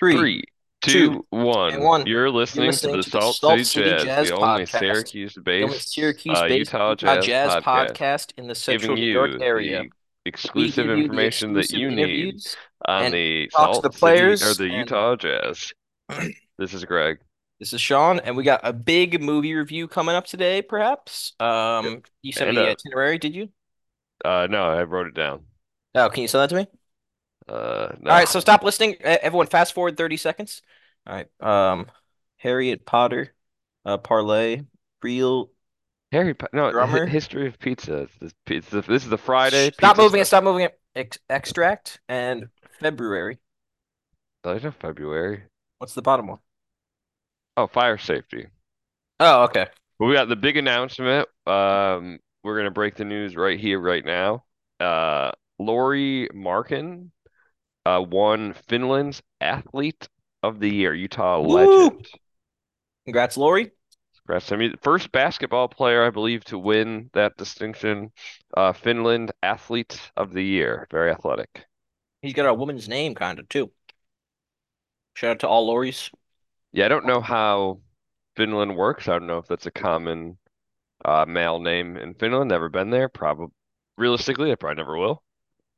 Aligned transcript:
Three, 0.00 0.16
Three, 0.16 0.44
two, 0.80 0.92
two, 0.92 1.26
one. 1.30 1.80
one. 1.82 2.06
You're 2.06 2.30
listening, 2.30 2.66
listening 2.68 2.94
to 2.94 2.96
the 2.96 3.02
to 3.04 3.10
the 3.10 3.20
Salt 3.20 3.36
Salt 3.36 3.52
City 3.52 3.64
City 3.64 3.90
Jazz, 3.90 4.04
Jazz 4.04 4.28
the 4.30 4.34
only 4.34 4.64
Podcast. 4.64 4.78
Syracuse-based 4.78 5.92
Syracuse 5.92 6.38
uh, 6.38 6.48
based 6.48 6.72
Utah 6.72 6.94
Jazz, 6.94 7.26
Jazz 7.26 7.52
podcast, 7.62 7.92
podcast 7.92 8.32
in 8.38 8.48
the 8.48 8.54
central 8.54 8.96
New 8.96 9.12
York 9.12 9.40
area. 9.42 9.84
exclusive 10.24 10.86
We 10.86 10.90
give 10.90 10.98
you 10.98 11.02
the 11.02 11.02
information 11.04 11.52
that 11.52 11.70
you 11.70 11.90
need 11.90 12.36
on 12.88 13.12
the 13.12 13.48
Salt 13.52 13.82
the 13.82 13.90
City 13.92 13.98
players 14.00 14.42
or 14.42 14.54
the 14.54 14.64
and- 14.70 14.74
Utah 14.74 15.16
Jazz. 15.16 15.72
This 16.58 16.74
is 16.74 16.84
Greg. 16.84 17.20
This 17.58 17.72
is 17.72 17.80
Sean, 17.80 18.20
and 18.20 18.36
we 18.36 18.44
got 18.44 18.60
a 18.64 18.72
big 18.74 19.22
movie 19.22 19.54
review 19.54 19.88
coming 19.88 20.14
up 20.14 20.26
today, 20.26 20.60
perhaps. 20.60 21.32
Um, 21.40 22.02
you 22.20 22.32
sent 22.32 22.48
And, 22.50 22.58
me 22.58 22.64
the 22.64 22.68
uh, 22.68 22.72
itinerary, 22.72 23.16
did 23.16 23.34
you? 23.34 23.48
Uh, 24.22 24.46
no, 24.50 24.64
I 24.64 24.82
wrote 24.82 25.06
it 25.06 25.14
down. 25.14 25.44
Oh, 25.94 26.10
can 26.10 26.20
you 26.20 26.28
send 26.28 26.42
that 26.42 26.50
to 26.50 26.56
me? 26.56 26.66
Uh, 27.50 27.96
no. 28.00 28.10
All 28.10 28.16
right, 28.16 28.28
so 28.28 28.38
stop 28.38 28.62
listening. 28.62 28.96
Everyone, 29.02 29.46
fast 29.46 29.72
forward 29.74 29.96
30 29.96 30.16
seconds. 30.16 30.62
All 31.06 31.14
right. 31.14 31.26
Um, 31.40 31.86
Harriet 32.36 32.86
Potter, 32.86 33.34
uh, 33.84 33.98
Parlay, 33.98 34.62
Real. 35.02 35.50
Harry 36.12 36.34
Potter. 36.34 36.50
no, 36.52 36.70
Drummer? 36.70 37.06
hi- 37.06 37.10
history 37.10 37.48
of 37.48 37.58
pizza. 37.58 38.08
This, 38.20 38.32
pizza. 38.46 38.82
This 38.82 39.02
is 39.04 39.10
the 39.10 39.18
Friday. 39.18 39.72
Stop 39.72 39.96
moving 39.96 40.20
it. 40.20 40.26
Stop 40.26 40.44
moving 40.44 40.64
it. 40.64 40.78
Ex 40.94 41.18
extract 41.28 42.00
and 42.08 42.48
February. 42.80 43.38
There's 44.42 44.64
no 44.64 44.70
February. 44.72 45.42
What's 45.78 45.94
the 45.94 46.02
bottom 46.02 46.26
one? 46.28 46.38
Oh, 47.56 47.66
fire 47.66 47.98
safety. 47.98 48.46
Oh, 49.18 49.44
okay. 49.44 49.66
Well, 49.98 50.08
we 50.08 50.14
got 50.14 50.28
the 50.28 50.36
big 50.36 50.56
announcement. 50.56 51.28
Um, 51.46 52.18
we're 52.42 52.56
gonna 52.56 52.70
break 52.70 52.96
the 52.96 53.04
news 53.04 53.36
right 53.36 53.58
here, 53.60 53.78
right 53.78 54.04
now. 54.04 54.44
Uh, 54.80 55.30
Lori 55.58 56.28
Markin, 56.32 57.12
uh, 57.96 58.00
won 58.02 58.52
Finland's 58.54 59.22
Athlete 59.40 60.08
of 60.42 60.60
the 60.60 60.70
Year, 60.70 60.94
Utah 60.94 61.40
Woo! 61.40 61.90
legend. 61.90 62.08
Congrats, 63.04 63.36
Lori. 63.36 63.72
Congrats. 64.16 64.50
I 64.52 64.56
mean, 64.56 64.76
first 64.82 65.12
basketball 65.12 65.68
player, 65.68 66.04
I 66.04 66.10
believe, 66.10 66.42
to 66.44 66.58
win 66.58 67.10
that 67.12 67.36
distinction. 67.36 68.12
Uh, 68.56 68.72
Finland 68.72 69.32
Athlete 69.42 70.00
of 70.16 70.32
the 70.32 70.42
Year. 70.44 70.86
Very 70.90 71.10
athletic. 71.10 71.66
He's 72.22 72.32
got 72.32 72.46
a 72.46 72.54
woman's 72.54 72.88
name, 72.88 73.14
kind 73.14 73.38
of, 73.38 73.48
too. 73.50 73.72
Shout 75.14 75.30
out 75.30 75.38
to 75.40 75.48
all 75.48 75.66
Loris. 75.68 76.10
Yeah, 76.72 76.86
I 76.86 76.88
don't 76.88 77.06
know 77.06 77.20
how 77.20 77.80
Finland 78.36 78.76
works. 78.76 79.08
I 79.08 79.12
don't 79.12 79.26
know 79.26 79.38
if 79.38 79.46
that's 79.46 79.66
a 79.66 79.70
common 79.70 80.38
uh, 81.04 81.26
male 81.26 81.60
name 81.60 81.96
in 81.98 82.14
Finland. 82.14 82.50
Never 82.50 82.68
been 82.70 82.90
there. 82.90 83.08
Probably, 83.10 83.48
realistically, 83.98 84.52
I 84.52 84.56
probably 84.56 84.76
never 84.76 84.96
will. 84.98 85.24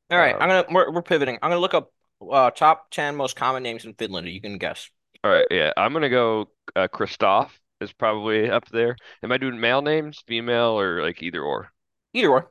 All 0.09 0.17
right, 0.17 0.35
Um, 0.35 0.39
I'm 0.39 0.49
gonna 0.49 0.65
we're, 0.71 0.91
we're 0.91 1.01
pivoting. 1.01 1.35
I'm 1.41 1.49
gonna 1.49 1.59
look 1.61 1.73
up 1.73 1.91
uh, 2.31 2.51
top 2.51 2.89
10 2.91 3.15
most 3.15 3.35
common 3.35 3.63
names 3.63 3.85
in 3.85 3.93
Finland. 3.93 4.27
You 4.27 4.41
can 4.41 4.57
guess. 4.57 4.89
All 5.23 5.31
right, 5.31 5.45
yeah, 5.49 5.71
I'm 5.77 5.93
gonna 5.93 6.09
go. 6.09 6.49
Uh, 6.75 6.87
Christoph 6.87 7.57
is 7.79 7.93
probably 7.93 8.49
up 8.49 8.67
there. 8.69 8.95
Am 9.23 9.31
I 9.31 9.37
doing 9.37 9.59
male 9.59 9.81
names, 9.81 10.21
female, 10.27 10.77
or 10.79 11.01
like 11.01 11.23
either 11.23 11.41
or? 11.41 11.71
Either 12.13 12.29
or. 12.29 12.49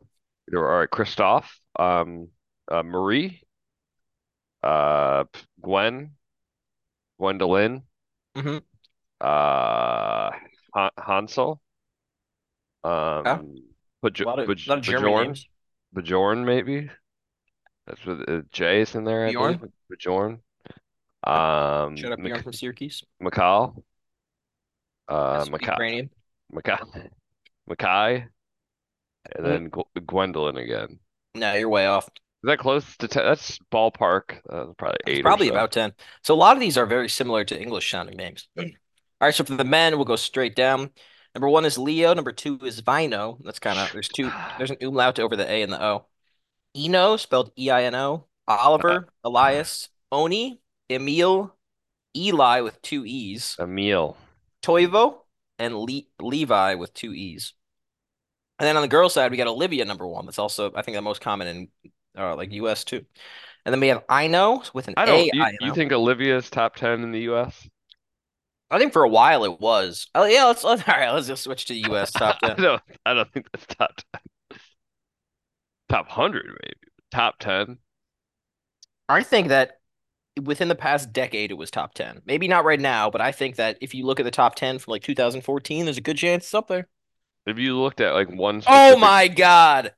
Either 0.48 0.59
or. 0.59 0.73
All 0.73 0.78
right, 0.81 0.91
Christoph, 0.91 1.61
um, 1.78 2.28
uh, 2.70 2.83
Marie, 2.83 3.43
uh, 4.62 5.25
Gwen, 5.61 6.12
Gwendolyn, 7.19 7.83
hmm 8.34 8.59
uh, 9.20 10.31
Han 10.75 10.91
Hansel, 10.98 11.61
um, 12.84 13.55
Baj 14.03 14.20
A 14.20 14.25
lot 14.25 14.39
of, 14.39 14.48
Baj 14.48 14.67
lot 14.67 14.89
of 14.89 15.03
names. 15.05 15.47
Bjorn, 15.95 16.45
maybe. 16.45 16.89
That's 17.86 18.05
what 18.06 18.28
uh, 18.28 18.42
J 18.52 18.83
is 18.83 18.94
in 18.94 19.05
there, 19.05 19.27
I 19.27 19.30
Bjorn? 19.30 19.56
believe. 19.58 19.72
Um, 21.25 21.97
Shout 21.97 22.12
out 22.12 22.19
Bjorn 22.19 22.42
from 22.42 22.52
Syracuse. 22.52 23.05
Mikal, 23.22 23.83
uh, 25.08 25.44
Ukrainian. 25.50 26.10
Makai, 26.53 27.08
Makai, 27.69 28.28
and 29.37 29.47
Mhm. 29.47 29.48
then 29.48 29.71
Gw 29.71 30.06
Gwendolyn 30.06 30.56
again. 30.56 30.98
No, 31.34 31.54
you're 31.54 31.69
way 31.69 31.87
off. 31.87 32.06
Is 32.06 32.48
that 32.48 32.59
close 32.59 32.97
to 32.98 33.09
10? 33.09 33.25
That's 33.25 33.59
ballpark. 33.71 34.41
Uh, 34.50 34.72
probably 34.76 34.98
eight 35.06 35.21
or 35.21 35.22
probably 35.22 35.47
so. 35.47 35.53
about 35.54 35.72
10. 35.72 35.94
So 36.25 36.34
a 36.34 36.37
lot 36.37 36.56
of 36.56 36.60
these 36.60 36.76
are 36.76 36.87
very 36.87 37.09
similar 37.09 37.44
to 37.44 37.59
English 37.60 37.91
sounding 37.91 38.16
names. 38.16 38.48
All 38.59 38.65
right, 39.21 39.34
so 39.34 39.44
for 39.44 39.54
the 39.54 39.65
men, 39.65 39.97
we'll 39.97 40.04
go 40.04 40.16
straight 40.16 40.56
down. 40.56 40.91
Number 41.34 41.48
one 41.48 41.65
is 41.65 41.78
Leo. 41.78 42.12
Number 42.12 42.32
two 42.32 42.59
is 42.65 42.82
Väinö. 42.82 43.38
That's 43.44 43.60
kind 43.60 43.78
of 43.78 43.92
there's 43.92 44.09
two. 44.09 44.31
There's 44.59 44.71
an 44.72 44.76
umlaut 44.82 45.19
over 45.21 45.37
the 45.37 45.48
A 45.50 45.62
and 45.62 45.72
the 45.72 45.82
O. 45.82 46.06
Eino, 46.77 47.19
spelled 47.19 47.53
E-I-N-O. 47.59 48.27
Oliver, 48.49 49.09
Elias, 49.25 49.88
Onni, 50.12 50.59
Emil, 50.91 51.55
Eli 52.16 52.60
with 52.60 52.81
two 52.83 53.05
E's, 53.06 53.56
Emil. 53.59 54.16
Toivo, 54.62 55.19
and 55.59 55.77
Le 55.77 56.03
Levi 56.21 56.75
with 56.75 56.93
two 56.93 57.12
E's. 57.15 57.55
And 58.59 58.66
then 58.66 58.77
on 58.77 58.83
the 58.83 58.88
girl 58.88 59.09
side, 59.09 59.31
we 59.31 59.37
got 59.37 59.47
Olivia, 59.47 59.84
number 59.84 60.06
one. 60.06 60.27
That's 60.27 60.38
also, 60.38 60.72
I 60.75 60.83
think, 60.83 60.97
the 60.97 61.03
most 61.03 61.21
common 61.21 61.47
in 61.49 61.69
uh, 62.16 62.37
like 62.37 62.53
U.S. 62.53 62.84
too. 62.84 63.04
And 63.65 63.72
then 63.72 63.81
we 63.81 63.89
have 63.89 64.04
Ino 64.10 64.62
with 64.75 64.89
an 64.89 64.94
I 64.97 65.04
A. 65.04 65.06
don't. 65.06 65.34
You, 65.34 65.43
I 65.43 65.50
you 65.60 65.69
know. 65.69 65.75
think 65.75 65.93
Olivia's 65.93 66.50
top 66.50 66.77
10 66.77 67.03
in 67.03 67.12
the 67.12 67.21
U.S.? 67.21 67.69
I 68.71 68.78
think 68.78 68.93
for 68.93 69.03
a 69.04 69.09
while 69.09 69.44
it 69.44 69.60
was. 69.60 70.09
Oh 70.15 70.25
yeah, 70.25 70.44
let's, 70.44 70.65
let's 70.65 70.83
all 70.89 70.94
right. 70.94 71.10
Let's 71.10 71.27
just 71.28 71.44
switch 71.44 71.66
to 71.66 71.75
U.S. 71.75 72.10
top 72.19 72.39
I 72.43 72.49
ten. 72.49 72.56
don't. 72.56 72.83
I 73.06 73.15
don't 73.15 73.33
think 73.33 73.47
that's 73.53 73.66
top 73.66 73.93
10. 74.12 74.21
Top 75.92 76.06
100 76.06 76.47
maybe. 76.47 76.75
Top 77.10 77.38
10. 77.38 77.76
I 79.08 79.22
think 79.22 79.48
that 79.48 79.80
within 80.42 80.69
the 80.69 80.75
past 80.75 81.12
decade 81.12 81.50
it 81.50 81.58
was 81.58 81.70
top 81.70 81.92
ten. 81.94 82.22
Maybe 82.25 82.48
not 82.48 82.64
right 82.64 82.80
now, 82.80 83.10
but 83.10 83.20
I 83.20 83.32
think 83.32 83.56
that 83.56 83.76
if 83.80 83.94
you 83.94 84.06
look 84.06 84.20
at 84.20 84.25
the 84.25 84.30
top 84.30 84.54
ten 84.54 84.78
from 84.78 84.92
like 84.92 85.03
2014, 85.03 85.84
there's 85.84 85.98
a 85.98 86.00
good 86.00 86.16
chance 86.16 86.44
it's 86.44 86.54
up 86.54 86.69
there. 86.69 86.88
If 87.47 87.58
you 87.58 87.78
looked 87.78 88.00
at 88.00 88.14
like 88.14 88.30
one 88.30 88.62
Oh 88.66 88.92
specific 88.92 89.00
my 89.00 89.28
God! 89.28 89.94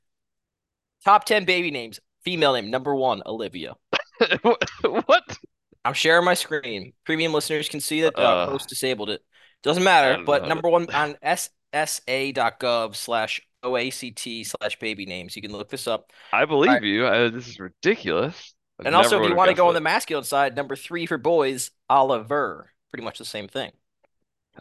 Top 1.05 1.25
ten 1.25 1.45
baby 1.45 1.71
names. 1.71 1.99
Female 2.23 2.53
name 2.53 2.69
number 2.69 2.93
one, 2.93 3.21
Olivia. 3.25 3.75
what? 4.81 5.37
I'm 5.85 5.93
sharing 5.93 6.25
my 6.25 6.33
screen. 6.33 6.93
Premium 7.05 7.31
listeners 7.33 7.69
can 7.69 7.79
see 7.79 8.01
that 8.01 8.17
uh, 8.17 8.21
Uh, 8.21 8.45
host 8.47 8.67
disabled 8.67 9.11
it. 9.11 9.21
Doesn't 9.61 9.83
matter. 9.83 10.23
But 10.25 10.47
number 10.47 10.67
one 10.67 10.89
on 10.93 11.15
ssa.gov 11.23 12.95
slash 12.95 13.41
oact 13.65 14.45
slash 14.45 14.79
baby 14.79 15.05
names. 15.05 15.35
You 15.35 15.41
can 15.41 15.51
look 15.51 15.69
this 15.69 15.87
up. 15.87 16.11
I 16.31 16.45
believe 16.45 16.69
Alright. 16.69 16.83
you. 16.83 17.07
I, 17.07 17.29
this 17.29 17.47
is 17.47 17.59
ridiculous. 17.59 18.53
I 18.79 18.83
And 18.85 18.95
also, 18.95 19.21
if 19.21 19.29
you 19.29 19.35
want 19.35 19.49
to 19.49 19.55
go 19.55 19.67
on 19.67 19.73
the 19.73 19.81
masculine 19.81 20.23
side, 20.23 20.55
number 20.55 20.75
three 20.75 21.05
for 21.05 21.17
boys, 21.17 21.71
Oliver. 21.89 22.71
Pretty 22.91 23.03
much 23.03 23.17
the 23.17 23.25
same 23.25 23.47
thing. 23.47 23.71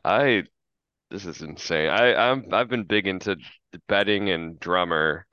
I 0.05 0.45
this 1.11 1.27
is 1.27 1.43
insane. 1.43 1.89
I 1.89 2.15
I'm 2.15 2.47
I've 2.53 2.69
been 2.69 2.85
big 2.85 3.07
into 3.07 3.37
betting 3.89 4.31
and 4.31 4.59
drummer 4.59 5.27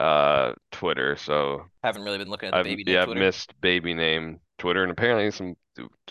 uh 0.00 0.54
Twitter, 0.72 1.16
so 1.16 1.64
Haven't 1.82 2.02
really 2.02 2.18
been 2.18 2.28
looking 2.30 2.48
at 2.48 2.52
the 2.52 2.58
I've 2.58 2.64
baby 2.64 2.84
yeah, 2.86 3.04
name 3.04 3.10
I've 3.10 3.16
missed 3.16 3.60
baby 3.60 3.94
name 3.94 4.40
Twitter 4.58 4.82
and 4.82 4.90
apparently 4.92 5.30
some 5.30 5.54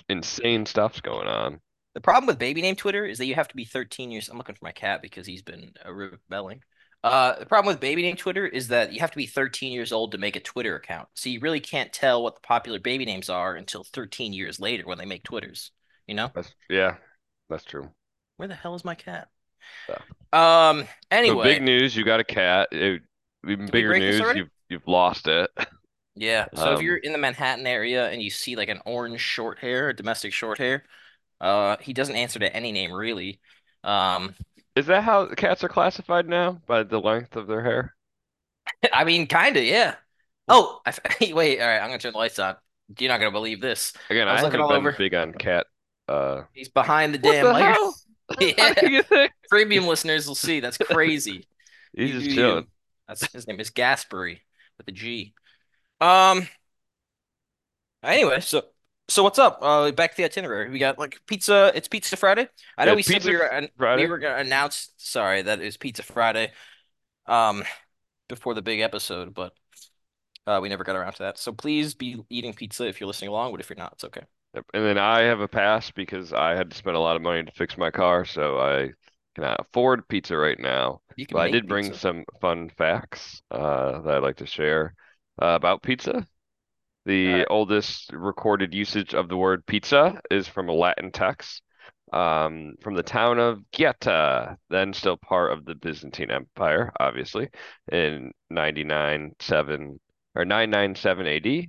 insane 0.09 0.65
stuff's 0.65 1.01
going 1.01 1.27
on. 1.27 1.59
The 1.93 2.01
problem 2.01 2.27
with 2.27 2.37
baby 2.37 2.61
name 2.61 2.75
Twitter 2.75 3.05
is 3.05 3.17
that 3.17 3.25
you 3.25 3.35
have 3.35 3.47
to 3.47 3.55
be 3.55 3.65
13 3.65 4.11
years. 4.11 4.29
I'm 4.29 4.37
looking 4.37 4.55
for 4.55 4.63
my 4.63 4.71
cat 4.71 5.01
because 5.01 5.25
he's 5.25 5.41
been 5.41 5.71
uh, 5.85 5.91
rebelling. 5.91 6.61
Uh, 7.03 7.39
the 7.39 7.45
problem 7.45 7.71
with 7.71 7.79
baby 7.79 8.01
name 8.01 8.15
Twitter 8.17 8.45
is 8.45 8.67
that 8.69 8.91
you 8.91 8.99
have 8.99 9.11
to 9.11 9.17
be 9.17 9.25
13 9.27 9.71
years 9.71 9.91
old 9.91 10.11
to 10.11 10.17
make 10.17 10.35
a 10.35 10.39
Twitter 10.39 10.75
account. 10.75 11.07
So 11.13 11.29
you 11.29 11.39
really 11.39 11.59
can't 11.59 11.93
tell 11.93 12.23
what 12.23 12.35
the 12.35 12.41
popular 12.41 12.79
baby 12.79 13.05
names 13.05 13.29
are 13.29 13.55
until 13.55 13.83
13 13.83 14.33
years 14.33 14.59
later 14.59 14.85
when 14.85 14.97
they 14.97 15.05
make 15.05 15.23
Twitters. 15.23 15.71
You 16.07 16.15
know? 16.15 16.31
That's 16.33 16.53
yeah, 16.69 16.97
that's 17.49 17.65
true. 17.65 17.91
Where 18.37 18.47
the 18.47 18.55
hell 18.55 18.73
is 18.75 18.83
my 18.85 18.95
cat? 18.95 19.29
Yeah. 19.89 19.99
Um. 20.33 20.87
So 21.25 21.35
Anyway, 21.35 21.35
big 21.35 21.61
news, 21.61 21.95
you 21.95 22.03
got 22.03 22.19
a 22.19 22.23
cat. 22.23 22.69
It, 22.71 23.01
even 23.47 23.69
bigger 23.69 23.93
news, 23.95 24.33
you've 24.33 24.49
you've 24.69 24.87
lost 24.87 25.27
it. 25.27 25.49
yeah. 26.15 26.47
So 26.55 26.71
if 26.71 26.79
Um, 26.79 26.81
you're 26.81 26.97
in 26.97 27.11
the 27.11 27.17
Manhattan 27.17 27.67
area 27.67 28.09
and 28.09 28.21
you 28.21 28.29
see 28.29 28.55
like 28.55 28.69
an 28.69 28.81
orange 28.85 29.21
short 29.21 29.59
hair, 29.59 29.89
a 29.89 29.95
domestic 29.95 30.33
short 30.33 30.57
hair, 30.57 30.83
uh, 31.41 31.77
he 31.81 31.93
doesn't 31.93 32.15
answer 32.15 32.39
to 32.39 32.55
any 32.55 32.71
name 32.71 32.91
really. 32.93 33.39
Um. 33.83 34.35
Is 34.77 34.85
that 34.85 35.03
how 35.03 35.27
cats 35.35 35.61
are 35.65 35.67
classified 35.67 36.25
now? 36.29 36.61
By 36.65 36.83
the 36.83 37.01
length 37.01 37.35
of 37.35 37.47
their 37.47 37.63
hair? 37.65 37.97
I 38.93 39.03
mean, 39.03 39.27
kind 39.27 39.55
of, 39.57 39.63
yeah. 39.63 39.95
Oh, 40.47 40.81
I, 40.85 40.93
wait. 41.33 41.59
All 41.61 41.67
right, 41.67 41.79
I'm 41.79 41.87
gonna 41.89 41.99
turn 41.99 42.13
the 42.13 42.17
lights 42.17 42.39
on. 42.39 42.55
You're 42.99 43.09
not 43.09 43.19
gonna 43.19 43.31
believe 43.31 43.61
this. 43.61 43.93
Again, 44.09 44.27
I 44.27 44.33
I 44.33 44.33
was 44.33 44.41
looking 44.43 44.59
haven't 44.59 44.61
all 44.61 44.69
been 44.69 44.77
over. 44.77 44.91
big 44.93 45.13
on 45.13 45.33
cat. 45.33 45.67
Uh, 46.07 46.43
He's 46.53 46.69
behind 46.69 47.13
the 47.13 47.17
damn 47.17 47.45
light. 47.51 47.77
Yeah, 48.41 48.73
do 48.73 48.91
you 48.91 49.03
think? 49.03 49.31
premium 49.49 49.87
listeners 49.87 50.27
will 50.27 50.35
see. 50.35 50.59
That's 50.59 50.77
crazy. 50.77 51.47
He's 51.95 52.09
You 52.09 52.13
just 52.13 52.29
you. 52.29 52.35
chilling. 52.35 52.67
That's 53.07 53.31
his 53.31 53.47
name 53.47 53.59
is 53.59 53.71
Gaspery 53.71 54.41
with 54.77 54.87
a 54.87 54.91
G. 54.91 55.33
Um. 56.01 56.47
Anyway, 58.03 58.39
so 58.41 58.63
so 59.09 59.23
what's 59.23 59.39
up? 59.39 59.59
Uh, 59.61 59.91
back 59.91 60.11
to 60.11 60.17
the 60.17 60.25
itinerary. 60.25 60.69
We 60.69 60.79
got 60.79 60.99
like 60.99 61.19
pizza. 61.27 61.71
It's 61.75 61.87
Pizza 61.87 62.17
Friday. 62.17 62.47
I 62.77 62.85
know 62.85 62.91
Yeah, 62.91 62.95
we 62.95 63.03
said 63.03 63.23
we 63.23 63.35
were 63.35 63.51
an- 63.51 63.69
Friday. 63.77 64.03
we 64.03 64.07
were 64.07 64.19
gonna 64.19 64.37
announce. 64.37 64.91
Sorry, 64.97 65.41
that 65.43 65.61
is 65.61 65.77
Pizza 65.77 66.03
Friday. 66.03 66.51
Um, 67.27 67.63
before 68.29 68.53
the 68.53 68.61
big 68.61 68.81
episode, 68.81 69.33
but 69.33 69.53
uh, 70.47 70.59
we 70.61 70.69
never 70.69 70.83
got 70.83 70.95
around 70.95 71.13
to 71.13 71.23
that. 71.23 71.37
So 71.37 71.51
please 71.53 71.93
be 71.93 72.17
eating 72.29 72.53
pizza 72.53 72.87
if 72.87 72.99
you're 72.99 73.07
listening 73.07 73.29
along. 73.29 73.51
But 73.51 73.61
if 73.61 73.69
you're 73.69 73.77
not, 73.77 73.93
it's 73.93 74.03
okay. 74.05 74.23
Yep. 74.53 74.65
And 74.73 74.85
then 74.85 74.97
I 74.97 75.21
have 75.21 75.39
a 75.41 75.47
pass 75.47 75.91
because 75.91 76.33
I 76.33 76.55
had 76.55 76.71
to 76.71 76.77
spend 76.77 76.95
a 76.95 76.99
lot 76.99 77.15
of 77.15 77.21
money 77.21 77.43
to 77.43 77.51
fix 77.51 77.77
my 77.77 77.91
car, 77.91 78.25
so 78.25 78.59
I 78.59 78.91
cannot 79.35 79.59
afford 79.59 80.07
pizza 80.07 80.37
right 80.37 80.59
now. 80.59 81.01
You 81.17 81.25
But 81.31 81.39
I 81.39 81.47
did 81.49 81.67
bring 81.67 81.85
pizza. 81.85 81.99
some 81.99 82.25
fun 82.41 82.69
facts 82.69 83.41
uh, 83.51 84.01
that 84.01 84.15
I'd 84.15 84.23
like 84.23 84.37
to 84.37 84.45
share 84.45 84.95
uh, 85.41 85.47
about 85.55 85.83
pizza. 85.83 86.27
The 87.07 87.33
right. 87.35 87.47
oldest 87.49 88.11
recorded 88.11 88.73
usage 88.73 89.13
of 89.13 89.29
the 89.29 89.37
word 89.37 89.65
pizza 89.65 90.19
is 90.29 90.45
from 90.45 90.67
a 90.67 90.73
Latin 90.73 91.09
text 91.09 91.61
um, 92.11 92.73
from 92.81 92.95
the 92.95 93.03
town 93.03 93.39
of 93.39 93.59
Gaeta, 93.71 94.57
then 94.69 94.91
still 94.91 95.15
part 95.15 95.53
of 95.53 95.63
the 95.63 95.75
Byzantine 95.75 96.31
Empire, 96.31 96.91
obviously, 96.99 97.47
in 97.89 98.33
99-7 98.51 99.99
or 100.35 100.43
997 100.43 101.27
AD. 101.27 101.67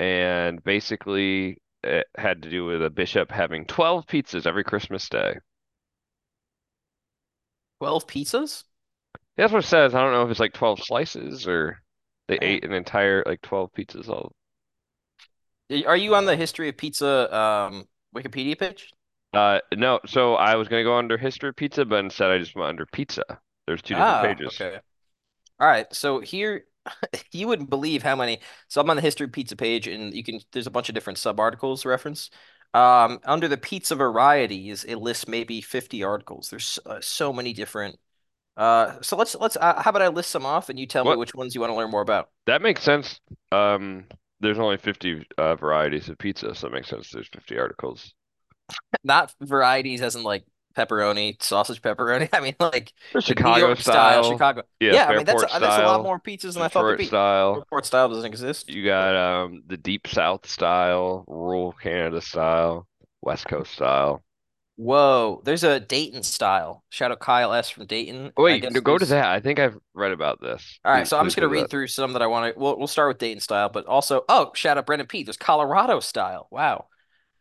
And 0.00 0.64
basically, 0.64 1.58
it 1.82 2.06
had 2.16 2.40
to 2.40 2.48
do 2.48 2.64
with 2.64 2.82
a 2.82 2.88
bishop 2.88 3.30
having 3.30 3.66
12 3.66 4.06
pizzas 4.06 4.46
every 4.46 4.64
Christmas 4.64 5.06
day. 5.10 5.34
12 7.80 8.06
pizzas? 8.06 8.64
That's 9.36 9.52
what 9.52 9.62
it 9.62 9.68
says. 9.68 9.94
I 9.94 10.00
don't 10.00 10.12
know 10.12 10.22
if 10.22 10.30
it's 10.30 10.40
like 10.40 10.54
12 10.54 10.84
slices 10.84 11.46
or 11.46 11.82
they 12.28 12.38
ate 12.40 12.64
an 12.64 12.72
entire 12.72 13.22
like 13.26 13.42
12 13.42 13.70
pizzas 13.76 14.08
all. 14.08 14.32
Are 15.86 15.96
you 15.96 16.14
on 16.14 16.26
the 16.26 16.36
history 16.36 16.68
of 16.68 16.76
pizza 16.76 17.34
um 17.36 17.88
Wikipedia 18.14 18.58
page? 18.58 18.92
Uh, 19.32 19.58
no, 19.74 20.00
so 20.06 20.34
I 20.36 20.54
was 20.56 20.68
gonna 20.68 20.84
go 20.84 20.96
under 20.96 21.18
history 21.18 21.48
of 21.48 21.56
pizza, 21.56 21.84
but 21.84 22.04
instead 22.04 22.30
I 22.30 22.38
just 22.38 22.54
went 22.54 22.68
under 22.68 22.86
pizza. 22.86 23.24
There's 23.66 23.82
two 23.82 23.94
different 23.94 24.18
Ah, 24.18 24.20
pages. 24.20 24.62
okay. 24.62 24.80
All 25.60 25.68
right. 25.68 25.92
So 25.94 26.20
here 26.20 26.66
you 27.32 27.48
wouldn't 27.48 27.70
believe 27.70 28.02
how 28.02 28.16
many. 28.16 28.40
So 28.68 28.80
I'm 28.80 28.90
on 28.90 28.96
the 28.96 29.02
history 29.02 29.26
of 29.26 29.32
pizza 29.32 29.56
page 29.56 29.86
and 29.88 30.14
you 30.14 30.24
can 30.24 30.40
there's 30.52 30.66
a 30.66 30.70
bunch 30.72 30.90
of 30.90 30.96
different 30.96 31.18
sub 31.20 31.40
articles 31.40 31.86
reference. 31.86 32.30
Um, 32.74 33.20
under 33.24 33.48
the 33.48 33.58
pizza 33.58 33.96
varieties, 33.96 34.84
it 34.84 34.96
lists 34.96 35.28
maybe 35.28 35.60
50 35.62 36.04
articles. 36.04 36.50
There's 36.50 36.78
uh, 36.86 37.00
so 37.02 37.32
many 37.32 37.54
different 37.54 37.98
uh 38.58 39.00
so 39.02 39.16
let's 39.16 39.34
let's 39.36 39.56
uh, 39.56 39.82
how 39.82 39.90
about 39.90 40.02
I 40.02 40.08
list 40.08 40.30
some 40.30 40.46
off 40.46 40.68
and 40.68 40.78
you 40.78 40.86
tell 40.86 41.04
me 41.06 41.14
which 41.16 41.34
ones 41.34 41.54
you 41.54 41.62
want 41.62 41.72
to 41.72 41.76
learn 41.76 41.90
more 41.90 42.02
about. 42.02 42.30
That 42.46 42.62
makes 42.62 42.82
sense. 42.82 43.20
Um, 43.52 44.06
there's 44.44 44.58
only 44.58 44.76
50 44.76 45.26
uh, 45.38 45.56
varieties 45.56 46.08
of 46.08 46.18
pizza, 46.18 46.54
so 46.54 46.68
it 46.68 46.72
makes 46.72 46.88
sense 46.88 47.10
there's 47.10 47.28
50 47.28 47.58
articles. 47.58 48.14
Not 49.02 49.34
varieties 49.40 50.02
as 50.02 50.16
in 50.16 50.22
like 50.22 50.44
pepperoni, 50.76 51.40
sausage 51.42 51.82
pepperoni. 51.82 52.28
I 52.32 52.40
mean 52.40 52.56
like 52.60 52.92
There's 53.12 53.26
like 53.28 53.40
New 53.40 53.54
Chicago 53.54 53.74
style, 53.74 54.22
style, 54.22 54.22
Chicago. 54.22 54.62
yeah, 54.80 54.94
Yeah, 54.94 55.06
I 55.08 55.14
mean 55.14 55.24
that's 55.26 55.42
Fairport 55.42 55.52
uh, 55.52 55.58
that's 55.60 55.78
a 55.78 55.82
lot 55.82 56.02
more 56.02 56.20
pizzas 56.20 56.54
than 56.54 56.62
I 56.62 56.68
thought 56.68 56.88
Detroit 56.88 57.06
style. 57.08 57.56
Airport 57.56 57.86
style 57.86 58.08
doesn't 58.08 58.26
exist. 58.26 58.70
You 58.70 58.84
got 58.84 59.14
um 59.16 59.62
the 59.66 59.76
Deep 59.76 60.06
South 60.08 60.48
style, 60.48 61.24
rural 61.28 61.72
Canada 61.72 62.20
style, 62.20 62.88
West 63.22 63.46
Coast 63.46 63.72
style. 63.72 64.23
Whoa, 64.76 65.40
there's 65.44 65.62
a 65.62 65.78
Dayton 65.78 66.22
style. 66.24 66.84
Shout 66.90 67.12
out 67.12 67.20
Kyle 67.20 67.52
S 67.52 67.70
from 67.70 67.86
Dayton. 67.86 68.32
Oh, 68.36 68.42
wait, 68.42 68.64
go 68.82 68.98
to 68.98 69.06
that. 69.06 69.26
I 69.26 69.38
think 69.40 69.60
I've 69.60 69.78
read 69.94 70.10
about 70.10 70.40
this. 70.40 70.80
All 70.84 70.92
right, 70.92 71.02
Please, 71.02 71.08
so 71.10 71.18
I'm 71.18 71.26
just 71.26 71.36
gonna 71.36 71.48
read 71.48 71.64
that. 71.64 71.70
through 71.70 71.86
some 71.86 72.12
that 72.14 72.22
I 72.22 72.26
want 72.26 72.52
to. 72.54 72.60
We'll 72.60 72.76
we'll 72.76 72.88
start 72.88 73.08
with 73.08 73.18
Dayton 73.18 73.40
style, 73.40 73.68
but 73.68 73.86
also 73.86 74.24
oh, 74.28 74.50
shout 74.54 74.76
out 74.76 74.86
Brendan 74.86 75.06
Pete. 75.06 75.26
There's 75.26 75.36
Colorado 75.36 76.00
style. 76.00 76.48
Wow. 76.50 76.86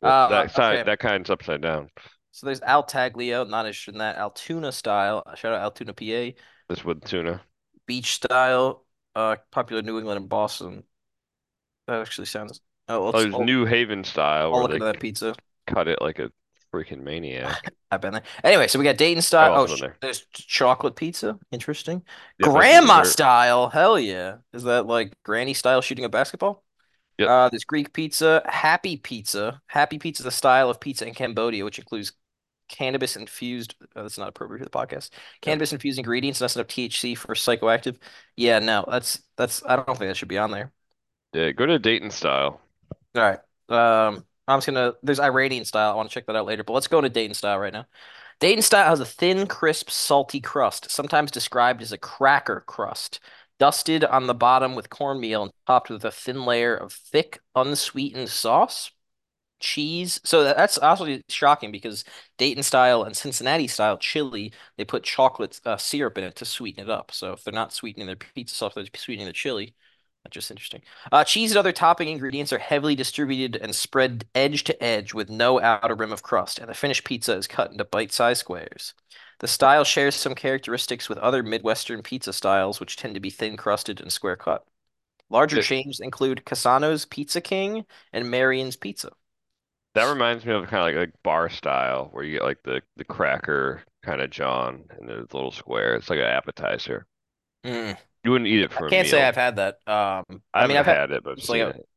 Well, 0.02 0.26
Uh, 0.26 0.28
that 0.30 0.52
side, 0.52 0.76
okay. 0.80 0.84
that 0.84 1.00
kind's 1.00 1.30
upside 1.32 1.62
down. 1.62 1.90
So 2.32 2.46
there's 2.46 2.62
Altaglio, 2.62 3.48
not 3.50 3.66
interested 3.66 3.96
in 3.96 4.00
that. 4.00 4.18
Altoona 4.18 4.72
style. 4.72 5.24
Shout 5.36 5.54
out 5.54 5.62
Altoona, 5.62 5.94
PA. 5.94 6.36
This 6.70 6.84
with 6.84 7.04
tuna. 7.04 7.42
Beach 7.88 8.14
style. 8.14 8.86
Uh, 9.16 9.36
popular 9.52 9.82
New 9.82 9.98
England 9.98 10.18
and 10.20 10.30
Boston. 10.30 10.84
That 11.88 12.02
actually 12.02 12.26
sounds. 12.26 12.62
Oh, 12.88 13.08
Oh, 13.08 13.12
there's 13.12 13.38
New 13.38 13.66
Haven 13.66 14.04
style 14.04 14.54
I'll 14.54 14.64
look 14.64 14.72
c- 14.74 14.80
that 14.80 15.00
pizza. 15.00 15.36
cut 15.68 15.88
it 15.88 16.02
like 16.02 16.20
a 16.20 16.32
freaking 16.74 17.04
maniac. 17.04 17.72
I've 17.92 18.02
been 18.02 18.14
there. 18.14 18.24
Anyway, 18.44 18.68
so 18.68 18.80
we 18.80 18.86
got 18.86 18.98
Dayton 18.98 19.22
style. 19.22 19.54
Oh, 19.56 19.68
sh 19.68 19.80
there. 19.80 19.96
there's 20.02 20.26
chocolate 20.32 20.96
pizza. 20.96 21.38
Interesting. 21.52 22.02
The 22.40 22.50
Grandma 22.50 23.04
style. 23.04 23.70
Hell 23.70 24.00
yeah. 24.00 24.38
Is 24.54 24.64
that 24.64 24.88
like 24.88 25.14
granny 25.24 25.54
style 25.54 25.82
shooting 25.82 26.06
a 26.06 26.10
basketball? 26.10 26.64
Yep. 27.20 27.30
Uh, 27.30 27.50
there's 27.50 27.64
Greek 27.64 27.94
pizza, 27.94 28.42
Happy 28.48 28.98
Pizza. 28.98 29.62
Happy 29.68 30.00
Pizza 30.00 30.24
is 30.24 30.28
a 30.28 30.32
style 30.32 30.72
of 30.72 30.80
pizza 30.80 31.08
in 31.08 31.14
Cambodia, 31.14 31.64
which 31.64 31.78
includes 31.78 32.14
cannabis 32.70 33.16
infused. 33.16 33.76
Uh, 33.96 34.02
that's 34.02 34.18
not 34.18 34.30
appropriate 34.30 34.60
for 34.60 34.66
the 34.66 34.72
podcast. 34.72 35.12
Cannabis 35.42 35.74
infused 35.74 36.00
ingredients, 36.00 36.40
that's 36.40 36.56
enough 36.56 36.68
THC 36.68 37.16
for 37.16 37.36
psychoactive. 37.36 37.98
Yeah, 38.36 38.58
no, 38.58 38.84
that's 38.90 39.22
that's. 39.38 39.64
I 39.64 39.76
don't 39.76 39.86
think 39.86 40.10
that 40.10 40.18
should 40.18 40.28
be 40.28 40.40
on 40.40 40.50
there. 40.50 40.72
Yeah, 41.34 41.52
go 41.52 41.68
to 41.68 41.78
Dayton 41.78 42.10
style. 42.10 42.60
All 43.16 43.22
right. 43.22 43.40
Um, 43.70 44.26
I'm 44.48 44.58
just 44.58 44.68
gonna. 44.68 44.94
There's 45.04 45.20
Iranian 45.20 45.66
style. 45.66 45.92
I 45.92 45.96
want 45.96 46.10
to 46.10 46.14
check 46.14 46.26
that 46.28 46.36
out 46.36 46.46
later, 46.46 46.64
but 46.64 46.74
let's 46.74 46.88
go 46.88 46.98
into 47.00 47.10
Dayton 47.10 47.34
style 47.34 47.60
right 47.60 47.74
now. 47.74 47.86
Dayton 48.40 48.64
style 48.64 48.90
has 48.90 49.02
a 49.02 49.06
thin, 49.06 49.48
crisp, 49.48 49.90
salty 49.92 50.42
crust, 50.42 50.92
sometimes 50.92 51.32
described 51.32 51.82
as 51.82 51.92
a 51.94 52.00
cracker 52.00 52.62
crust, 52.68 53.20
dusted 53.60 54.06
on 54.06 54.28
the 54.28 54.36
bottom 54.36 54.76
with 54.76 54.90
cornmeal 54.90 55.44
and 55.44 55.54
topped 55.68 55.90
with 55.90 56.06
a 56.06 56.12
thin 56.12 56.46
layer 56.46 56.76
of 56.76 56.94
thick, 56.94 57.42
unsweetened 57.56 58.30
sauce. 58.30 58.92
cheese. 59.60 60.20
So 60.26 60.44
that's 60.44 60.78
also 60.78 61.20
shocking 61.30 61.72
because 61.72 62.04
Dayton 62.38 62.64
style 62.64 63.04
and 63.04 63.16
Cincinnati 63.18 63.68
style 63.68 63.98
chili, 63.98 64.54
they 64.78 64.86
put 64.86 65.04
chocolate 65.04 65.60
uh, 65.66 65.78
syrup 65.78 66.18
in 66.18 66.26
it 66.26 66.36
to 66.38 66.46
sweeten 66.46 66.84
it 66.86 66.90
up. 66.90 67.12
So 67.12 67.34
if 67.34 67.44
they're 67.44 67.54
not 67.54 67.74
sweetening 67.74 68.08
their 68.08 68.18
pizza 68.18 68.56
sauce, 68.56 68.74
they're 68.76 68.86
sweetening 68.96 69.28
the 69.28 69.34
chili. 69.34 69.76
That's 70.24 70.34
just 70.36 70.52
interesting. 70.52 70.82
Uh, 71.12 71.24
cheese 71.24 71.52
and 71.52 71.58
other 71.58 71.72
topping 71.74 72.08
ingredients 72.08 72.54
are 72.54 72.60
heavily 72.60 72.96
distributed 72.96 73.62
and 73.62 73.76
spread 73.76 74.26
edge 74.34 74.64
to 74.66 74.84
edge 74.84 75.14
with 75.14 75.30
no 75.30 75.60
outer 75.62 75.96
rim 75.96 76.14
of 76.14 76.24
crust, 76.24 76.60
and 76.60 76.70
the 76.70 76.74
finished 76.74 77.04
pizza 77.04 77.34
is 77.36 77.48
cut 77.48 77.72
into 77.72 77.84
bite-sized 77.86 78.40
squares. 78.40 78.94
The 79.40 79.48
style 79.48 79.84
shares 79.84 80.16
some 80.16 80.36
characteristics 80.36 81.10
with 81.10 81.18
other 81.18 81.44
Midwestern 81.44 82.04
pizza 82.04 82.32
styles, 82.34 82.80
which 82.80 82.96
tend 82.96 83.16
to 83.16 83.20
be 83.20 83.30
thin 83.30 83.58
crusted 83.58 84.00
and 84.00 84.12
square 84.12 84.38
cut. 84.38 84.66
Larger 85.30 85.60
chains 85.60 86.00
include 86.02 86.46
Cassano's 86.46 87.06
Pizza 87.06 87.42
King 87.42 87.86
and 88.14 88.32
Marion's 88.32 88.78
Pizza. 88.78 89.12
that 89.96 90.06
reminds 90.06 90.46
me 90.46 90.54
of 90.54 90.68
kind 90.68 90.82
of 90.82 90.96
like, 90.96 91.10
like 91.10 91.24
bar 91.24 91.50
style 91.50 92.10
where 92.12 92.24
you 92.24 92.34
get 92.34 92.44
like 92.44 92.64
the 92.64 92.82
the 92.96 93.04
cracker 93.06 93.84
kind 94.04 94.22
of 94.22 94.30
John 94.32 94.86
and 95.00 95.08
the 95.10 95.16
little 95.34 95.52
square. 95.52 95.96
It's 95.96 96.10
like 96.10 96.20
an 96.20 96.26
appetizer. 96.26 97.06
Mm. 97.64 97.98
You 98.24 98.32
wouldn't 98.32 98.50
eat 98.50 98.62
it 98.62 98.72
for 98.74 98.88
a 98.88 98.92
can't 98.92 99.08
say 99.08 99.28
I've 99.28 99.36
had 99.36 99.58
that. 99.58 99.80
Um, 99.88 100.44
I 100.54 100.64
I 100.64 100.68
mean, 100.68 100.78
I've 100.78 100.86
had 100.86 100.98
had 100.98 101.12
it, 101.12 101.24
but 101.24 101.40
it's 101.40 101.50
like 101.50 101.62
seen 101.62 101.62
a 101.62 101.76
it. 101.76 101.88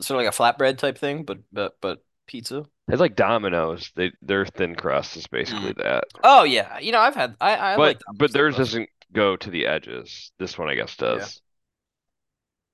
sort 0.00 0.20
of 0.20 0.24
like 0.26 0.34
a 0.34 0.36
flatbread 0.36 0.78
type 0.78 0.98
thing, 0.98 1.24
but 1.24 1.38
but 1.52 1.76
but 1.80 2.04
pizza. 2.26 2.66
It's 2.88 3.00
like 3.00 3.14
Domino's. 3.16 3.92
They 3.94 4.12
their 4.22 4.46
thin 4.46 4.74
crust 4.74 5.16
is 5.18 5.26
basically 5.26 5.72
Mm. 5.72 5.76
that. 5.78 6.04
Oh 6.22 6.44
yeah, 6.44 6.78
you 6.78 6.92
know 6.92 7.00
I've 7.00 7.14
had 7.14 7.36
I 7.40 7.54
I 7.56 7.76
But 7.76 7.96
like 7.96 8.00
but 8.12 8.32
theirs 8.32 8.56
crust. 8.56 8.56
doesn't 8.56 8.90
go 9.12 9.36
to 9.36 9.48
the 9.48 9.66
edges. 9.66 10.32
This 10.38 10.58
one 10.58 10.68
I 10.68 10.74
guess 10.74 10.96
Yeah. 11.10 11.28
does. 11.28 11.40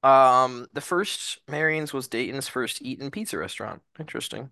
Um, 0.03 0.67
the 0.73 0.81
first 0.81 1.41
Marion's 1.49 1.93
was 1.93 2.09
Dayton's 2.09 2.49
first 2.49 2.81
eaten 2.83 3.11
pizza 3.11 3.37
restaurant. 3.39 3.83
Interesting. 3.99 4.51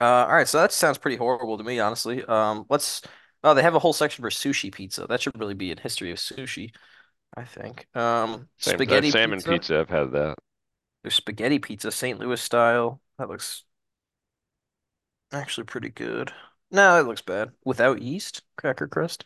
Uh, 0.00 0.26
all 0.26 0.34
right, 0.34 0.48
so 0.48 0.58
that 0.60 0.72
sounds 0.72 0.98
pretty 0.98 1.16
horrible 1.16 1.58
to 1.58 1.64
me, 1.64 1.80
honestly. 1.80 2.24
Um, 2.24 2.66
let's. 2.70 3.02
Oh, 3.44 3.54
they 3.54 3.62
have 3.62 3.74
a 3.76 3.80
whole 3.80 3.92
section 3.94 4.22
for 4.22 4.30
sushi 4.30 4.72
pizza. 4.72 5.06
That 5.06 5.22
should 5.22 5.38
really 5.38 5.54
be 5.54 5.70
in 5.72 5.78
history 5.78 6.10
of 6.12 6.18
sushi, 6.18 6.74
I 7.36 7.44
think. 7.44 7.86
Um, 7.96 8.48
Same 8.58 8.88
uh, 8.88 9.02
spaghetti 9.02 9.10
salmon 9.10 9.42
pizza. 9.42 9.42
pizza. 9.42 9.80
I've 9.80 9.88
had 9.88 10.12
that. 10.12 10.38
There's 11.02 11.14
spaghetti 11.14 11.58
pizza, 11.58 11.90
St. 11.90 12.18
Louis 12.18 12.40
style. 12.40 13.00
That 13.18 13.28
looks 13.28 13.64
actually 15.32 15.64
pretty 15.64 15.88
good. 15.90 16.32
No, 16.70 16.98
it 17.00 17.06
looks 17.06 17.22
bad. 17.22 17.52
Without 17.64 18.02
yeast, 18.02 18.42
cracker 18.56 18.86
crust. 18.88 19.24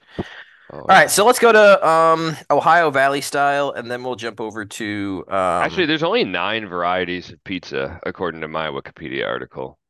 Oh 0.73 0.89
All 0.89 0.97
right, 0.97 1.11
so 1.11 1.25
let's 1.25 1.39
go 1.39 1.53
to 1.53 1.87
um 1.89 2.37
Ohio 2.51 2.91
Valley 2.91 3.21
style, 3.21 3.71
and 3.73 3.91
then 3.91 4.03
we'll 4.05 4.17
jump 4.17 4.41
over 4.41 4.65
to 4.65 5.25
Actually, 5.59 5.87
um. 5.87 5.87
there's 5.87 6.05
only 6.05 6.23
nine 6.23 6.65
varieties 6.69 7.33
of 7.33 7.43
pizza 7.43 7.99
according 8.05 8.41
to 8.43 8.47
my 8.47 8.69
Wikipedia 8.69 9.27
article. 9.27 9.81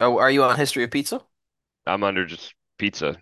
Oh, 0.00 0.18
are 0.18 0.30
you 0.30 0.44
on 0.44 0.56
history 0.56 0.84
of 0.84 0.90
pizza? 0.92 1.20
I'm 1.86 2.02
under 2.04 2.26
just 2.26 2.54
pizza. 2.78 3.16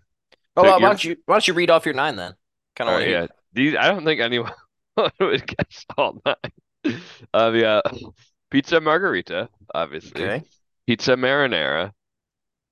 Oh, 0.57 0.65
So 0.65 0.67
well, 0.67 0.81
why 0.81 0.89
you're 0.89 0.91
don't 0.91 1.05
you 1.05 1.17
why 1.27 1.35
don't 1.35 1.49
you 1.49 1.55
read 1.55 1.71
off 1.71 1.85
your 1.87 1.95
nine 1.95 2.17
then? 2.17 2.35
Kind 2.77 2.89
of 2.91 2.95
all 2.95 2.99
right, 2.99 3.09
yeah. 3.09 3.27
These 3.53 3.77
I 3.77 3.89
don't 3.89 4.05
think 4.05 4.21
anyone 4.21 4.53
would 4.97 5.47
guess 5.47 5.87
all 5.97 6.21
nine. 6.25 6.37
Um, 7.33 7.55
yeah. 7.57 7.81
Pizza 8.51 8.81
margherita, 8.81 9.49
obviously. 9.75 10.25
Okay. 10.25 10.43
Pizza 10.87 11.17
marinara. 11.17 11.93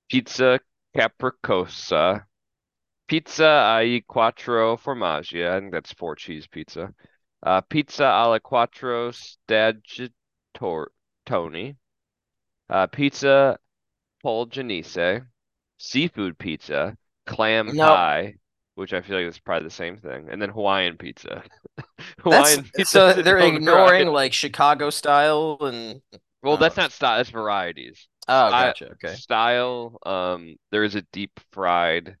Pizza 0.09 0.59
capricciosa. 0.95 2.25
Pizza 3.07 3.75
ai 3.75 4.03
quattro 4.07 4.77
formaggi. 4.77 5.47
I 5.47 5.59
think 5.59 5.71
that's 5.71 5.93
four 5.93 6.15
cheese 6.15 6.47
pizza. 6.47 6.93
Uh, 7.43 7.61
pizza 7.61 8.05
alla 8.05 8.39
quattro 8.39 9.11
stagioni. 9.11 10.15
Uh, 12.69 12.87
pizza 12.87 13.59
Polgenese, 14.23 15.27
seafood 15.77 16.37
pizza, 16.37 16.95
clam 17.25 17.75
No, 17.75 17.87
pie, 17.87 18.35
which 18.75 18.93
I 18.93 19.01
feel 19.01 19.17
like 19.17 19.27
is 19.27 19.39
probably 19.39 19.65
the 19.67 19.71
same 19.75 19.97
thing, 19.97 20.29
and 20.29 20.41
then 20.41 20.49
Hawaiian 20.49 20.97
pizza. 20.97 21.43
Hawaiian 22.19 22.63
pizza 22.75 23.01
so 23.03 23.13
they're 23.21 23.39
ignoring 23.39 24.07
like 24.07 24.33
Chicago 24.33 24.89
style 24.89 25.57
and 25.61 26.01
Well, 26.43 26.57
that's 26.57 26.77
not 26.77 26.91
style. 26.91 27.17
That's 27.17 27.29
varieties. 27.29 28.07
oh, 28.27 28.53
gotcha. 28.53 28.91
Okay. 28.93 29.21
style. 29.21 29.97
Um, 30.05 30.55
there 30.71 30.83
is 30.83 30.95
a 30.95 31.01
deep 31.13 31.39
fried. 31.51 32.17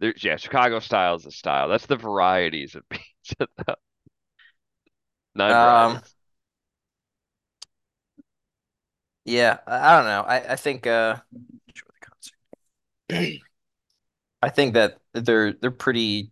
There, 0.00 0.14
yeah, 0.22 0.36
Chicago 0.36 0.80
style 0.80 1.16
is 1.16 1.26
a 1.26 1.32
style. 1.32 1.68
That's 1.68 1.86
the 1.86 1.96
varieties 1.96 2.74
of 2.76 2.88
pizza, 2.90 3.48
though. 3.66 3.74
Nine 5.34 5.56
Um, 5.56 5.58
varieties. 5.58 6.14
yeah, 9.24 9.58
I, 9.66 9.92
I 9.92 9.96
don't 9.96 10.06
know. 10.06 10.22
I, 10.22 10.52
I 10.52 10.56
think 10.56 10.86
uh 10.86 11.16
I 14.42 14.48
think 14.50 14.74
that 14.74 14.98
they're 15.20 15.52
they're 15.54 15.70
pretty 15.70 16.30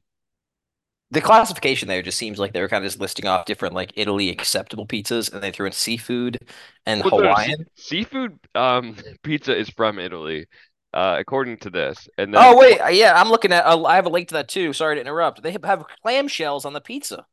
the 1.11 1.21
classification 1.21 1.87
there 1.89 2.03
just 2.03 2.19
seems 2.19 2.39
like 2.39 2.53
they 2.53 2.61
were 2.61 2.69
kind 2.69 2.85
of 2.85 2.89
just 2.91 3.01
listing 3.01 3.27
off 3.27 3.45
different 3.47 3.75
like 3.75 3.93
Italy 3.97 4.29
acceptable 4.29 4.87
pizzas 4.87 5.33
and 5.33 5.43
they 5.43 5.53
threw 5.53 5.67
in 5.67 5.73
seafood 5.73 6.39
and 6.85 7.05
Well, 7.05 7.11
Hawaiian. 7.11 7.67
seafood 7.77 8.39
um 8.55 8.97
pizza 9.23 9.57
is 9.57 9.71
from 9.71 9.99
Italy, 9.99 10.47
uh, 10.95 11.17
according 11.19 11.59
to 11.59 11.71
this. 11.71 12.09
And 12.19 12.35
then 12.35 12.53
Oh 12.53 12.57
wait, 12.59 12.81
uh, 12.81 12.89
yeah, 12.89 13.19
I'm 13.21 13.31
looking 13.31 13.53
at 13.53 13.65
uh, 13.67 13.83
I 13.85 13.97
have 13.97 14.07
a 14.07 14.11
link 14.11 14.29
to 14.29 14.35
that 14.35 14.49
too. 14.49 14.73
Sorry 14.73 14.95
to 14.97 15.01
interrupt. 15.01 15.43
They 15.43 15.53
have, 15.53 15.85
clam 16.03 16.29
shells 16.29 16.65
on 16.65 16.73
the 16.73 16.81
pizza. 16.81 17.27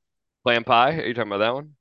clam 0.43 0.63
pie. 0.63 0.95
Are 0.98 1.05
you 1.05 1.13
talking 1.13 1.31
about 1.31 1.39
that 1.39 1.53
one? 1.53 1.75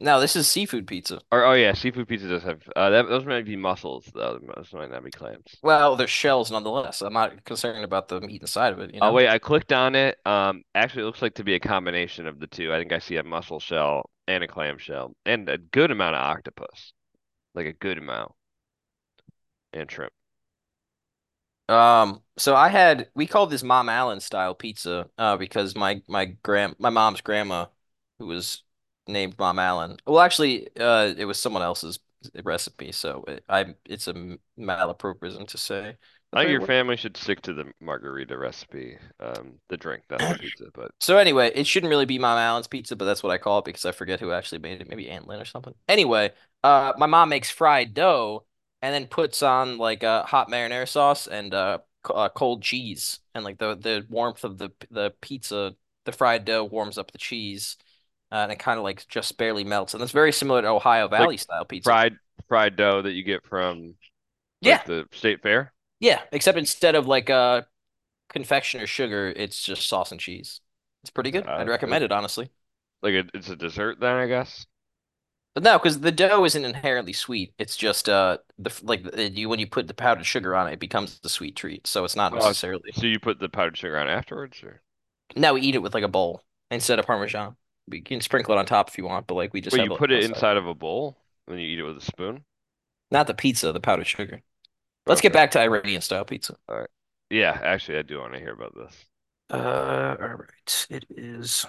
No, 0.00 0.20
this 0.20 0.34
is 0.34 0.48
seafood 0.48 0.86
pizza. 0.86 1.20
Or 1.30 1.44
oh 1.44 1.52
yeah, 1.52 1.72
seafood 1.72 2.08
pizza 2.08 2.28
does 2.28 2.42
have 2.42 2.62
uh, 2.74 2.90
that, 2.90 3.08
those 3.08 3.24
might 3.24 3.44
be 3.44 3.56
mussels 3.56 4.10
though. 4.12 4.40
Those 4.56 4.72
might 4.72 4.90
not 4.90 5.04
be 5.04 5.10
clams. 5.10 5.56
Well, 5.62 5.96
they're 5.96 6.08
shells 6.08 6.50
nonetheless. 6.50 7.00
I'm 7.00 7.12
not 7.12 7.44
concerned 7.44 7.84
about 7.84 8.08
the 8.08 8.20
meat 8.20 8.40
inside 8.40 8.72
of 8.72 8.80
it, 8.80 8.92
you 8.92 9.00
Oh 9.00 9.12
wait, 9.12 9.28
I 9.28 9.38
clicked 9.38 9.72
on 9.72 9.94
it. 9.94 10.18
Um, 10.26 10.64
actually, 10.74 11.02
it 11.02 11.06
looks 11.06 11.22
like 11.22 11.34
to 11.34 11.44
be 11.44 11.54
a 11.54 11.60
combination 11.60 12.26
of 12.26 12.40
the 12.40 12.46
two. 12.48 12.72
I 12.72 12.78
think 12.78 12.92
I 12.92 12.98
see 12.98 13.16
a 13.16 13.22
mussel 13.22 13.60
shell 13.60 14.10
and 14.26 14.42
a 14.42 14.48
clam 14.48 14.78
shell, 14.78 15.14
and 15.24 15.48
a 15.48 15.58
good 15.58 15.90
amount 15.90 16.16
of 16.16 16.22
octopus, 16.22 16.92
like 17.54 17.66
a 17.66 17.72
good 17.72 17.98
amount, 17.98 18.32
and 19.72 19.90
shrimp. 19.90 20.12
Um, 21.68 22.22
so 22.36 22.54
I 22.54 22.68
had 22.68 23.08
we 23.14 23.26
called 23.26 23.50
this 23.50 23.62
Mom 23.62 23.88
Allen 23.88 24.20
style 24.20 24.54
pizza 24.54 25.08
uh 25.16 25.36
because 25.36 25.74
my 25.74 26.02
my 26.08 26.26
grand 26.26 26.76
my 26.78 26.90
mom's 26.90 27.22
grandma 27.22 27.66
who 28.18 28.26
was 28.26 28.62
named 29.06 29.36
Mom 29.38 29.58
Allen. 29.58 29.96
Well, 30.06 30.20
actually, 30.20 30.68
uh 30.78 31.14
it 31.16 31.24
was 31.24 31.38
someone 31.38 31.62
else's 31.62 31.98
recipe, 32.44 32.92
so 32.92 33.24
it, 33.28 33.44
I 33.48 33.74
it's 33.86 34.08
a 34.08 34.14
malapropism 34.58 35.46
to 35.48 35.58
say 35.58 35.96
I 36.32 36.36
think 36.38 36.50
your 36.50 36.60
family 36.60 36.96
should 36.96 37.16
stick 37.16 37.42
to 37.42 37.54
the 37.54 37.72
margarita 37.80 38.36
recipe, 38.36 38.98
um, 39.20 39.60
the 39.68 39.76
drink, 39.76 40.04
not 40.10 40.26
the 40.26 40.34
pizza. 40.34 40.66
But 40.72 40.92
So 41.00 41.18
anyway, 41.18 41.52
it 41.54 41.66
shouldn't 41.66 41.90
really 41.90 42.06
be 42.06 42.18
Mom 42.18 42.38
Allen's 42.38 42.66
pizza, 42.68 42.96
but 42.96 43.04
that's 43.04 43.22
what 43.22 43.32
I 43.32 43.38
call 43.38 43.58
it 43.58 43.64
because 43.66 43.84
I 43.84 43.92
forget 43.92 44.20
who 44.20 44.32
actually 44.32 44.58
made 44.60 44.80
it. 44.80 44.88
Maybe 44.88 45.10
Aunt 45.10 45.26
Lynn 45.26 45.40
or 45.40 45.44
something. 45.44 45.74
Anyway, 45.88 46.32
uh, 46.62 46.92
my 46.98 47.06
mom 47.06 47.28
makes 47.28 47.50
fried 47.50 47.94
dough 47.94 48.46
and 48.82 48.94
then 48.94 49.06
puts 49.06 49.42
on 49.42 49.78
like 49.78 50.02
a 50.02 50.08
uh, 50.08 50.26
hot 50.26 50.50
marinara 50.50 50.88
sauce 50.88 51.26
and 51.26 51.52
uh, 51.54 51.78
c- 52.06 52.14
uh, 52.14 52.28
cold 52.30 52.62
cheese, 52.62 53.20
and 53.34 53.44
like 53.44 53.58
the 53.58 53.74
the 53.74 54.06
warmth 54.08 54.44
of 54.44 54.58
the 54.58 54.70
the 54.90 55.12
pizza, 55.20 55.74
the 56.04 56.12
fried 56.12 56.44
dough 56.44 56.64
warms 56.64 56.98
up 56.98 57.12
the 57.12 57.18
cheese, 57.18 57.76
uh, 58.34 58.38
and 58.38 58.52
it 58.52 58.60
kind 58.60 58.78
of 58.78 58.84
like 58.84 59.08
just 59.08 59.38
barely 59.38 59.64
melts, 59.64 59.94
and 59.94 60.02
it's 60.04 60.12
very 60.12 60.32
similar 60.32 60.62
to 60.62 60.68
Ohio 60.68 61.08
like 61.16 61.30
Valley 61.30 61.38
style 61.38 61.66
pizza. 61.66 62.00
fried 62.00 62.18
fried 62.48 62.76
dough 62.76 63.02
that 63.02 63.12
you 63.12 63.22
get 63.22 63.44
from 63.46 63.94
Yeah, 64.60 64.80
like 64.80 64.84
the 64.84 65.06
state 65.12 65.42
fair. 65.42 65.72
yeah. 66.00 66.22
Except 66.32 66.58
instead 66.58 66.94
of 66.94 67.06
like 67.06 67.30
uh 67.30 67.62
confection 68.30 68.82
or 68.82 68.88
sugar, 68.88 69.32
it's 69.36 69.62
just 69.62 69.88
sauce 69.88 70.12
and 70.12 70.20
cheese. 70.20 70.62
It's 71.02 71.10
pretty 71.10 71.32
good. 71.32 71.46
Uh, 71.46 71.58
I'd 71.58 71.68
recommend 71.68 72.04
it 72.04 72.12
honestly. 72.12 72.50
like 73.02 73.14
a, 73.14 73.24
it's 73.34 73.48
a 73.48 73.56
dessert 73.56 74.00
then, 74.00 74.16
I 74.16 74.26
guess. 74.26 74.66
But 75.54 75.62
no, 75.62 75.78
because 75.78 76.00
the 76.00 76.10
dough 76.12 76.44
isn't 76.44 76.64
inherently 76.64 77.12
sweet. 77.12 77.54
It's 77.58 77.76
just 77.76 78.08
uh 78.08 78.38
the 78.58 78.72
like 78.82 79.04
you 79.36 79.48
when 79.48 79.60
you 79.60 79.66
put 79.68 79.86
the 79.86 79.94
powdered 79.94 80.24
sugar 80.26 80.54
on 80.56 80.68
it, 80.68 80.74
it 80.74 80.80
becomes 80.80 81.20
the 81.20 81.28
sweet 81.28 81.54
treat. 81.56 81.86
So 81.86 82.04
it's 82.04 82.16
not 82.16 82.34
Oh, 82.34 82.34
necessarily. 82.34 82.92
so 82.92 83.06
you 83.06 83.18
put 83.18 83.38
the 83.38 83.48
powdered 83.48 83.78
sugar 83.78 83.96
on 83.98 84.08
afterwards, 84.08 84.62
or 84.62 84.82
Now 85.36 85.54
we 85.54 85.60
eat 85.62 85.74
it 85.76 85.78
with 85.82 85.94
like 85.94 86.02
a 86.04 86.08
bowl 86.08 86.42
instead 86.72 86.98
of 86.98 87.06
Parmesan. 87.06 87.56
We 87.88 88.00
can 88.00 88.20
sprinkle 88.20 88.54
it 88.54 88.58
on 88.58 88.66
top 88.66 88.88
if 88.88 88.98
you 88.98 89.04
want, 89.04 89.26
but 89.26 89.34
like 89.34 89.52
we 89.52 89.60
just 89.60 89.74
wait, 89.74 89.80
have 89.82 89.90
you 89.92 89.98
put 89.98 90.10
it 90.10 90.24
inside 90.24 90.56
of 90.56 90.66
a 90.66 90.74
bowl 90.74 91.16
and 91.48 91.60
you 91.60 91.66
eat 91.66 91.78
it 91.78 91.82
with 91.84 91.98
a 91.98 92.00
spoon? 92.00 92.44
Not 93.10 93.26
the 93.26 93.34
pizza, 93.34 93.72
the 93.72 93.80
powdered 93.80 94.06
sugar. 94.06 94.42
Let's 95.06 95.20
get 95.20 95.32
back 95.32 95.50
to 95.52 95.60
Iranian 95.60 96.00
style 96.00 96.24
pizza. 96.24 96.56
all 96.68 96.80
right. 96.80 96.88
Yeah, 97.30 97.58
actually, 97.62 97.98
I 97.98 98.02
do 98.02 98.18
want 98.20 98.32
to 98.34 98.38
hear 98.38 98.52
about 98.52 98.74
this. 98.74 99.04
Uh, 99.50 100.16
all 100.20 100.28
right. 100.28 100.86
It 100.90 101.04
is. 101.10 101.66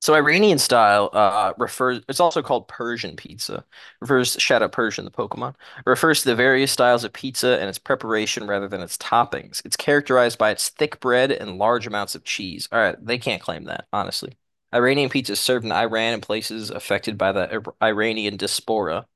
So 0.00 0.14
Iranian 0.14 0.58
style 0.58 1.10
uh, 1.12 1.52
refers, 1.58 2.00
it's 2.08 2.18
also 2.20 2.42
called 2.42 2.66
Persian 2.68 3.14
pizza. 3.14 3.64
Refers, 4.00 4.32
shout 4.40 4.60
out 4.62 4.72
Persian, 4.72 5.04
the 5.04 5.12
Pokemon. 5.12 5.54
Refers 5.86 6.22
to 6.22 6.30
the 6.30 6.34
various 6.34 6.72
styles 6.72 7.04
of 7.04 7.12
pizza 7.12 7.58
and 7.60 7.68
its 7.68 7.78
preparation 7.78 8.48
rather 8.48 8.66
than 8.66 8.80
its 8.80 8.98
toppings. 8.98 9.62
It's 9.64 9.76
characterized 9.76 10.38
by 10.38 10.50
its 10.50 10.70
thick 10.70 10.98
bread 11.00 11.30
and 11.30 11.56
large 11.56 11.86
amounts 11.86 12.16
of 12.16 12.24
cheese. 12.24 12.68
All 12.72 12.80
right, 12.80 12.96
they 13.04 13.18
can't 13.18 13.40
claim 13.42 13.64
that, 13.64 13.86
honestly. 13.92 14.36
Iranian 14.74 15.10
pizza 15.10 15.32
is 15.34 15.40
served 15.40 15.64
in 15.64 15.72
Iran 15.72 16.14
and 16.14 16.22
places 16.22 16.70
affected 16.70 17.18
by 17.18 17.32
the 17.32 17.62
Iranian 17.82 18.36
diaspora. 18.36 19.06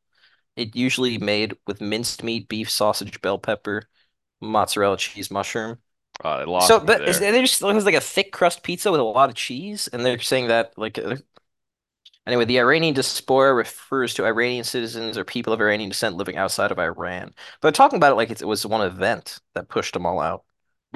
It 0.57 0.77
usually 0.77 1.19
made 1.19 1.57
with 1.67 1.81
minced 1.81 2.23
meat, 2.25 2.49
beef, 2.49 2.71
sausage, 2.71 3.21
bell 3.23 3.39
pepper, 3.39 3.85
mozzarella 4.41 4.99
cheese, 4.99 5.31
mushroom. 5.31 5.79
Uh, 6.25 6.45
So, 6.59 6.81
lost 6.81 6.83
me 6.83 6.93
but 6.93 7.09
is 7.09 7.19
there. 7.19 7.27
they 7.33 7.41
just 7.43 7.63
it 7.63 7.67
was 7.75 7.85
like 7.87 7.95
a 7.95 8.01
thick 8.01 8.33
crust 8.33 8.63
pizza 8.63 8.91
with 8.93 9.01
a 9.01 9.05
lot 9.05 9.31
of 9.31 9.37
cheese, 9.37 9.89
and 9.89 10.05
they're 10.05 10.21
saying 10.21 10.49
that 10.49 10.77
like 10.79 10.99
uh, 10.99 11.17
anyway, 12.27 12.45
the 12.45 12.59
Iranian 12.61 12.95
diaspora 12.95 13.55
refers 13.55 14.15
to 14.15 14.25
Iranian 14.25 14.65
citizens 14.65 15.19
or 15.19 15.25
people 15.25 15.53
of 15.53 15.61
Iranian 15.61 15.91
descent 15.91 16.17
living 16.17 16.37
outside 16.37 16.71
of 16.71 16.79
Iran. 16.79 17.35
But 17.61 17.63
they're 17.63 17.73
talking 17.73 17.97
about 17.97 18.13
it 18.13 18.17
like 18.17 18.31
it 18.31 18.47
was 18.47 18.67
one 18.67 18.87
event 18.87 19.41
that 19.55 19.69
pushed 19.69 19.95
them 19.95 20.07
all 20.07 20.21
out 20.21 20.45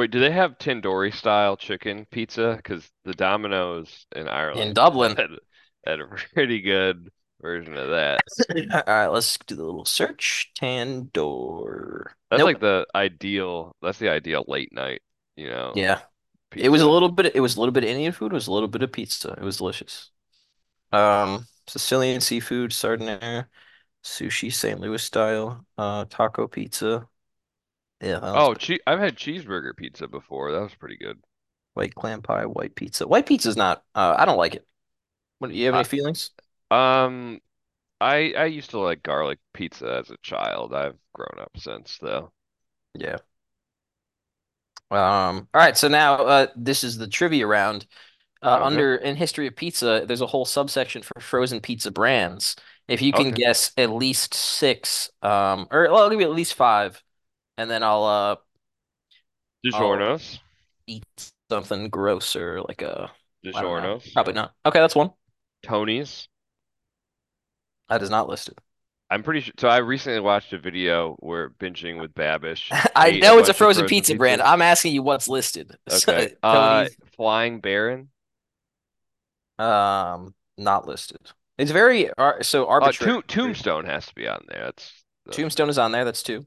Wait, 0.01 0.11
do 0.11 0.19
they 0.19 0.31
have 0.33 0.59
tandoori 0.59 1.15
style 1.15 1.57
chicken 1.57 2.07
pizza? 2.07 2.55
Because 2.57 2.91
the 3.05 3.13
Domino's 3.15 4.07
in 4.17 4.29
Ireland 4.29 4.73
in 4.73 4.73
Dublin. 4.75 5.17
had, 5.17 5.31
had 5.85 6.01
a 6.01 6.07
pretty 6.07 6.61
good 6.63 7.11
version 7.41 7.77
of 7.77 7.91
that. 7.91 8.25
All 8.73 8.83
right, 8.87 9.07
let's 9.09 9.39
do 9.47 9.55
the 9.57 9.65
little 9.65 9.85
search. 9.85 10.53
Tandoor. 10.61 12.13
That's 12.31 12.43
Nope. 12.43 12.45
like 12.45 12.61
the 12.61 12.87
ideal, 12.95 13.75
that's 13.83 13.99
the 13.99 14.09
ideal 14.11 14.45
late 14.47 14.73
night, 14.73 15.03
you 15.37 15.49
know, 15.49 15.75
Yeah, 15.75 16.03
it 16.57 16.69
was 16.71 16.83
a 16.83 16.89
pizza. 16.89 16.91
little 16.91 17.11
bit. 17.11 17.35
It 17.35 17.41
was 17.41 17.57
a 17.57 17.61
little 17.61 17.73
bit 17.73 17.85
of 17.85 17.91
Indian 17.91 18.13
food. 18.13 18.33
It 18.33 18.35
was 18.35 18.47
a 18.49 18.53
little 18.53 18.69
bit 18.69 18.83
of 18.83 18.93
pizza. 18.93 19.31
It 19.33 19.43
was 19.43 19.59
delicious. 19.59 20.11
Um, 20.93 21.47
Sicilian 21.69 22.21
seafood, 22.21 22.73
sardine, 22.73 23.47
sushi, 24.05 24.53
St. 24.53 24.81
Louis 24.81 25.03
style, 25.03 25.67
uh, 25.79 26.07
taco 26.07 26.49
pizza. 26.49 27.09
Yeah, 28.01 28.21
Oh, 28.35 28.55
che 28.57 28.81
I've 28.89 28.99
had 28.99 29.17
cheeseburger 29.17 29.77
pizza 29.77 30.09
before. 30.09 30.51
That 30.53 30.61
was 30.63 30.75
pretty 30.75 30.97
good. 30.97 31.23
White 31.75 31.95
clam 31.95 32.23
pie, 32.23 32.47
white 32.47 32.75
pizza. 32.75 33.07
White 33.07 33.27
pizza's 33.27 33.57
not. 33.57 33.85
Uh, 33.95 34.15
I 34.19 34.25
don't 34.25 34.37
like 34.39 34.55
it. 34.55 34.67
What, 35.39 35.53
you 35.53 35.67
have 35.67 35.75
I, 35.75 35.77
any 35.77 35.85
feelings? 35.85 36.31
um, 36.71 37.41
I 38.01 38.35
I 38.35 38.47
used 38.47 38.71
to 38.71 38.81
like 38.81 39.03
garlic 39.05 39.41
pizza 39.55 39.99
as 40.01 40.11
a 40.11 40.19
child. 40.23 40.75
I've 40.75 40.99
grown 41.15 41.41
up 41.41 41.53
since 41.59 41.99
though. 42.01 42.33
Yeah. 42.95 43.19
Um. 44.91 45.49
All 45.55 45.61
right. 45.61 45.77
So 45.77 45.89
now, 45.89 46.15
uh, 46.17 46.47
this 46.57 46.85
is 46.85 46.97
the 46.99 47.09
trivia 47.09 47.47
round. 47.47 47.87
Uh, 48.43 48.59
Okay. 48.59 48.61
under 48.63 48.97
in 48.97 49.17
history 49.17 49.47
of 49.49 49.57
pizza, 49.57 50.05
there's 50.07 50.21
a 50.23 50.27
whole 50.27 50.45
subsection 50.47 51.03
for 51.03 51.21
frozen 51.21 51.61
pizza 51.61 51.91
brands. 51.91 52.57
If 52.89 53.03
you 53.03 53.13
can 53.15 53.33
Okay. 53.33 53.35
guess 53.35 53.73
at 53.79 53.91
least 53.91 54.35
six, 54.35 55.11
um, 55.23 55.69
or 55.73 55.85
well, 55.91 55.99
I'll 56.05 56.11
give 56.11 56.21
you 56.21 56.27
at 56.29 56.35
least 56.37 56.55
five, 56.55 57.03
and 57.61 57.71
then 57.71 57.83
I'll 57.83 58.05
uh, 58.05 58.37
DiGiorno's. 59.65 60.41
eat 60.87 61.05
something 61.51 61.89
grosser, 61.89 62.61
like 62.63 62.83
a, 62.83 63.11
I 63.55 63.63
don't 63.63 63.77
know, 63.77 63.95
DiGiorno's. 63.99 64.11
probably 64.15 64.35
not. 64.35 64.55
Okay, 64.67 64.81
that's 64.81 64.95
one. 64.97 65.13
Tony's. 65.63 66.29
That 67.89 68.03
is 68.03 68.11
not 68.11 68.29
listed. 68.29 68.59
I'm 69.11 69.23
pretty 69.23 69.41
sure. 69.41 69.55
So 69.59 69.69
I 69.69 69.79
recently 69.79 70.21
watched 70.21 70.53
a 70.53 70.59
video 70.59 71.17
where 71.19 71.51
binging 71.51 72.01
with 72.01 72.15
Babish 72.15 72.71
I 72.95 73.09
ate 73.09 73.21
know 73.21 73.39
it's 73.39 73.49
a 73.49 73.55
bunch 73.55 73.57
of 73.57 73.57
frozen 73.57 73.87
pizza 73.87 74.15
brand. 74.15 74.41
pizzas. 74.41 74.47
I'm 74.47 74.63
asking 74.63 74.95
you 74.95 75.03
what's 75.03 75.29
listed. 75.29 75.77
So, 75.89 76.13
Okay. 76.13 76.35
Uh, 76.43 76.85
Tony's, 76.85 76.97
Flying 77.17 77.61
Baron. 77.61 78.11
um, 79.59 80.35
not 80.57 80.87
listed. 80.87 81.21
It's 81.59 81.71
very 81.71 82.11
ar 82.15 82.43
so 82.43 82.65
Uh, 82.81 82.81
arbitrary. 82.83 83.13
Tomb 83.13 83.23
Tombstone 83.27 83.85
has 83.87 84.07
to 84.07 84.15
be 84.15 84.27
on 84.29 84.45
there. 84.49 84.65
That's 84.65 85.05
that's 85.27 85.37
Tombstone 85.37 85.69
is 85.69 85.79
on 85.79 85.93
there. 85.93 86.05
That's 86.05 86.23
two. 86.23 86.47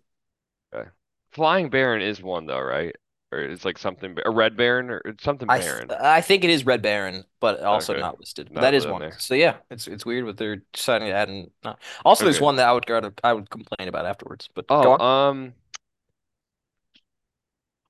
Okay. 1.33 1.35
Flying 1.35 1.69
Baron 1.69 2.01
is 2.01 2.21
one 2.21 2.45
though, 2.45 2.61
right? 2.61 2.95
Or 3.31 3.39
it's 3.39 3.65
like 3.65 3.77
something 3.77 4.17
a 4.25 4.29
Red 4.31 4.55
Baron 4.55 4.89
or 4.91 5.01
something 5.19 5.47
I 5.49 5.59
Baron. 5.59 5.89
I 5.91 6.21
think 6.21 6.43
it 6.43 6.49
is 6.49 6.65
Red 6.65 6.81
Baron, 6.81 7.25
but 7.39 7.61
also 7.61 7.93
Okay. 7.93 8.01
not 8.01 8.19
listed. 8.19 8.49
But 8.53 8.61
Not 8.61 8.73
is 8.73 8.85
on 8.85 8.91
one. 8.93 9.01
there. 9.01 9.17
So 9.19 9.33
yeah, 9.35 9.57
it's 9.69 9.87
it's 9.87 10.05
weird 10.05 10.25
what 10.25 10.37
they're 10.37 10.57
deciding 10.73 11.07
to 11.09 11.13
add 11.13 11.29
and 11.29 11.51
not. 11.63 11.79
Also, 12.05 12.25
there's 12.25 12.39
one 12.39 12.55
that 12.57 12.67
I 12.67 12.71
would 12.73 12.85
guard, 12.85 13.19
I 13.23 13.33
would 13.33 13.49
complain 13.49 13.87
about 13.87 14.05
afterwards. 14.05 14.49
But 14.53 14.65
Oh, 14.69 14.97
um, 14.99 15.53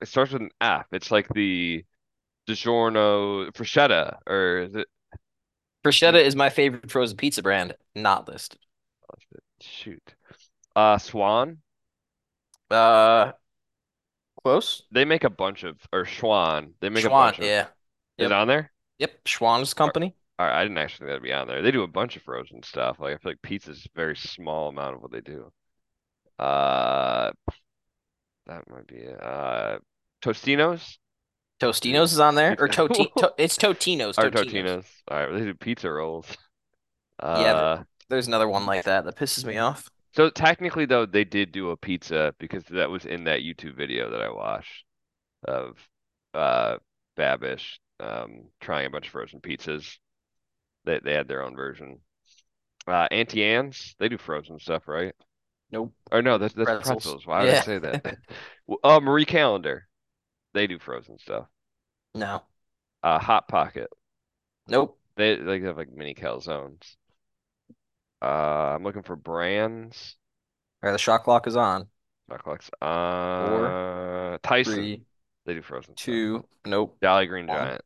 it 0.02 0.08
starts 0.08 0.32
with 0.34 0.42
an 0.42 0.50
F. 0.62 0.86
It's 0.92 1.12
like 1.12 1.28
the 1.34 1.86
DiGiorno 2.48 3.52
Freschetta, 3.54 4.18
or 4.28 4.60
is 4.60 4.76
it? 4.76 4.88
Bruschetta 5.84 6.22
is 6.22 6.36
my 6.36 6.50
favorite 6.50 6.90
frozen 6.92 7.16
pizza 7.18 7.42
brand. 7.42 7.76
Not 7.96 8.28
listed. 8.28 8.60
Shoot. 9.62 10.14
Uh, 10.76 11.00
Swan. 11.00 11.63
Uh, 12.74 13.34
close. 14.44 14.84
They 14.92 15.06
make 15.06 15.24
a 15.24 15.30
bunch 15.30 15.64
of 15.64 15.78
or 15.92 16.06
Schwan. 16.06 16.74
They 16.80 16.90
make 16.90 17.06
a 17.06 17.10
Schwan, 17.10 17.12
bunch 17.12 17.40
of. 17.40 17.46
yeah. 17.46 17.68
Is 18.18 18.28
it 18.28 18.32
on 18.32 18.48
there? 18.48 18.72
Yep. 18.98 19.24
Schwan's 19.26 19.74
All 19.82 19.92
company. 19.92 20.16
right, 20.40 20.60
I 20.60 20.64
didn't 20.64 20.78
actually 20.78 21.06
think 21.06 21.10
that'd 21.10 21.24
be 21.24 21.34
on 21.34 21.48
there. 21.48 21.62
They 21.62 21.72
do 21.72 21.84
a 21.84 21.88
bunch 21.88 22.16
of 22.16 22.24
frozen 22.24 22.64
stuff. 22.64 23.00
Like 23.00 23.16
I 23.16 23.18
feel 23.18 23.32
like 23.34 23.42
pizza's 23.42 23.86
a 23.86 23.90
very 23.96 24.16
small 24.16 24.70
amount 24.70 24.96
of 24.96 25.02
what 25.02 25.12
they 25.12 25.22
do. 25.22 25.52
Uh, 26.40 27.32
that 28.48 28.70
might 28.70 28.88
be 28.88 28.96
it. 28.98 29.22
Uh, 29.22 29.80
Tostinos. 30.22 30.98
Tostinos 31.60 32.12
is 32.14 32.20
on 32.20 32.36
there. 32.36 32.56
Or. 32.60 32.68
Toti 32.70 33.14
to 33.16 33.34
it's 33.38 33.58
Totino's. 33.58 34.18
Or 34.18 34.30
Totino's. 34.30 34.86
All 35.08 35.18
right, 35.18 35.32
they 35.32 35.46
do 35.46 35.54
pizza 35.54 35.92
rolls. 35.92 36.28
Yeah, 37.36 37.54
Uh, 37.54 37.84
there's 38.10 38.28
another 38.28 38.48
one 38.50 38.66
like 38.66 38.84
that 38.86 39.06
that 39.06 39.16
pisses 39.16 39.46
me 39.46 39.58
off. 39.58 39.90
So 40.14 40.30
technically 40.30 40.86
though, 40.86 41.06
they 41.06 41.24
did 41.24 41.52
do 41.52 41.72
a 41.72 41.78
pizza 41.78 42.34
because 42.40 42.64
that 42.66 42.90
was 42.90 43.06
in 43.06 43.26
that 43.26 43.42
YouTube 43.42 43.76
video 43.76 44.10
that 44.12 44.22
I 44.22 44.32
watched 44.32 44.86
of 45.48 45.78
uh 46.34 46.78
Babish 47.18 47.80
um 48.00 48.50
trying 48.62 48.88
a 48.88 48.90
bunch 48.90 49.08
of 49.08 49.14
frozen 49.14 49.42
pizzas. 49.42 50.00
They 50.86 51.00
they 51.00 51.14
had 51.14 51.28
their 51.28 51.44
own 51.44 51.56
version. 51.56 52.02
Uh, 52.88 53.08
Auntie 53.12 53.44
Anne's, 53.46 53.96
they 54.00 54.10
do 54.10 54.18
frozen 54.18 54.60
stuff, 54.60 54.88
right? 54.88 55.16
Nope. 55.72 55.94
Or 56.12 56.22
no, 56.22 56.38
that's 56.38 56.54
that's 56.54 56.72
Pretzels. 56.72 56.80
pretzels. 56.80 57.26
Why 57.28 57.42
would 57.42 57.52
I 57.52 57.56
Yeah. 57.56 57.64
say 57.64 57.80
that? 57.80 58.02
Uh, 58.84 59.02
Marie 59.02 59.26
Callender, 59.26 59.88
they 60.54 60.68
do 60.68 60.80
frozen 60.80 61.20
stuff. 61.20 61.48
No. 62.16 62.44
Uh, 63.04 63.20
Hot 63.20 63.48
Pocket, 63.48 63.90
Nope. 64.68 64.98
they 65.16 65.36
they 65.36 65.60
have 65.62 65.78
like 65.78 65.92
mini 65.92 66.14
calzones. 66.14 66.98
Uh, 68.24 68.76
I'm 68.76 68.84
looking 68.84 69.04
for 69.04 69.16
brands. 69.16 70.16
All 70.84 70.90
right, 70.90 70.94
the 70.94 71.00
shot 71.00 71.24
clock 71.24 71.48
is 71.48 71.56
on. 71.56 71.90
Chocolates. 72.30 72.70
Four, 73.38 73.78
Uh, 74.34 74.38
Tyson, 74.44 74.74
three, 74.76 75.06
they 75.46 75.54
do 75.54 75.62
frozen 75.62 75.98
stuff. 75.98 76.06
two. 76.06 76.46
Nope. 76.66 76.98
Jolly 77.02 77.28
Green 77.28 77.48
One. 77.48 77.58
Giant. 77.58 77.82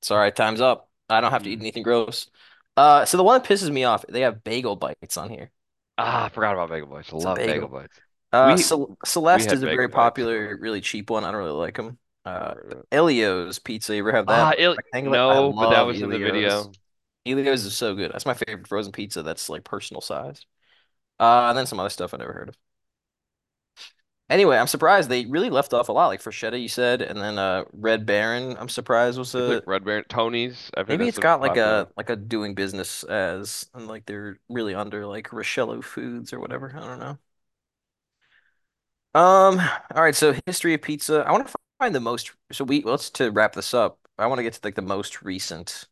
It's 0.00 0.10
all 0.10 0.18
right. 0.18 0.34
Time's 0.34 0.60
up. 0.60 0.90
I 1.08 1.20
don't 1.20 1.30
have 1.32 1.42
to 1.44 1.50
eat 1.50 1.58
Mm. 1.58 1.62
anything 1.62 1.82
gross. 1.82 2.30
Uh, 2.76 3.04
so 3.04 3.16
the 3.16 3.24
one 3.24 3.40
that 3.40 3.48
pisses 3.48 3.70
me 3.70 3.84
off, 3.84 4.04
they 4.08 4.20
have 4.22 4.44
bagel 4.44 4.76
bites 4.76 5.16
on 5.16 5.30
here. 5.30 5.50
Ah, 5.98 6.26
I 6.26 6.28
forgot 6.28 6.52
about 6.54 6.68
Bagel 6.68 6.88
Bites. 6.88 7.12
I 7.12 7.16
love 7.16 7.36
Bagel 7.36 7.46
bagel. 7.46 7.68
Bites. 7.68 8.00
Uh, 8.32 8.54
We 8.54 8.62
Cel 8.62 8.88
we 8.88 8.96
Celeste 9.04 9.52
is 9.52 9.62
a 9.62 9.66
very 9.66 9.86
Bites. 9.86 9.94
popular, 9.94 10.56
really 10.58 10.80
cheap 10.80 11.08
one. 11.10 11.24
I 11.24 11.30
don't 11.30 11.40
really 11.40 11.52
like 11.52 11.76
them. 11.76 11.98
Uh, 12.24 12.32
Never 12.32 12.54
heard 12.54 12.72
of 12.72 12.78
it. 12.80 12.86
Ellio's 12.92 13.58
pizza. 13.58 13.94
You 13.94 14.00
ever 14.00 14.12
have 14.12 14.28
Ah, 14.28 14.50
that? 14.50 14.60
Il 14.60 14.74
Rectangular? 14.76 15.16
No, 15.16 15.52
but 15.52 15.70
that 15.70 15.82
was 15.86 16.02
in 16.02 16.10
the 16.10 16.18
video. 16.18 16.72
Ellio's 17.26 17.64
is 17.64 17.76
so 17.76 17.94
good. 17.94 18.12
That's 18.12 18.26
my 18.26 18.34
favorite 18.34 18.68
frozen 18.68 18.92
pizza. 18.92 19.22
That's 19.22 19.48
like 19.48 19.64
personal 19.64 20.00
size. 20.00 20.44
Uh, 21.20 21.48
and 21.50 21.58
then 21.58 21.66
some 21.66 21.80
other 21.80 21.90
stuff 21.90 22.14
I 22.14 22.18
never 22.18 22.32
heard 22.32 22.50
of. 22.50 22.56
Anyway, 24.28 24.56
I'm 24.56 24.66
surprised 24.66 25.08
they 25.08 25.24
really 25.26 25.50
left 25.50 25.72
off 25.72 25.88
a 25.88 25.92
lot. 25.92 26.08
Like 26.08 26.20
Freschetta, 26.20 26.60
you 26.60 26.68
said, 26.68 27.00
and 27.00 27.20
then 27.20 27.38
uh, 27.38 27.64
Red 27.72 28.06
Baron. 28.06 28.56
I'm 28.58 28.68
surprised 28.68 29.18
was 29.18 29.34
a 29.36 29.38
like 29.38 29.66
Red 29.66 29.84
Baron, 29.84 30.04
Tony's. 30.08 30.70
I've 30.76 30.88
heard 30.88 30.98
maybe 30.98 31.04
that's 31.04 31.10
it's 31.10 31.18
a 31.18 31.20
got 31.20 31.40
like 31.40 31.54
popular. 31.54 31.82
a 31.82 31.88
like 31.96 32.10
a 32.10 32.16
doing 32.16 32.54
business 32.54 33.04
as 33.04 33.68
and 33.74 33.86
like 33.86 34.04
they're 34.06 34.38
really 34.48 34.74
under 34.74 35.06
like 35.06 35.28
Rochello 35.28 35.82
Foods 35.82 36.32
or 36.32 36.40
whatever. 36.40 36.74
I 36.76 36.80
don't 36.80 36.98
know. 36.98 37.18
Um, 39.14 39.60
all 39.94 40.02
right, 40.02 40.14
so 40.14 40.34
history 40.46 40.74
of 40.74 40.82
pizza. 40.82 41.24
I 41.26 41.32
want 41.32 41.46
to 41.46 41.54
find 41.78 41.94
the 41.94 42.00
most 42.00 42.32
so 42.52 42.64
we 42.64 42.82
let's 42.82 43.10
to 43.10 43.30
wrap 43.30 43.54
this 43.54 43.72
up. 43.74 43.98
I 44.18 44.26
want 44.26 44.38
to 44.38 44.42
get 44.42 44.54
to 44.54 44.60
like 44.62 44.74
the 44.74 44.82
most 44.82 45.22
recent 45.22 45.86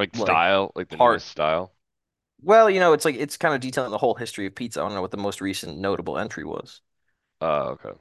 Like 0.00 0.16
like 0.16 0.16
style, 0.16 0.72
like 0.74 0.88
the 0.88 0.96
part. 0.96 1.22
style. 1.22 1.72
Well, 2.42 2.68
you 2.70 2.80
know, 2.80 2.92
it's 2.92 3.04
like 3.04 3.14
it's 3.16 3.36
kind 3.36 3.54
of 3.54 3.60
detailing 3.60 3.90
the 3.92 3.98
whole 3.98 4.14
history 4.14 4.46
of 4.46 4.54
pizza. 4.54 4.80
I 4.80 4.84
don't 4.84 4.94
know 4.94 5.02
what 5.02 5.10
the 5.12 5.16
most 5.16 5.40
recent 5.40 5.78
notable 5.78 6.18
entry 6.18 6.44
was. 6.44 6.80
Oh, 7.40 7.70
okay. 7.80 7.92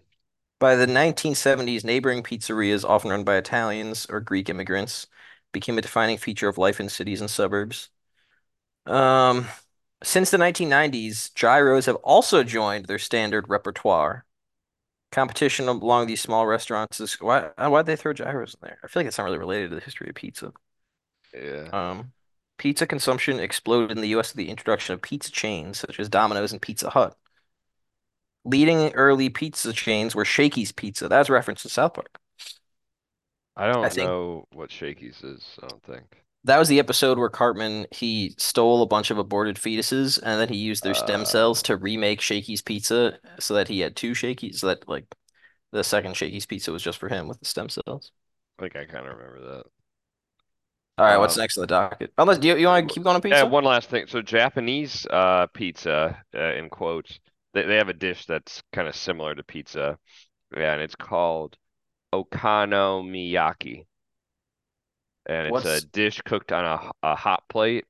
By 0.60 0.76
the 0.76 0.88
1970s, 0.88 1.84
neighboring 1.84 2.22
pizzerias, 2.24 2.84
often 2.88 3.12
run 3.12 3.24
by 3.24 3.38
Italians 3.38 4.06
or 4.08 4.20
Greek 4.20 4.50
immigrants, 4.50 5.08
became 5.54 5.78
a 5.78 5.82
defining 5.82 6.18
feature 6.18 6.50
of 6.50 6.58
life 6.58 6.80
in 6.80 6.90
cities 6.90 7.22
and 7.22 7.30
suburbs. 7.30 7.90
Um, 8.86 9.48
since 10.04 10.32
the 10.32 10.38
1990s, 10.40 11.30
gyros 11.32 11.88
have 11.88 11.98
also 11.98 12.44
joined 12.44 12.86
their 12.88 13.00
standard 13.00 13.50
repertoire. 13.50 14.26
Competition 15.12 15.68
along 15.70 16.08
these 16.08 16.22
small 16.22 16.48
restaurants 16.48 17.00
is 17.02 17.16
why 17.16 17.52
uh, 17.58 17.70
why'd 17.70 17.86
they 17.88 17.96
throw 17.98 18.14
gyros 18.14 18.56
in 18.56 18.60
there? 18.64 18.80
I 18.84 18.88
feel 18.88 19.02
like 19.02 19.08
it's 19.08 19.18
not 19.20 19.26
really 19.26 19.38
related 19.40 19.70
to 19.72 19.76
the 19.76 19.82
history 19.82 20.10
of 20.10 20.16
pizza. 20.16 20.54
Yeah. 21.34 21.72
Um, 21.72 22.14
pizza 22.58 22.86
consumption 22.88 23.40
exploded 23.40 23.92
in 23.92 24.02
the 24.02 24.10
US 24.10 24.30
with 24.32 24.38
the 24.38 24.50
introduction 24.50 24.94
of 24.94 25.02
pizza 25.02 25.32
chains 25.32 25.80
such 25.80 26.00
as 26.00 26.10
Domino's 26.10 26.52
and 26.52 26.62
Pizza 26.62 26.90
Hut. 26.92 27.18
Leading 28.44 28.94
early 28.96 29.30
pizza 29.30 29.72
chains 29.72 30.14
were 30.14 30.26
Shakey's 30.26 30.74
Pizza. 30.74 31.08
That's 31.08 31.30
referenced 31.30 31.64
to 31.64 31.70
South 31.70 31.94
Park. 31.94 32.20
I 33.56 33.68
I 33.82 33.90
don't 33.90 33.90
think 33.90 34.16
know 34.16 34.48
what 34.54 34.72
Shakey's 34.72 35.24
is, 35.24 35.60
I 35.62 35.68
don't 35.68 35.84
think. 35.84 36.24
that 36.46 36.58
was 36.58 36.70
the 36.70 36.80
episode 36.80 37.18
where 37.18 37.30
Cartman 37.30 37.86
he 37.92 38.34
stole 38.38 38.82
a 38.82 38.86
bunch 38.88 39.12
of 39.12 39.18
aborted 39.18 39.58
fetuses 39.58 40.18
and 40.24 40.40
then 40.40 40.50
he 40.50 40.56
used 40.58 40.84
their 40.84 40.94
stem 40.94 41.26
cells 41.26 41.62
Uh, 41.62 41.64
to 41.64 41.76
remake 41.78 42.22
Shakey's 42.22 42.62
Pizza 42.62 43.20
so 43.40 43.54
that 43.56 43.68
he 43.68 43.82
had 43.82 43.96
two 43.96 44.14
Shakey's, 44.14 44.60
so 44.62 44.68
that 44.68 44.88
like 44.88 45.06
the 45.72 45.84
second 45.84 46.16
Shakey's 46.18 46.46
Pizza 46.46 46.72
was 46.72 46.84
just 46.84 47.00
for 47.00 47.10
him 47.10 47.28
with 47.28 47.40
the 47.40 47.46
stem 47.46 47.70
cells. 47.70 48.12
I 48.58 48.62
think 48.62 48.76
I 48.76 48.86
kind 48.86 49.08
of 49.08 49.18
remember 49.18 49.64
All 51.00 51.06
right, 51.06 51.18
what's 51.18 51.36
Um, 51.36 51.42
next 51.42 51.58
on 51.58 51.62
the 51.62 51.68
docket? 51.68 52.12
Unless 52.18 52.40
do 52.40 52.50
you, 52.50 52.58
you 52.58 52.68
want 52.68 52.88
to 52.88 52.94
keep 52.94 53.04
going 53.04 53.16
on 53.16 53.22
pizza? 53.22 53.38
Yeah, 53.38 53.44
one 53.44 53.64
last 53.64 53.90
thing. 53.90 54.06
So 54.08 54.22
Japanese 54.22 55.06
uh 55.10 55.48
pizza, 55.48 56.22
uh, 56.36 56.54
in 56.56 56.70
quotes, 56.70 57.20
they 57.54 57.64
they 57.64 57.78
have 57.78 57.90
a 57.90 57.94
dish 57.94 58.26
that's 58.26 58.62
kind 58.74 58.88
of 58.88 58.96
similar 58.96 59.34
to 59.36 59.44
pizza. 59.44 59.98
Yeah, 60.56 60.74
and 60.74 60.82
it's 60.82 60.96
called 60.96 61.58
okonomiyaki. 62.14 63.86
And 65.26 65.48
it's 65.48 65.64
a 65.64 65.80
dish 65.80 66.22
cooked 66.26 66.52
on 66.52 66.66
a, 66.66 66.92
a 67.04 67.16
hot 67.16 67.44
plate. 67.50 67.86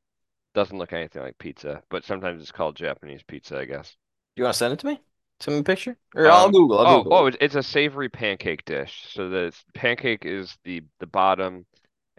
Doesn't 0.53 0.77
look 0.77 0.93
anything 0.93 1.23
like 1.23 1.37
pizza, 1.39 1.83
but 1.89 2.03
sometimes 2.03 2.41
it's 2.41 2.51
called 2.51 2.75
Japanese 2.75 3.23
pizza, 3.23 3.57
I 3.57 3.65
guess. 3.65 3.97
do 4.35 4.41
you 4.41 4.43
want 4.45 4.53
to 4.53 4.57
send 4.57 4.73
it 4.73 4.79
to 4.79 4.87
me? 4.87 4.99
Send 5.39 5.55
me 5.55 5.61
a 5.61 5.63
picture? 5.63 5.97
Or 6.15 6.29
I'll 6.29 6.45
Um, 6.45 6.51
Google, 6.51 6.79
I'll 6.79 6.87
oh, 6.87 7.03
Google 7.03 7.13
oh, 7.13 7.25
it's, 7.27 7.37
it's 7.41 7.55
a 7.55 7.63
savory 7.63 8.09
pancake 8.09 8.65
dish. 8.65 9.05
So 9.11 9.29
the 9.29 9.53
pancake 9.73 10.25
is 10.25 10.57
the 10.63 10.83
the 10.99 11.07
bottom, 11.07 11.65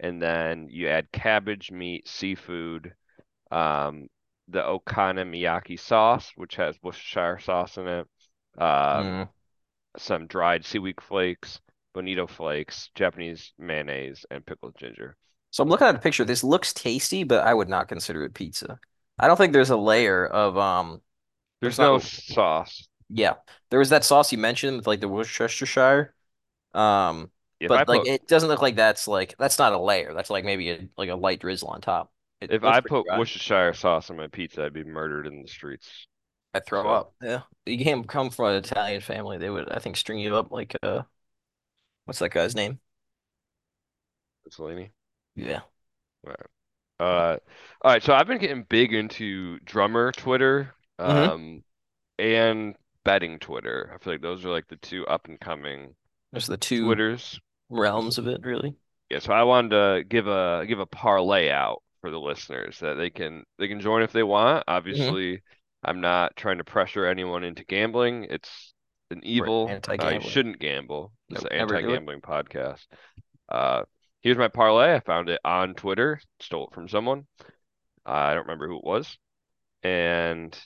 and 0.01 0.21
then 0.21 0.67
you 0.69 0.89
add 0.89 1.11
cabbage, 1.13 1.71
meat, 1.71 2.07
seafood, 2.09 2.95
um, 3.51 4.09
the 4.49 4.61
okonomiyaki 4.61 5.79
sauce, 5.79 6.31
which 6.35 6.55
has 6.57 6.77
Worcestershire 6.83 7.39
sauce 7.39 7.77
in 7.77 7.87
it, 7.87 8.07
um, 8.59 9.17
Mm. 9.17 9.29
some 9.97 10.27
dried 10.27 10.65
seaweed 10.65 11.01
flakes, 11.01 11.61
bonito 11.93 12.27
flakes, 12.27 12.89
Japanese 12.95 13.53
mayonnaise, 13.59 14.25
and 14.31 14.45
pickled 14.45 14.75
ginger. 14.77 15.17
So 15.51 15.63
I'm 15.63 15.69
looking 15.69 15.87
at 15.87 15.95
a 15.95 15.99
picture. 15.99 16.23
This 16.25 16.43
looks 16.43 16.73
tasty, 16.73 17.23
but 17.23 17.45
I 17.45 17.53
would 17.53 17.69
not 17.69 17.87
consider 17.87 18.23
it 18.23 18.33
pizza. 18.33 18.79
I 19.19 19.27
don't 19.27 19.37
think 19.37 19.53
there's 19.53 19.69
a 19.69 19.77
layer 19.77 20.25
of 20.25 20.57
um 20.57 21.01
there's 21.61 21.79
There's 21.79 21.91
no 21.91 21.99
sauce. 21.99 22.87
yeah. 23.09 23.35
There 23.69 23.79
was 23.79 23.89
that 23.89 24.03
sauce 24.03 24.31
you 24.31 24.37
mentioned 24.37 24.77
with 24.77 24.87
like 24.87 24.99
the 25.01 25.07
Worcestershire. 25.07 26.13
Um, 26.73 27.31
If 27.65 27.73
I 27.73 27.85
but 27.85 27.87
like 27.87 28.03
put 28.03 28.07
it 28.07 28.27
doesn't 28.27 28.49
look 28.49 28.61
like 28.61 28.75
that's 28.75 29.07
like 29.07 29.35
that's 29.37 29.59
not 29.59 29.73
a 29.73 29.77
layer. 29.79 30.13
That's 30.13 30.29
like 30.29 30.45
maybe 30.45 30.71
a 30.71 30.89
like 30.97 31.09
a 31.09 31.15
light 31.15 31.39
drizzle 31.41 31.69
on 31.69 31.81
top. 31.81 32.11
It 32.41 32.51
if 32.51 32.63
I 32.63 32.81
put 32.81 33.07
dry. 33.07 33.15
Worcestershire 33.15 33.73
sauce 33.73 34.09
on 34.11 34.17
my 34.17 34.27
pizza, 34.27 34.63
I'd 34.65 34.73
be 34.73 34.83
murdered 34.83 35.25
in 35.27 35.41
the 35.41 35.47
streets. 35.47 36.07
I'd 36.53 36.65
throw 36.65 36.87
So, 36.87 36.93
up. 36.93 37.13
Yeah. 37.21 37.43
You 37.65 37.83
can't 37.83 38.07
come 38.07 38.29
from 38.29 38.47
an 38.47 38.55
Italian 38.55 39.01
family, 39.01 39.37
they 39.37 39.49
would 39.49 39.69
I 39.71 39.79
think 39.79 39.97
string 39.97 40.19
you 40.19 40.35
up 40.35 40.51
like 40.51 40.75
uh 40.83 41.03
what's 42.05 42.19
that 42.19 42.31
guy's 42.31 42.55
name? 42.55 42.79
Mussolini. 44.45 44.93
Yeah. 45.35 45.61
Uh, 46.99 47.37
all 47.81 47.91
right, 47.93 48.03
so 48.03 48.13
I've 48.13 48.27
been 48.27 48.37
getting 48.37 48.63
big 48.63 48.93
into 48.93 49.59
drummer 49.61 50.11
Twitter, 50.11 50.75
hmm 51.05 51.31
um, 51.31 51.63
and 52.19 52.75
betting 53.05 53.39
Twitter. 53.39 53.91
I 53.95 54.03
feel 54.03 54.13
like 54.15 54.21
those 54.21 54.45
are 54.45 54.49
like 54.51 54.67
the 54.67 54.77
two 54.77 55.07
up 55.07 55.27
and 55.27 55.39
coming 55.39 55.95
There's 56.31 56.47
the 56.47 56.57
two 56.57 57.01
Twitters. 57.09 57.39
Realms 57.71 58.17
of 58.17 58.27
it, 58.27 58.41
really. 58.43 58.75
Yeah, 59.09 59.19
so 59.19 59.33
I 59.33 59.43
wanted 59.43 59.69
to 59.71 60.03
give 60.07 60.27
a 60.27 60.65
give 60.67 60.79
a 60.79 60.85
parlay 60.85 61.49
out 61.49 61.83
for 62.01 62.09
the 62.11 62.19
listeners 62.19 62.79
that 62.79 62.95
they 62.95 63.09
can 63.09 63.43
they 63.57 63.67
can 63.67 63.79
join 63.81 64.03
if 64.03 64.11
they 64.13 64.23
want. 64.23 64.63
hmm 64.63 64.67
Obviously, 64.67 65.41
I'm 65.83 66.01
not 66.01 66.35
trying 66.35 66.59
to 66.59 66.63
pressure 66.63 67.05
anyone 67.05 67.43
into 67.43 67.65
gambling. 67.65 68.27
It's 68.29 68.73
an 69.09 69.21
evil. 69.23 69.77
Uh, 69.99 70.09
you 70.09 70.21
shouldn't 70.21 70.59
gamble. 70.59 71.11
Is 71.29 71.43
Nope, 71.43 71.51
an 71.51 71.57
never 71.57 71.77
do 71.77 71.93
it. 71.93 72.03
anti-gambling 72.03 72.21
podcast. 72.21 72.85
Uh, 73.49 73.83
here's 74.21 74.37
my 74.37 74.47
parlay. 74.47 74.95
I 74.95 74.99
found 75.01 75.29
it 75.29 75.41
on 75.43 75.75
Twitter. 75.75 76.21
Stole 76.39 76.67
it 76.67 76.73
from 76.73 76.87
someone. 76.87 77.27
I 78.05 78.33
don't 78.33 78.43
remember 78.43 78.67
who 78.67 78.77
it 78.77 78.83
was. 78.85 79.17
And 79.83 80.57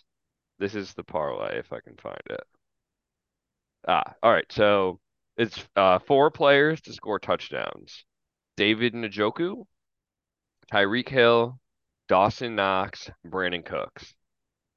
this 0.59 0.75
is 0.75 0.93
the 0.93 1.03
parlay 1.03 1.59
if 1.59 1.73
I 1.73 1.79
can 1.81 1.97
find 1.97 2.21
it. 2.29 2.41
Ah, 3.87 4.15
all 4.23 4.31
right. 4.31 4.45
So 4.51 4.99
it's 5.37 5.63
uh 5.75 5.99
four 5.99 6.31
players 6.31 6.81
to 6.81 6.93
score 6.93 7.19
touchdowns. 7.19 8.05
David 8.57 8.93
Njoku, 8.93 9.65
Tyreek 10.71 11.09
Hill, 11.09 11.59
Dawson 12.07 12.55
Knox, 12.55 13.09
Brandin 13.27 13.65
Cooks. 13.65 14.13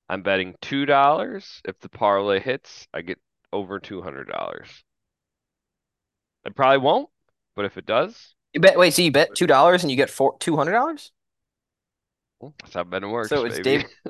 I'm 0.08 0.22
betting 0.22 0.54
two 0.62 0.86
dollars. 0.86 1.60
If 1.64 1.78
the 1.80 1.88
parlay 1.88 2.40
hits, 2.40 2.86
I 2.94 3.02
get 3.02 3.18
over 3.52 3.78
two 3.78 4.02
hundred 4.02 4.28
dollars. 4.28 4.68
It 6.44 6.54
probably 6.56 6.78
won't, 6.78 7.08
but 7.56 7.64
if 7.64 7.76
it 7.76 7.86
does, 7.86 8.34
You 8.54 8.60
bet. 8.60 8.78
Wait, 8.78 8.94
so 8.94 9.02
you 9.02 9.12
bet 9.12 9.34
two 9.34 9.46
dollars 9.46 9.82
and 9.84 9.90
you 9.90 9.96
get 9.96 10.10
four 10.10 10.36
two 10.38 10.56
hundred 10.56 10.72
dollars? 10.72 11.12
that's 12.60 12.74
how 12.74 12.84
betting 12.84 13.10
works, 13.10 13.28
So 13.28 13.44
it's 13.44 13.58
baby. 13.58 13.82
Dave. 13.82 13.88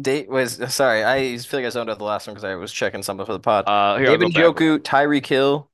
Dave 0.00 0.28
was 0.28 0.60
sorry. 0.72 1.04
I 1.04 1.36
feel 1.38 1.60
like 1.60 1.66
I 1.66 1.70
zoned 1.70 1.90
out 1.90 1.98
the 1.98 2.04
last 2.04 2.26
one 2.26 2.34
because 2.34 2.44
I 2.44 2.54
was 2.54 2.72
checking 2.72 3.02
something 3.02 3.26
for 3.26 3.32
the 3.32 3.40
pod. 3.40 3.64
Uh, 3.66 3.98
here 3.98 4.06
David 4.06 4.28
Njoku, 4.32 4.78
Tyreek 4.78 5.26
Hill, 5.26 5.70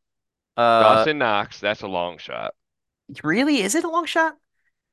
Uh, 0.56 0.82
Dawson 0.82 1.18
Knox, 1.18 1.60
that's 1.60 1.82
a 1.82 1.88
long 1.88 2.18
shot. 2.18 2.54
really? 3.22 3.60
Is 3.60 3.74
it 3.74 3.84
a 3.84 3.88
long 3.88 4.06
shot? 4.06 4.36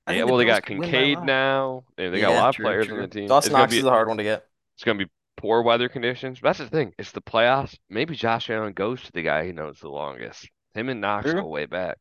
I 0.07 0.13
Yeah, 0.13 0.23
well, 0.25 0.37
they 0.37 0.45
got 0.45 0.63
could 0.65 0.77
win 0.77 0.91
by 0.91 0.97
a 0.97 1.01
Kincaid 1.01 1.19
now, 1.23 1.85
and 1.97 2.13
they 2.13 2.19
got 2.19 2.29
a 2.29 2.33
Yeah, 2.33 2.41
lot 2.41 2.49
of 2.49 2.55
true, 2.55 2.65
players 2.65 2.89
on 2.89 2.97
the 2.97 3.07
team. 3.07 3.23
It's 3.25 3.29
Dawson 3.29 3.53
gonna 3.53 3.63
Knox 3.63 3.73
is 3.73 3.83
be 3.83 3.87
a 3.87 3.89
hard 3.89 4.07
one 4.07 4.17
to 4.17 4.23
get. 4.23 4.47
it's 4.75 4.83
gonna 4.83 4.99
be 4.99 5.09
poor 5.37 5.61
weather 5.61 5.89
conditions. 5.89 6.39
But 6.39 6.49
that's 6.49 6.59
the 6.59 6.69
thing. 6.69 6.93
It's 6.97 7.11
the 7.11 7.21
playoffs. 7.21 7.77
Maybe 7.89 8.15
Josh 8.15 8.49
Allen 8.49 8.73
goes 8.73 9.03
to 9.03 9.11
the 9.11 9.21
guy 9.23 9.45
he 9.45 9.51
knows 9.51 9.79
the 9.79 9.89
longest. 9.89 10.49
Him 10.73 10.89
and 10.89 11.01
Knox 11.01 11.33
go 11.33 11.47
way 11.47 11.65
back. 11.65 11.97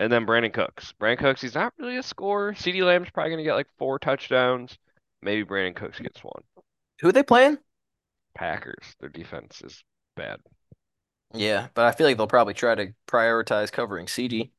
And 0.00 0.12
then 0.12 0.26
Brandin 0.26 0.52
Cooks. 0.52 0.92
Brandin 1.00 1.18
Cooks, 1.18 1.40
he's 1.40 1.54
not 1.54 1.72
really 1.78 1.96
a 1.96 2.02
scorer. 2.02 2.52
CeeDee 2.54 2.84
Lamb's 2.84 3.10
probably 3.10 3.30
gonna 3.30 3.44
get 3.44 3.54
like 3.54 3.68
four 3.78 3.98
touchdowns. 3.98 4.76
Maybe 5.22 5.44
Brandin 5.44 5.76
Cooks 5.76 6.00
gets 6.00 6.22
one. 6.22 6.42
Who 7.00 7.08
are 7.08 7.12
they 7.12 7.22
playing? 7.22 7.58
Packers, 8.34 8.96
their 9.00 9.08
defense 9.08 9.62
is 9.62 9.84
bad. 10.16 10.40
Yeah, 11.32 11.68
but 11.74 11.84
I 11.84 11.92
feel 11.92 12.06
like 12.06 12.16
they'll 12.16 12.26
probably 12.26 12.54
try 12.54 12.74
to 12.74 12.94
prioritize 13.08 13.72
covering 13.72 14.06
CeeDee. 14.06 14.50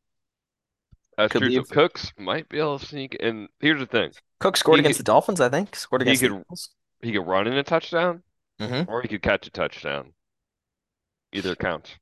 That's 1.17 1.31
Could 1.31 1.41
true. 1.41 1.51
So 1.51 1.63
Cooks 1.63 2.11
might 2.17 2.49
be 2.49 2.59
able 2.59 2.79
to 2.79 2.85
sneak. 2.85 3.15
And 3.21 3.47
here's 3.59 3.79
the 3.79 3.85
thing: 3.85 4.11
Cook 4.39 4.57
scored 4.57 4.77
he 4.77 4.81
against 4.81 4.97
could 4.97 5.05
the 5.05 5.11
Dolphins, 5.11 5.39
I 5.39 5.49
think. 5.49 5.75
Scored 5.75 6.01
against 6.01 6.21
the 6.21 6.29
could 6.29 6.43
he 7.01 7.13
could 7.13 7.27
run 7.27 7.47
in 7.47 7.53
a 7.53 7.63
touchdown, 7.63 8.23
hmm 8.59 8.83
or 8.87 9.01
he 9.01 9.07
could 9.07 9.21
catch 9.21 9.47
a 9.47 9.51
touchdown. 9.51 10.13
Either 11.31 11.55
counts. 11.55 11.95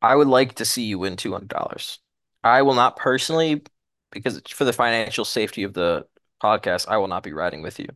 I 0.00 0.14
would 0.14 0.28
like 0.28 0.54
to 0.56 0.64
see 0.64 0.84
you 0.84 0.98
win 0.98 1.16
two 1.16 1.32
hundred 1.32 1.48
dollars. 1.48 1.98
I 2.42 2.62
will 2.62 2.74
not 2.74 2.96
personally, 2.96 3.62
because 4.10 4.36
it's 4.36 4.52
for 4.52 4.64
the 4.64 4.72
financial 4.72 5.24
safety 5.24 5.64
of 5.64 5.74
the 5.74 6.06
podcast, 6.42 6.86
I 6.88 6.98
will 6.98 7.08
not 7.08 7.22
be 7.22 7.32
riding 7.32 7.62
with 7.62 7.78
you. 7.78 7.88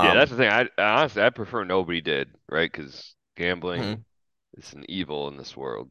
Yeah, 0.00 0.14
that's 0.14 0.30
Um, 0.30 0.36
the 0.36 0.36
thing. 0.36 0.50
I, 0.50 0.68
honestly 0.78 1.22
I 1.22 1.30
prefer 1.30 1.64
nobody 1.64 2.00
did, 2.00 2.34
right? 2.48 2.70
Because 2.70 3.14
gambling 3.36 3.96
mhm. 3.96 4.04
is 4.54 4.72
an 4.74 4.84
evil 4.88 5.28
in 5.28 5.36
this 5.36 5.56
world. 5.56 5.90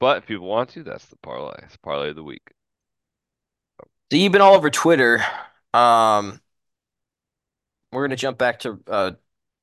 But 0.00 0.18
if 0.18 0.26
people 0.26 0.48
want 0.48 0.70
to, 0.70 0.82
that's 0.84 1.06
the 1.06 1.16
parlay. 1.16 1.56
It's 1.64 1.76
parlay 1.78 2.10
of 2.10 2.16
the 2.16 2.24
week. 2.24 2.52
So 4.10 4.16
you've 4.18 4.32
been 4.32 4.40
all 4.42 4.54
over 4.54 4.70
Twitter. 4.70 5.24
Um, 5.72 6.40
we're 7.90 8.06
gonna 8.06 8.16
jump 8.16 8.38
back 8.38 8.60
to 8.60 8.78
uh 8.86 9.12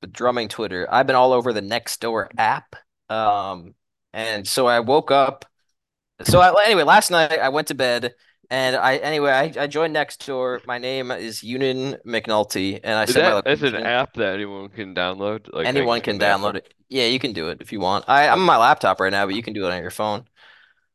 the 0.02 0.08
drumming 0.08 0.48
Twitter. 0.48 0.88
I've 0.90 1.08
been 1.08 1.16
all 1.16 1.34
over 1.34 1.52
the 1.54 1.62
Nextdoor 1.62 2.30
app. 2.38 2.76
Um, 3.10 3.76
and 4.14 4.48
so 4.48 4.68
I 4.68 4.80
woke 4.80 5.12
up. 5.12 5.46
So 6.24 6.40
I, 6.42 6.54
anyway, 6.66 6.84
last 6.84 7.12
night 7.12 7.40
I 7.40 7.50
went 7.50 7.70
to 7.70 7.76
bed 7.76 8.14
and 8.50 8.76
I 8.76 8.98
anyway 8.98 9.32
I, 9.32 9.64
I 9.64 9.68
joined 9.68 9.96
Nextdoor. 9.96 10.66
My 10.66 10.78
name 10.78 11.12
is 11.12 11.44
Ewan 11.44 11.98
McNulty, 12.06 12.80
and 12.84 12.94
I 12.98 13.06
said, 13.06 13.22
Is 13.22 13.26
that 13.26 13.44
that's 13.46 13.62
an 13.62 13.76
app 13.76 14.14
that 14.14 14.34
anyone 14.36 14.70
can 14.70 14.94
download? 14.96 15.52
Like 15.54 15.72
Anyone 15.72 16.02
can 16.02 16.02
can 16.02 16.18
get 16.18 16.22
an 16.22 16.22
app 16.24 16.42
download 16.42 16.56
it. 16.56 16.74
Yeah, 16.90 17.06
you 17.06 17.20
can 17.20 17.34
do 17.34 17.50
it 17.50 17.62
if 17.62 17.72
you 17.72 17.80
want. 17.80 18.06
I, 18.08 18.28
I'm 18.28 18.40
on 18.40 18.46
my 18.46 18.58
laptop 18.58 19.00
right 19.00 19.12
now, 19.12 19.26
but 19.26 19.36
you 19.36 19.44
can 19.44 19.54
do 19.54 19.66
it 19.68 19.72
on 19.72 19.82
your 19.82 19.92
phone. 19.92 20.26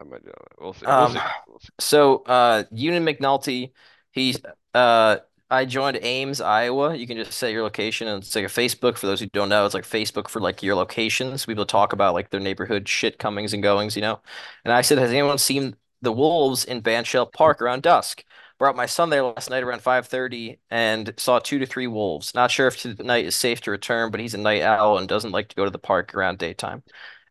I 0.00 0.04
might 0.04 0.24
do 0.24 0.30
it. 0.30 0.52
We'll 0.60 0.72
see. 0.72 0.86
We'll 0.96 1.06
Um, 1.06 1.12
see. 1.12 1.20
We'll 1.46 1.60
see. 1.60 1.68
so 1.80 2.18
uh 2.24 2.64
Ewan 2.72 3.04
McNulty, 3.04 3.72
he's 4.12 4.40
uh 4.74 5.18
I 5.50 5.66
joined 5.66 5.98
Ames, 6.02 6.40
Iowa. 6.40 6.96
You 6.96 7.06
can 7.06 7.16
just 7.18 7.32
set 7.32 7.52
your 7.52 7.62
location 7.62 8.08
and 8.08 8.22
it's 8.22 8.34
like 8.34 8.44
a 8.46 8.48
Facebook 8.48 8.96
for 8.98 9.06
those 9.06 9.20
who 9.20 9.26
don't 9.26 9.48
know. 9.48 9.64
It's 9.66 9.74
like 9.74 9.84
Facebook 9.84 10.28
for 10.28 10.40
like 10.40 10.62
your 10.62 10.74
locations. 10.74 11.46
People 11.46 11.66
talk 11.66 11.92
about 11.92 12.14
like 12.14 12.30
their 12.30 12.40
neighborhood 12.40 12.88
shit 12.88 13.18
comings 13.18 13.52
and 13.54 13.62
goings, 13.62 13.94
you 13.94 14.02
know. 14.02 14.20
And 14.64 14.72
I 14.72 14.80
said, 14.82 14.98
has 14.98 15.10
anyone 15.10 15.38
seen 15.38 15.76
the 16.02 16.12
wolves 16.12 16.64
in 16.64 16.80
Banshell 16.80 17.26
Park 17.26 17.60
around 17.62 17.82
dusk? 17.82 18.24
Brought 18.58 18.76
my 18.76 18.86
son 18.86 19.10
there 19.10 19.22
last 19.24 19.50
night 19.50 19.62
around 19.64 19.80
5:30 19.82 20.58
and 20.70 21.12
saw 21.16 21.38
two 21.38 21.58
to 21.58 21.66
three 21.66 21.86
wolves. 21.86 22.34
Not 22.34 22.50
sure 22.50 22.68
if 22.68 22.80
tonight 22.80 23.24
is 23.26 23.34
safe 23.36 23.60
to 23.62 23.70
return, 23.70 24.10
but 24.10 24.20
he's 24.20 24.34
a 24.34 24.38
night 24.38 24.62
owl 24.62 24.98
and 24.98 25.08
doesn't 25.08 25.32
like 25.32 25.48
to 25.48 25.56
go 25.56 25.64
to 25.64 25.70
the 25.70 25.78
park 25.78 26.14
around 26.14 26.38
daytime. 26.38 26.82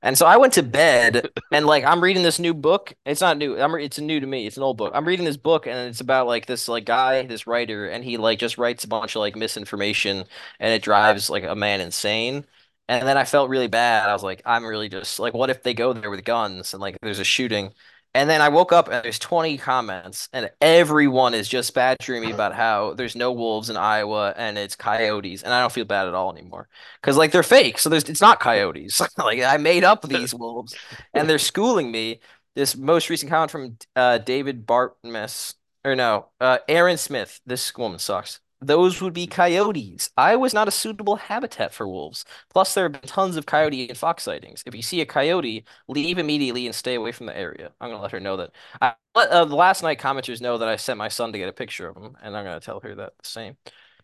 And 0.01 0.17
so 0.17 0.25
I 0.25 0.35
went 0.37 0.53
to 0.53 0.63
bed 0.63 1.29
and 1.51 1.65
like 1.65 1.83
I'm 1.85 2.01
reading 2.03 2.23
this 2.23 2.39
new 2.39 2.53
book. 2.53 2.93
It's 3.05 3.21
not 3.21 3.37
new. 3.37 3.59
I'm 3.59 3.73
re- 3.73 3.85
it's 3.85 3.99
new 3.99 4.19
to 4.19 4.27
me. 4.27 4.45
It's 4.47 4.57
an 4.57 4.63
old 4.63 4.77
book. 4.77 4.91
I'm 4.95 5.07
reading 5.07 5.25
this 5.25 5.37
book 5.37 5.65
and 5.67 5.77
it's 5.89 6.01
about 6.01 6.27
like 6.27 6.45
this 6.45 6.67
like 6.67 6.85
guy, 6.85 7.25
this 7.25 7.47
writer, 7.47 7.87
and 7.87 8.03
he 8.03 8.17
like 8.17 8.39
just 8.39 8.57
writes 8.57 8.83
a 8.83 8.87
bunch 8.87 9.15
of 9.15 9.19
like 9.21 9.35
misinformation 9.35 10.25
and 10.59 10.73
it 10.73 10.81
drives 10.83 11.29
like 11.29 11.43
a 11.43 11.55
man 11.55 11.79
insane. 11.81 12.45
And 12.89 13.07
then 13.07 13.17
I 13.17 13.23
felt 13.23 13.49
really 13.49 13.67
bad. 13.67 14.09
I 14.09 14.13
was 14.13 14.23
like, 14.23 14.41
I'm 14.45 14.65
really 14.65 14.89
just 14.89 15.17
like, 15.19 15.33
what 15.33 15.49
if 15.49 15.63
they 15.63 15.73
go 15.73 15.93
there 15.93 16.09
with 16.09 16.25
guns 16.25 16.73
and 16.73 16.81
like 16.81 16.97
there's 17.01 17.19
a 17.19 17.23
shooting? 17.23 17.73
And 18.15 18.29
then 18.29 18.41
I 18.41 18.49
woke 18.49 18.71
up 18.71 18.89
and 18.89 19.03
there's 19.03 19.17
20 19.17 19.57
comments 19.57 20.29
and 20.33 20.51
everyone 20.61 21.33
is 21.33 21.47
just 21.47 21.73
badgering 21.73 22.21
me 22.21 22.31
about 22.31 22.53
how 22.53 22.93
there's 22.93 23.15
no 23.15 23.31
wolves 23.31 23.71
in 23.71 23.77
Iowa 23.77 24.33
and 24.37 24.55
it's 24.57 24.75
coyotes. 24.75 25.41
And 25.41 25.51
I 25.51 25.59
don't 25.59 25.71
feel 25.71 25.85
bad 25.85 26.07
at 26.07 26.13
all 26.13 26.31
anymore. 26.31 26.67
Because 27.01 27.17
like 27.17 27.31
they're 27.31 27.41
fake. 27.41 27.79
So 27.79 27.89
there's 27.89 28.03
it's 28.03 28.21
not 28.21 28.39
coyotes. 28.39 29.01
Like 29.17 29.41
I 29.41 29.57
made 29.57 29.83
up 29.83 30.03
these 30.07 30.33
wolves 30.35 30.75
and 31.13 31.29
they're 31.29 31.39
schooling 31.39 31.91
me. 31.91 32.19
This 32.55 32.75
most 32.75 33.09
recent 33.09 33.31
comment 33.31 33.49
from 33.51 33.77
uh, 33.95 34.19
David 34.19 34.67
Bartmus, 34.67 35.55
or 35.83 35.95
no, 35.95 36.27
uh, 36.39 36.59
Aaron 36.67 36.97
Smith. 36.97 37.41
This 37.47 37.75
woman 37.75 37.97
sucks. 37.97 38.39
Those 38.65 39.01
would 39.01 39.13
be 39.13 39.27
coyotes. 39.27 40.09
I 40.15 40.35
was 40.37 40.53
not 40.53 40.67
a 40.67 40.71
suitable 40.71 41.17
habitat 41.17 41.73
for 41.73 41.87
wolves. 41.87 42.23
Plus, 42.49 42.73
there 42.73 42.85
have 42.85 42.93
been 42.93 43.01
tons 43.01 43.35
of 43.35 43.45
coyote 43.45 43.89
and 43.89 43.97
fox 43.97 44.23
sightings. 44.23 44.63
If 44.65 44.73
you 44.75 44.81
see 44.81 45.01
a 45.01 45.05
coyote, 45.05 45.65
leave 45.87 46.17
immediately 46.17 46.65
and 46.65 46.73
stay 46.75 46.95
away 46.95 47.11
from 47.11 47.25
the 47.25 47.37
area. 47.37 47.71
I'm 47.81 47.89
gonna 47.89 48.01
let 48.01 48.11
her 48.11 48.19
know 48.21 48.37
that. 48.37 48.51
I 48.81 48.93
let 49.15 49.29
uh, 49.29 49.45
the 49.45 49.55
last 49.55 49.83
night 49.83 49.99
commenters 49.99 50.39
know 50.41 50.57
that 50.57 50.69
I 50.69 50.77
sent 50.77 50.97
my 50.97 51.09
son 51.09 51.31
to 51.33 51.37
get 51.37 51.49
a 51.49 51.53
picture 51.53 51.87
of 51.89 51.97
him, 51.97 52.15
and 52.21 52.37
I'm 52.37 52.45
gonna 52.45 52.59
tell 52.61 52.79
her 52.81 52.95
that 52.95 53.13
the 53.21 53.27
same. 53.27 53.57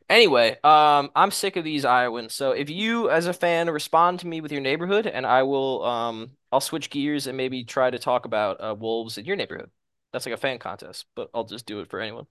Anyway, 0.10 0.58
um, 0.64 1.12
I'm 1.16 1.32
sick 1.32 1.56
of 1.56 1.64
these 1.64 1.86
Iowans. 1.86 2.34
So 2.34 2.52
if 2.52 2.70
you, 2.70 3.10
as 3.12 3.28
a 3.28 3.34
fan, 3.34 3.70
respond 3.70 4.20
to 4.22 4.28
me 4.28 4.42
with 4.42 4.52
your 4.52 4.62
neighborhood, 4.62 5.06
and 5.08 5.26
I 5.26 5.44
will, 5.44 5.84
um, 5.86 6.32
I'll 6.52 6.62
switch 6.62 6.90
gears 6.90 7.28
and 7.28 7.38
maybe 7.38 7.64
try 7.64 7.92
to 7.92 8.00
talk 8.00 8.26
about 8.26 8.58
uh, 8.62 8.76
wolves 8.76 9.18
in 9.20 9.26
your 9.26 9.36
neighborhood. 9.36 9.70
That's 10.12 10.26
like 10.26 10.34
a 10.34 10.38
fan 10.38 10.58
contest, 10.60 11.06
but 11.16 11.30
I'll 11.34 11.44
just 11.46 11.66
do 11.68 11.80
it 11.82 11.90
for 11.90 12.00
anyone. 12.02 12.26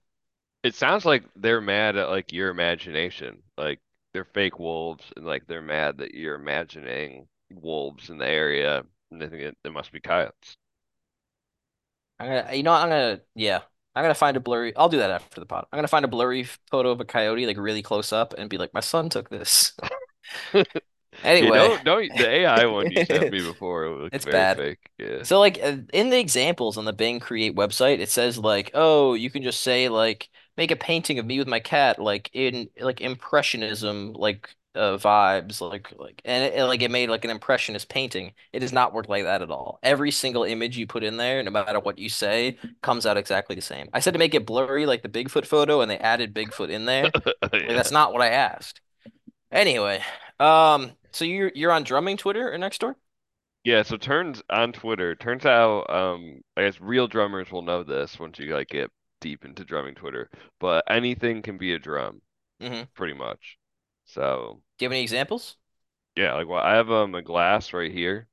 It 0.63 0.75
sounds 0.75 1.05
like 1.05 1.23
they're 1.35 1.61
mad 1.61 1.95
at 1.95 2.09
like 2.09 2.31
your 2.33 2.49
imagination. 2.49 3.43
Like 3.57 3.79
they're 4.13 4.25
fake 4.25 4.59
wolves 4.59 5.05
and 5.15 5.25
like 5.25 5.47
they're 5.47 5.61
mad 5.61 5.99
that 5.99 6.13
you're 6.13 6.35
imagining 6.35 7.27
wolves 7.49 8.09
in 8.09 8.17
the 8.17 8.27
area 8.27 8.83
and 9.11 9.21
they 9.21 9.27
think 9.27 9.41
it, 9.41 9.57
there 9.63 9.71
must 9.71 9.91
be 9.91 9.99
coyotes. 9.99 10.57
I'm 12.19 12.27
gonna, 12.27 12.53
you 12.53 12.63
know, 12.63 12.71
what, 12.71 12.83
I'm 12.83 12.89
gonna, 12.89 13.21
yeah, 13.35 13.61
I'm 13.95 14.03
gonna 14.03 14.13
find 14.13 14.35
a 14.35 14.41
blurry. 14.41 14.75
I'll 14.75 14.89
do 14.89 14.97
that 14.97 15.11
after 15.11 15.39
the 15.39 15.45
pod. 15.45 15.65
I'm 15.71 15.77
gonna 15.77 15.87
find 15.87 16.03
a 16.03 16.09
blurry 16.09 16.43
photo 16.69 16.91
of 16.91 16.99
a 16.99 17.05
coyote, 17.05 17.45
like 17.45 17.57
really 17.57 17.81
close 17.81 18.11
up, 18.11 18.33
and 18.37 18.49
be 18.49 18.57
like, 18.57 18.73
my 18.73 18.81
son 18.81 19.09
took 19.09 19.29
this. 19.29 19.73
Anyway, 21.23 21.57
don't 21.57 21.83
don't 21.83 22.17
the 22.17 22.29
AI 22.29 22.65
one 22.65 22.91
you 22.91 23.03
sent 23.03 23.31
me 23.31 23.41
before. 23.45 24.05
It 24.05 24.13
it's 24.13 24.25
bad. 24.25 24.57
fake. 24.57 24.89
Yeah. 24.97 25.23
So 25.23 25.39
like 25.39 25.59
uh, 25.61 25.77
in 25.91 26.09
the 26.09 26.19
examples 26.19 26.77
on 26.77 26.85
the 26.85 26.93
Bing 26.93 27.19
Create 27.19 27.55
website, 27.55 27.99
it 27.99 28.09
says 28.09 28.37
like, 28.37 28.71
oh, 28.73 29.15
you 29.15 29.29
can 29.29 29.43
just 29.43 29.61
say 29.61 29.89
like 29.89 30.29
make 30.59 30.71
a 30.71 30.75
painting 30.75 31.19
of 31.19 31.25
me 31.25 31.39
with 31.39 31.47
my 31.47 31.61
cat, 31.61 31.99
like 31.99 32.29
in 32.33 32.69
like 32.81 32.99
impressionism, 32.99 34.11
like 34.11 34.53
uh, 34.75 34.97
vibes, 34.97 35.61
like 35.61 35.93
like 35.97 36.21
and 36.25 36.53
it, 36.53 36.65
like 36.65 36.81
it 36.81 36.91
made 36.91 37.09
like 37.09 37.23
an 37.23 37.31
impressionist 37.31 37.87
painting. 37.87 38.33
It 38.51 38.59
does 38.59 38.73
not 38.73 38.93
work 38.93 39.07
like 39.07 39.23
that 39.23 39.41
at 39.41 39.49
all. 39.49 39.79
Every 39.83 40.11
single 40.11 40.43
image 40.43 40.77
you 40.77 40.85
put 40.85 41.05
in 41.05 41.15
there, 41.15 41.41
no 41.41 41.49
matter 41.49 41.79
what 41.79 41.97
you 41.97 42.09
say, 42.09 42.57
comes 42.81 43.05
out 43.05 43.15
exactly 43.15 43.55
the 43.55 43.61
same. 43.61 43.87
I 43.93 44.01
said 44.01 44.11
to 44.13 44.19
make 44.19 44.35
it 44.35 44.45
blurry 44.45 44.85
like 44.85 45.01
the 45.01 45.07
Bigfoot 45.09 45.45
photo, 45.45 45.79
and 45.79 45.89
they 45.89 45.97
added 45.97 46.35
Bigfoot 46.35 46.69
in 46.69 46.85
there. 46.85 47.09
Like 47.41 47.69
that's 47.69 47.91
not 47.91 48.11
what 48.11 48.21
I 48.21 48.29
asked. 48.31 48.81
Anyway, 49.51 50.03
um, 50.41 50.91
so 51.11 51.23
you're 51.23 51.51
you're 51.55 51.71
on 51.71 51.83
drumming 51.83 52.17
Twitter 52.17 52.53
or 52.53 52.57
next 52.57 52.81
door? 52.81 52.97
Yeah, 53.63 53.83
so 53.83 53.95
turns 53.95 54.41
on 54.49 54.73
Twitter, 54.73 55.15
turns 55.15 55.45
out 55.45 55.89
um 55.89 56.41
I 56.57 56.63
guess 56.63 56.81
real 56.81 57.07
drummers 57.07 57.49
will 57.51 57.61
know 57.61 57.83
this 57.83 58.19
once 58.19 58.37
you 58.39 58.53
like 58.53 58.67
get 58.67 58.91
deep 59.21 59.45
into 59.45 59.65
drumming 59.65 59.95
Twitter, 59.95 60.29
but 60.59 60.83
anything 60.89 61.41
can 61.41 61.57
be 61.57 61.73
a 61.73 61.79
drum, 61.79 62.21
Mm-hmm. 62.61 62.89
pretty 62.95 63.13
much. 63.15 63.57
So, 64.05 64.61
Do 64.77 64.85
you 64.85 64.87
have 64.89 64.93
any 64.93 65.03
examples? 65.03 65.57
yeah, 66.15 66.33
like 66.35 66.47
well, 66.47 66.61
I 66.63 66.75
have 66.75 66.89
um 66.91 67.15
a 67.15 67.21
glass 67.21 67.73
right 67.73 67.91
here 67.91 68.27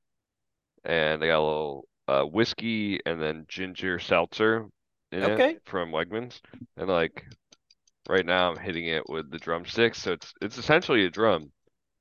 and 0.84 1.22
I 1.24 1.28
got 1.28 1.40
a 1.40 1.46
little 1.46 1.88
uh 2.08 2.24
whiskey 2.24 3.00
and 3.06 3.22
then 3.22 3.46
ginger 3.48 4.00
seltzer 4.00 4.68
in 5.12 5.24
it 5.24 5.44
Okay. 5.44 5.58
from 5.66 5.92
Wegmans. 5.92 6.40
And 6.76 6.88
like 6.88 7.26
right 8.08 8.26
now 8.26 8.50
I'm 8.52 8.58
hitting 8.58 8.86
it 8.88 9.08
with 9.10 9.30
the 9.30 9.38
drumsticks, 9.38 10.02
so 10.02 10.12
it's 10.14 10.34
it's 10.42 10.58
essentially 10.58 11.06
a 11.06 11.10
drum. 11.10 11.52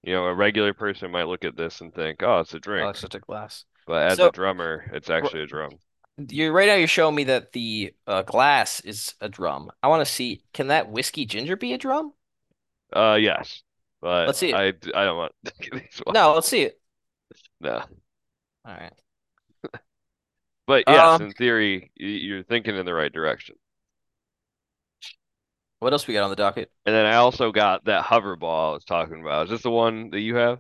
You 0.04 0.14
know, 0.16 0.26
a 0.28 0.36
regular 0.36 0.74
person 0.76 1.12
might 1.12 1.26
look 1.30 1.46
at 1.46 1.58
this 1.58 1.82
and 1.82 1.94
think, 1.96 2.24
"Oh, 2.24 2.40
it's 2.42 2.54
a 2.56 2.60
Oh, 2.78 2.90
drink." 2.90 2.90
it's 2.90 3.02
just 3.02 3.16
a 3.16 3.20
glass. 3.20 3.66
But 3.88 4.04
as 4.08 4.24
a 4.24 4.30
drummer, 4.32 4.86
it's 4.94 5.10
actually 5.12 5.44
a 5.44 5.48
drum. 5.48 5.80
You're 6.18 6.52
right 6.54 6.68
now. 6.68 6.76
You're 6.76 6.88
showing 6.88 7.16
me 7.16 7.26
that 7.26 7.52
the 7.52 7.94
uh, 8.08 8.22
glass 8.24 8.80
is 8.82 9.16
a 9.22 9.30
drum. 9.30 9.72
I 9.84 9.88
want 9.88 10.06
to 10.06 10.12
see. 10.12 10.44
Can 10.54 10.68
that 10.68 10.90
whiskey 10.90 11.26
ginger 11.26 11.56
be 11.56 11.74
a 11.74 11.78
drum? 11.78 12.14
Uh, 12.94 13.18
yes. 13.20 13.64
but 14.02 14.28
Let's 14.28 14.40
see 14.40 14.50
it. 14.52 14.56
I 14.56 14.68
I 15.00 15.06
don't 15.06 15.18
want 15.18 15.32
these 15.44 16.02
ones. 16.06 16.14
No, 16.14 16.34
let's 16.34 16.48
see 16.48 16.64
it. 16.64 16.80
No. 17.60 17.78
All 18.66 18.74
right. 18.74 18.94
But 20.68 20.86
yes, 20.88 21.20
Um, 21.22 21.22
in 21.24 21.32
theory, 21.34 21.92
y- 22.00 22.06
you're 22.08 22.44
thinking 22.44 22.76
in 22.76 22.86
the 22.86 22.94
right 22.94 23.12
direction. 23.14 23.56
what 25.80 25.94
else 25.94 26.08
we 26.08 26.14
got 26.14 26.24
on 26.24 26.30
the 26.30 26.36
docket? 26.36 26.72
And 26.86 26.96
then 26.96 27.06
I 27.06 27.16
also 27.16 27.52
got 27.52 27.86
that 27.86 28.04
hover 28.04 28.36
ball 28.36 28.72
I 28.72 28.74
was 28.74 28.86
talking 28.86 29.22
about. 29.22 29.46
Is 29.46 29.52
this 29.52 29.62
the 29.64 29.70
one 29.72 30.10
that 30.12 30.22
you 30.22 30.36
have? 30.36 30.60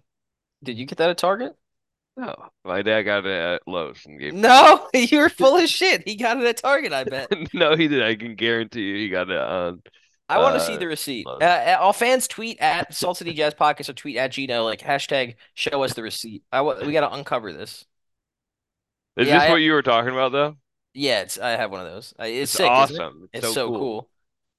Did 0.64 0.78
you 0.78 0.86
get 0.86 0.98
that 0.98 1.10
at 1.10 1.18
Target? 1.18 1.56
No. 2.18 2.34
My 2.64 2.82
dad 2.82 3.04
got 3.04 3.26
it 3.26 3.32
at 3.32 3.62
Lowe's 3.68 4.06
and 4.06 4.20
gave. 4.20 4.34
No, 4.34 4.88
you're 4.94 5.30
full 5.30 5.58
of 5.58 5.68
shit. 5.70 6.08
He 6.08 6.16
got 6.16 6.38
it 6.38 6.46
at 6.46 6.58
Target, 6.58 6.94
I 6.94 7.04
bet. 7.04 7.32
No, 7.54 7.76
he 7.76 7.88
did. 7.88 8.02
I 8.04 8.16
can 8.16 8.36
guarantee 8.36 8.84
you 8.84 8.96
he 8.98 9.10
got 9.10 9.30
it 9.30 9.38
on 9.38 9.82
I 10.28 10.40
want 10.40 10.56
to 10.56 10.60
see 10.62 10.74
uh 10.74 10.78
the 10.78 10.88
receipt. 10.88 11.28
Uh, 11.28 11.44
uh, 11.44 11.78
all 11.80 11.94
fans 11.94 12.28
tweet 12.28 12.60
at 12.60 12.94
Salt 12.94 13.18
City 13.18 13.34
Jazz 13.34 13.54
Podcast 13.54 13.90
or 13.90 13.94
tweet 13.94 14.18
at 14.18 14.32
Gino 14.32 14.64
like 14.64 14.80
hashtag 14.80 15.36
show 15.54 15.84
us 15.84 15.94
the 15.94 16.02
receipt. 16.04 16.44
I 16.52 16.62
we 16.62 16.94
got 16.94 17.08
to 17.08 17.14
uncover 17.14 17.54
this. 17.54 17.86
Is 19.18 19.28
Yeah, 19.28 19.40
this 19.40 19.44
I- 19.44 19.50
what 19.52 19.58
you 19.58 19.74
were 19.74 19.84
talking 19.84 20.12
about 20.12 20.32
though? 20.32 20.58
Yeah, 20.94 21.22
it's 21.22 21.38
I 21.38 21.50
have 21.52 21.72
one 21.72 21.82
of 21.86 21.88
those. 21.88 22.14
It's, 22.20 22.52
It's 22.52 22.52
sick, 22.54 22.72
isn't 22.72 22.96
it? 22.96 23.02
awesome. 23.02 23.30
It's 23.34 23.46
so 23.48 23.54
so 23.54 23.68
cool. 23.68 23.80
cool. 23.80 24.10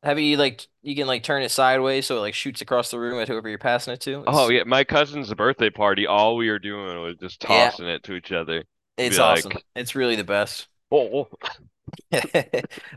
Have 0.07 0.21
you 0.21 0.37
like 0.37 0.67
you 0.83 0.95
can 0.95 1.09
like 1.09 1.25
turn 1.25 1.43
it 1.43 1.51
sideways 1.51 2.07
so 2.07 2.17
it 2.17 2.21
like 2.21 2.33
shoots 2.35 2.61
across 2.61 2.93
the 2.93 2.99
room 3.01 3.21
at 3.21 3.27
whoever 3.27 3.49
you're 3.49 3.59
passing 3.59 3.93
it 3.93 4.01
to? 4.03 4.23
Oh 4.29 4.49
yeah, 4.51 4.63
my 4.65 4.85
cousin's 4.85 5.35
birthday 5.35 5.69
party, 5.69 6.07
all 6.07 6.37
we 6.37 6.49
were 6.49 6.61
doing 6.61 7.03
was 7.03 7.17
just 7.17 7.43
Yeah. 7.43 7.71
tossing 7.71 7.89
it 7.89 8.05
to 8.05 8.15
each 8.15 8.31
other. 8.31 8.63
It's 8.97 9.17
be 9.17 9.23
like- 9.23 9.39
awesome. 9.39 9.53
It's 9.75 9.97
really 9.97 10.15
the 10.17 10.25
best. 10.25 10.69
Oh, 10.93 11.29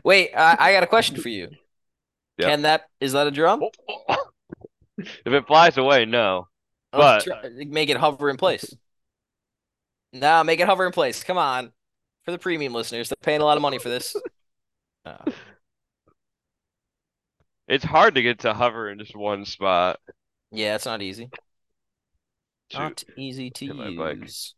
Wait, 0.04 0.30
I, 0.36 0.56
I 0.58 0.72
got 0.72 0.82
a 0.84 0.86
question 0.86 1.16
for 1.20 1.28
you. 1.28 1.48
Yeah. 2.38 2.50
Can 2.50 2.62
that 2.62 2.86
is 3.00 3.12
that 3.12 3.26
a 3.26 3.30
drum? 3.32 3.62
If 4.98 5.32
it 5.32 5.46
flies 5.46 5.78
away, 5.78 6.04
no. 6.04 6.46
Oh, 6.92 6.98
But- 6.98 7.24
try- 7.24 7.50
make 7.66 7.88
it 7.90 7.96
hover 7.96 8.30
in 8.30 8.36
place. 8.36 8.72
No, 10.12 10.44
make 10.44 10.60
it 10.60 10.66
hover 10.66 10.86
in 10.86 10.92
place. 10.92 11.24
Come 11.24 11.38
on. 11.38 11.72
For 12.24 12.30
the 12.32 12.38
premium 12.38 12.72
listeners, 12.74 13.08
they're 13.08 13.16
paying 13.22 13.40
a 13.40 13.44
lot 13.44 13.56
of 13.56 13.62
money 13.62 13.78
for 13.78 13.88
this. 13.88 14.14
Uh, 15.04 15.16
It's 17.70 17.84
hard 17.84 18.16
to 18.16 18.22
get 18.22 18.40
to 18.40 18.52
hover 18.52 18.90
in 18.90 18.98
just 18.98 19.14
one 19.16 19.44
spot. 19.44 20.00
yeah, 20.50 20.74
it's 20.74 20.86
not 20.86 21.00
easy. 21.02 21.30
Not 22.74 23.04
easy 23.16 23.50
to 23.50 23.66
Hit 23.66 23.76
my 23.76 23.90
bike. 23.96 24.18
use. 24.22 24.54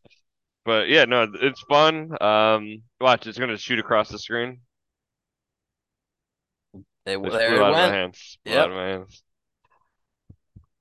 But 0.65 0.89
yeah, 0.89 1.05
no, 1.05 1.27
it's 1.35 1.61
fun. 1.63 2.17
Um, 2.23 2.83
watch, 3.01 3.27
it's 3.27 3.39
gonna 3.39 3.59
shoot 3.59 3.79
across 3.79 4.09
the 4.09 4.19
screen. 4.19 4.61
They, 7.05 7.15
It 7.15 7.23
there 7.33 7.55
it 7.55 7.61
out 7.61 7.71
of 7.71 7.73
my 7.73 7.87
hands. 7.89 8.39
Yep. 8.45 8.57
out 8.57 8.71
of 8.71 8.77
my 8.77 8.87
hands. 8.89 9.23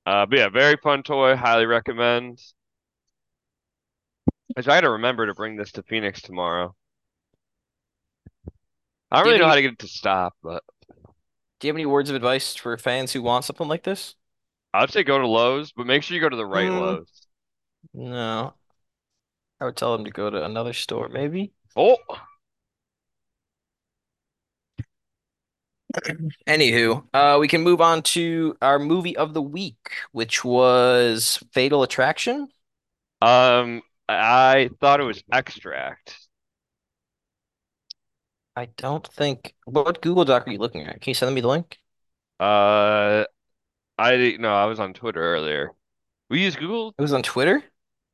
Uh, 0.06 0.26
but 0.26 0.38
yeah, 0.38 0.48
very 0.48 0.76
fun 0.76 1.02
toy. 1.02 1.36
Highly 1.36 1.66
recommend. 1.66 2.40
I 4.56 4.62
try 4.62 4.80
to 4.80 4.90
remember 4.90 5.26
to 5.26 5.34
bring 5.34 5.56
this 5.56 5.72
to 5.72 5.82
Phoenix 5.82 6.22
tomorrow. 6.22 6.74
I 9.10 9.16
don't 9.16 9.24
Do 9.24 9.30
really 9.30 9.40
know 9.40 9.48
how 9.48 9.54
to 9.56 9.62
get 9.62 9.72
it 9.72 9.78
to 9.80 9.88
stop, 9.88 10.34
but 10.42 10.62
Do 11.62 11.68
you 11.68 11.70
have 11.72 11.76
any 11.76 11.86
words 11.86 12.10
of 12.10 12.16
advice 12.16 12.56
for 12.56 12.76
fans 12.76 13.12
who 13.12 13.22
want 13.22 13.44
something 13.44 13.68
like 13.68 13.84
this? 13.84 14.16
I'd 14.74 14.90
say 14.90 15.04
go 15.04 15.16
to 15.18 15.28
Lowe's, 15.28 15.70
but 15.70 15.86
make 15.86 16.02
sure 16.02 16.16
you 16.16 16.20
go 16.20 16.28
to 16.28 16.34
the 16.34 16.44
right 16.44 16.68
Mm. 16.68 16.80
Lowe's. 16.80 17.28
No. 17.94 18.54
I 19.60 19.66
would 19.66 19.76
tell 19.76 19.96
them 19.96 20.04
to 20.04 20.10
go 20.10 20.28
to 20.28 20.44
another 20.44 20.72
store, 20.72 21.08
maybe. 21.08 21.52
Oh, 21.76 21.98
Anywho, 26.48 27.04
uh, 27.14 27.36
we 27.38 27.46
can 27.46 27.62
move 27.62 27.80
on 27.80 28.02
to 28.02 28.56
our 28.60 28.80
movie 28.80 29.16
of 29.16 29.34
the 29.34 29.42
week, 29.42 29.92
which 30.12 30.44
was 30.44 31.42
Fatal 31.52 31.84
Attraction. 31.84 32.48
um, 33.20 33.82
I 34.08 34.70
thought 34.80 35.00
it 35.00 35.04
was 35.04 35.22
Extract. 35.32 36.21
I 38.56 38.66
don't 38.76 39.06
think. 39.06 39.54
What 39.64 40.02
Google 40.02 40.24
Doc 40.24 40.46
are 40.46 40.50
you 40.50 40.58
looking 40.58 40.82
at? 40.82 41.00
Can 41.00 41.10
you 41.10 41.14
send 41.14 41.34
me 41.34 41.40
the 41.40 41.48
link? 41.48 41.78
Uh, 42.38 43.24
I 43.98 44.36
no, 44.38 44.52
I 44.54 44.66
was 44.66 44.80
on 44.80 44.94
Twitter 44.94 45.22
earlier. 45.22 45.70
We 46.28 46.42
use 46.42 46.56
Google. 46.56 46.94
It 46.98 47.02
was 47.02 47.12
on 47.12 47.22
Twitter. 47.22 47.62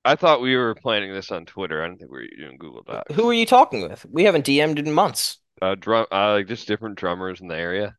I 0.05 0.17
thought 0.17 0.41
we 0.41 0.57
were 0.57 0.75
planning 0.75 1.13
this 1.13 1.31
on 1.31 1.45
Twitter. 1.45 1.83
I 1.83 1.89
don't 1.89 1.99
think 1.99 2.11
we 2.11 2.19
were 2.19 2.27
doing 2.37 2.57
Google 2.59 2.83
Docs. 2.83 3.15
Who 3.15 3.29
are 3.29 3.35
you 3.35 3.47
talking 3.47 3.83
with? 3.83 4.07
We 4.11 4.25
haven't 4.25 4.47
DM'd 4.47 4.79
in 4.79 4.93
months. 4.93 5.39
Uh, 5.61 5.75
drum, 5.75 6.07
uh, 6.13 6.33
like 6.33 6.47
just 6.47 6.69
different 6.69 6.97
drummers 6.97 7.41
in 7.41 7.49
the 7.49 7.57
area. 7.57 7.97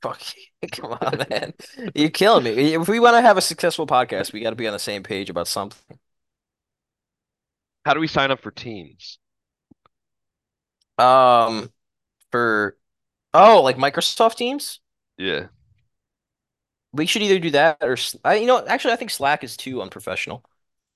Fuck, 0.00 0.20
come 0.72 0.92
on, 0.92 1.26
man. 1.30 1.52
You're 1.94 2.10
killing 2.10 2.44
me. 2.44 2.74
If 2.74 2.88
we 2.88 3.00
want 3.00 3.16
to 3.16 3.22
have 3.22 3.36
a 3.36 3.42
successful 3.42 3.86
podcast, 3.86 4.32
we 4.32 4.40
got 4.40 4.50
to 4.50 4.56
be 4.56 4.66
on 4.66 4.72
the 4.72 4.78
same 4.78 5.02
page 5.02 5.30
about 5.30 5.48
something. 5.48 5.98
How 7.84 7.94
do 7.94 8.00
we 8.00 8.06
sign 8.06 8.30
up 8.30 8.40
for 8.40 8.50
teams? 8.50 9.18
Um, 10.98 11.72
for 12.30 12.78
oh, 13.34 13.62
like 13.62 13.76
Microsoft 13.78 14.36
Teams. 14.36 14.80
Yeah. 15.18 15.48
We 16.92 17.06
should 17.06 17.22
either 17.22 17.38
do 17.38 17.50
that 17.52 17.78
or 17.80 17.96
I, 18.24 18.36
you 18.36 18.46
know, 18.46 18.64
actually, 18.66 18.92
I 18.92 18.96
think 18.96 19.10
Slack 19.10 19.42
is 19.44 19.56
too 19.56 19.80
unprofessional. 19.80 20.44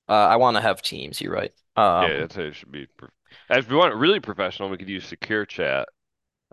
Uh, 0.09 0.13
I 0.15 0.37
want 0.37 0.57
to 0.57 0.61
have 0.63 0.83
Teams. 0.83 1.21
You're 1.21 1.33
right. 1.35 1.55
Um, 1.77 2.11
Yeah, 2.11 2.21
that's 2.21 2.35
how 2.35 2.43
it 2.43 2.55
should 2.55 2.73
be. 2.73 2.87
If 3.51 3.69
we 3.69 3.77
want 3.77 3.93
it 3.93 3.97
really 3.97 4.21
professional, 4.21 4.69
we 4.69 4.79
could 4.79 4.89
use 4.89 5.07
Secure 5.07 5.45
Chat. 5.47 5.89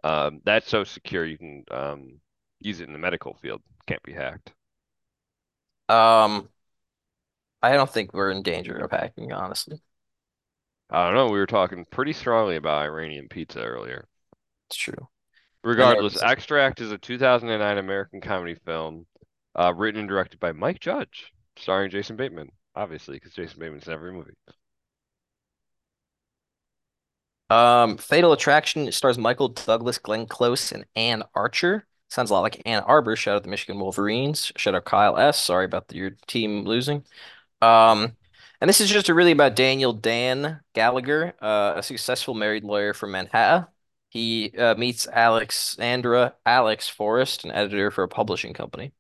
Um, 0.04 0.42
that's 0.46 0.70
so 0.70 0.84
secure 0.84 1.26
you 1.26 1.38
can 1.38 1.66
um 1.72 2.22
use 2.62 2.82
it 2.82 2.88
in 2.88 2.94
the 2.94 3.00
medical 3.00 3.36
field. 3.36 3.62
Can't 3.88 4.04
be 4.04 4.14
hacked. 4.14 4.54
um, 5.90 6.50
I 7.62 7.74
don't 7.74 7.90
think 7.90 8.14
we're 8.14 8.32
in 8.32 8.44
danger 8.44 8.76
of 8.78 8.92
hacking, 8.92 9.32
honestly. 9.32 9.82
I 10.94 11.06
don't 11.06 11.16
know. 11.16 11.26
We 11.30 11.40
were 11.40 11.48
talking 11.48 11.86
pretty 11.90 12.14
strongly 12.14 12.56
about 12.56 12.84
Iranian 12.84 13.28
pizza 13.28 13.64
earlier. 13.64 14.08
It's 14.70 14.78
true. 14.78 15.10
Regardless, 15.64 16.22
Extract 16.22 16.82
is 16.82 16.92
a 16.92 16.98
2009 16.98 17.78
American 17.80 18.22
comedy 18.22 18.56
film, 18.66 19.08
uh, 19.56 19.74
written 19.76 20.02
and 20.02 20.10
directed 20.10 20.40
by 20.40 20.52
Mike 20.52 20.80
Judge, 20.80 21.34
starring 21.58 21.90
Jason 21.90 22.16
Bateman, 22.16 22.50
obviously, 22.76 23.16
because 23.16 23.34
Jason 23.34 23.60
Bateman's 23.60 23.88
in 23.88 23.94
every 23.94 24.12
movie. 24.14 24.34
Um, 27.50 27.98
Fatal 27.98 28.34
Attraction 28.34 28.92
stars 28.92 29.18
Michael 29.18 29.50
Douglas, 29.50 29.98
Glenn 29.98 30.28
Close, 30.28 30.72
and 30.72 30.86
Anne 30.96 31.24
Archer. 31.34 31.88
Sounds 32.10 32.30
a 32.30 32.34
lot 32.34 32.42
like 32.42 32.62
Ann 32.68 32.84
Arbor. 32.84 33.16
Shout 33.16 33.38
out 33.38 33.44
the 33.44 33.50
Michigan 33.50 33.80
Wolverines. 33.80 34.52
Shout 34.58 34.76
out 34.76 34.86
Kyle 34.86 35.18
S. 35.18 35.40
Sorry 35.42 35.66
about 35.66 35.92
your 35.94 36.12
team 36.28 36.66
losing. 36.66 37.04
Um, 37.62 38.16
and 38.64 38.70
this 38.70 38.80
is 38.80 38.90
just 38.90 39.10
a 39.10 39.14
really 39.14 39.34
about 39.34 39.58
Daniel 39.58 39.92
Dan 39.92 40.62
Gallagher, 40.74 41.34
uh, 41.42 41.74
a 41.76 41.84
successful 41.84 42.34
married 42.34 42.64
lawyer 42.64 42.94
from 42.94 43.12
Manhattan. 43.12 43.68
He 44.08 44.54
uh, 44.58 44.76
meets 44.76 45.06
Alexandra 45.06 46.36
Alex 46.46 46.88
Forrest, 46.88 47.44
an 47.44 47.52
editor 47.52 47.92
for 47.92 48.06
a 48.06 48.08
publishing 48.08 48.54
company. 48.54 48.94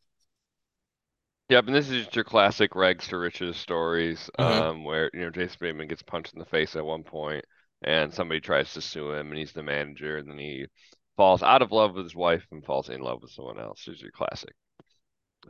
Yep, 1.47 1.67
and 1.67 1.75
this 1.75 1.89
is 1.89 2.03
just 2.03 2.13
your 2.13 2.25
classic 2.25 2.75
rags 2.75 3.07
to 3.07 3.17
riches 3.17 3.55
stories, 3.55 4.29
Mhm. 4.37 4.43
um, 4.43 4.83
where 4.83 5.09
you 5.13 5.21
know 5.21 5.29
Jason 5.29 5.57
Bateman 5.61 5.87
gets 5.87 6.01
punched 6.03 6.33
in 6.33 6.39
the 6.39 6.45
face 6.45 6.75
at 6.75 6.83
one 6.83 7.05
point, 7.05 7.45
and 7.83 8.13
somebody 8.13 8.41
tries 8.41 8.73
to 8.73 8.81
sue 8.81 9.13
him, 9.13 9.29
and 9.29 9.37
he's 9.37 9.53
the 9.53 9.63
manager, 9.63 10.17
and 10.17 10.29
then 10.29 10.39
he 10.39 10.65
falls 11.15 11.41
out 11.41 11.61
of 11.61 11.71
love 11.71 11.95
with 11.95 12.03
his 12.03 12.15
wife 12.15 12.45
and 12.51 12.65
falls 12.65 12.89
in 12.89 12.99
love 12.99 13.21
with 13.21 13.31
someone 13.31 13.61
else. 13.61 13.87
Is 13.87 14.01
your 14.01 14.11
classic. 14.11 14.53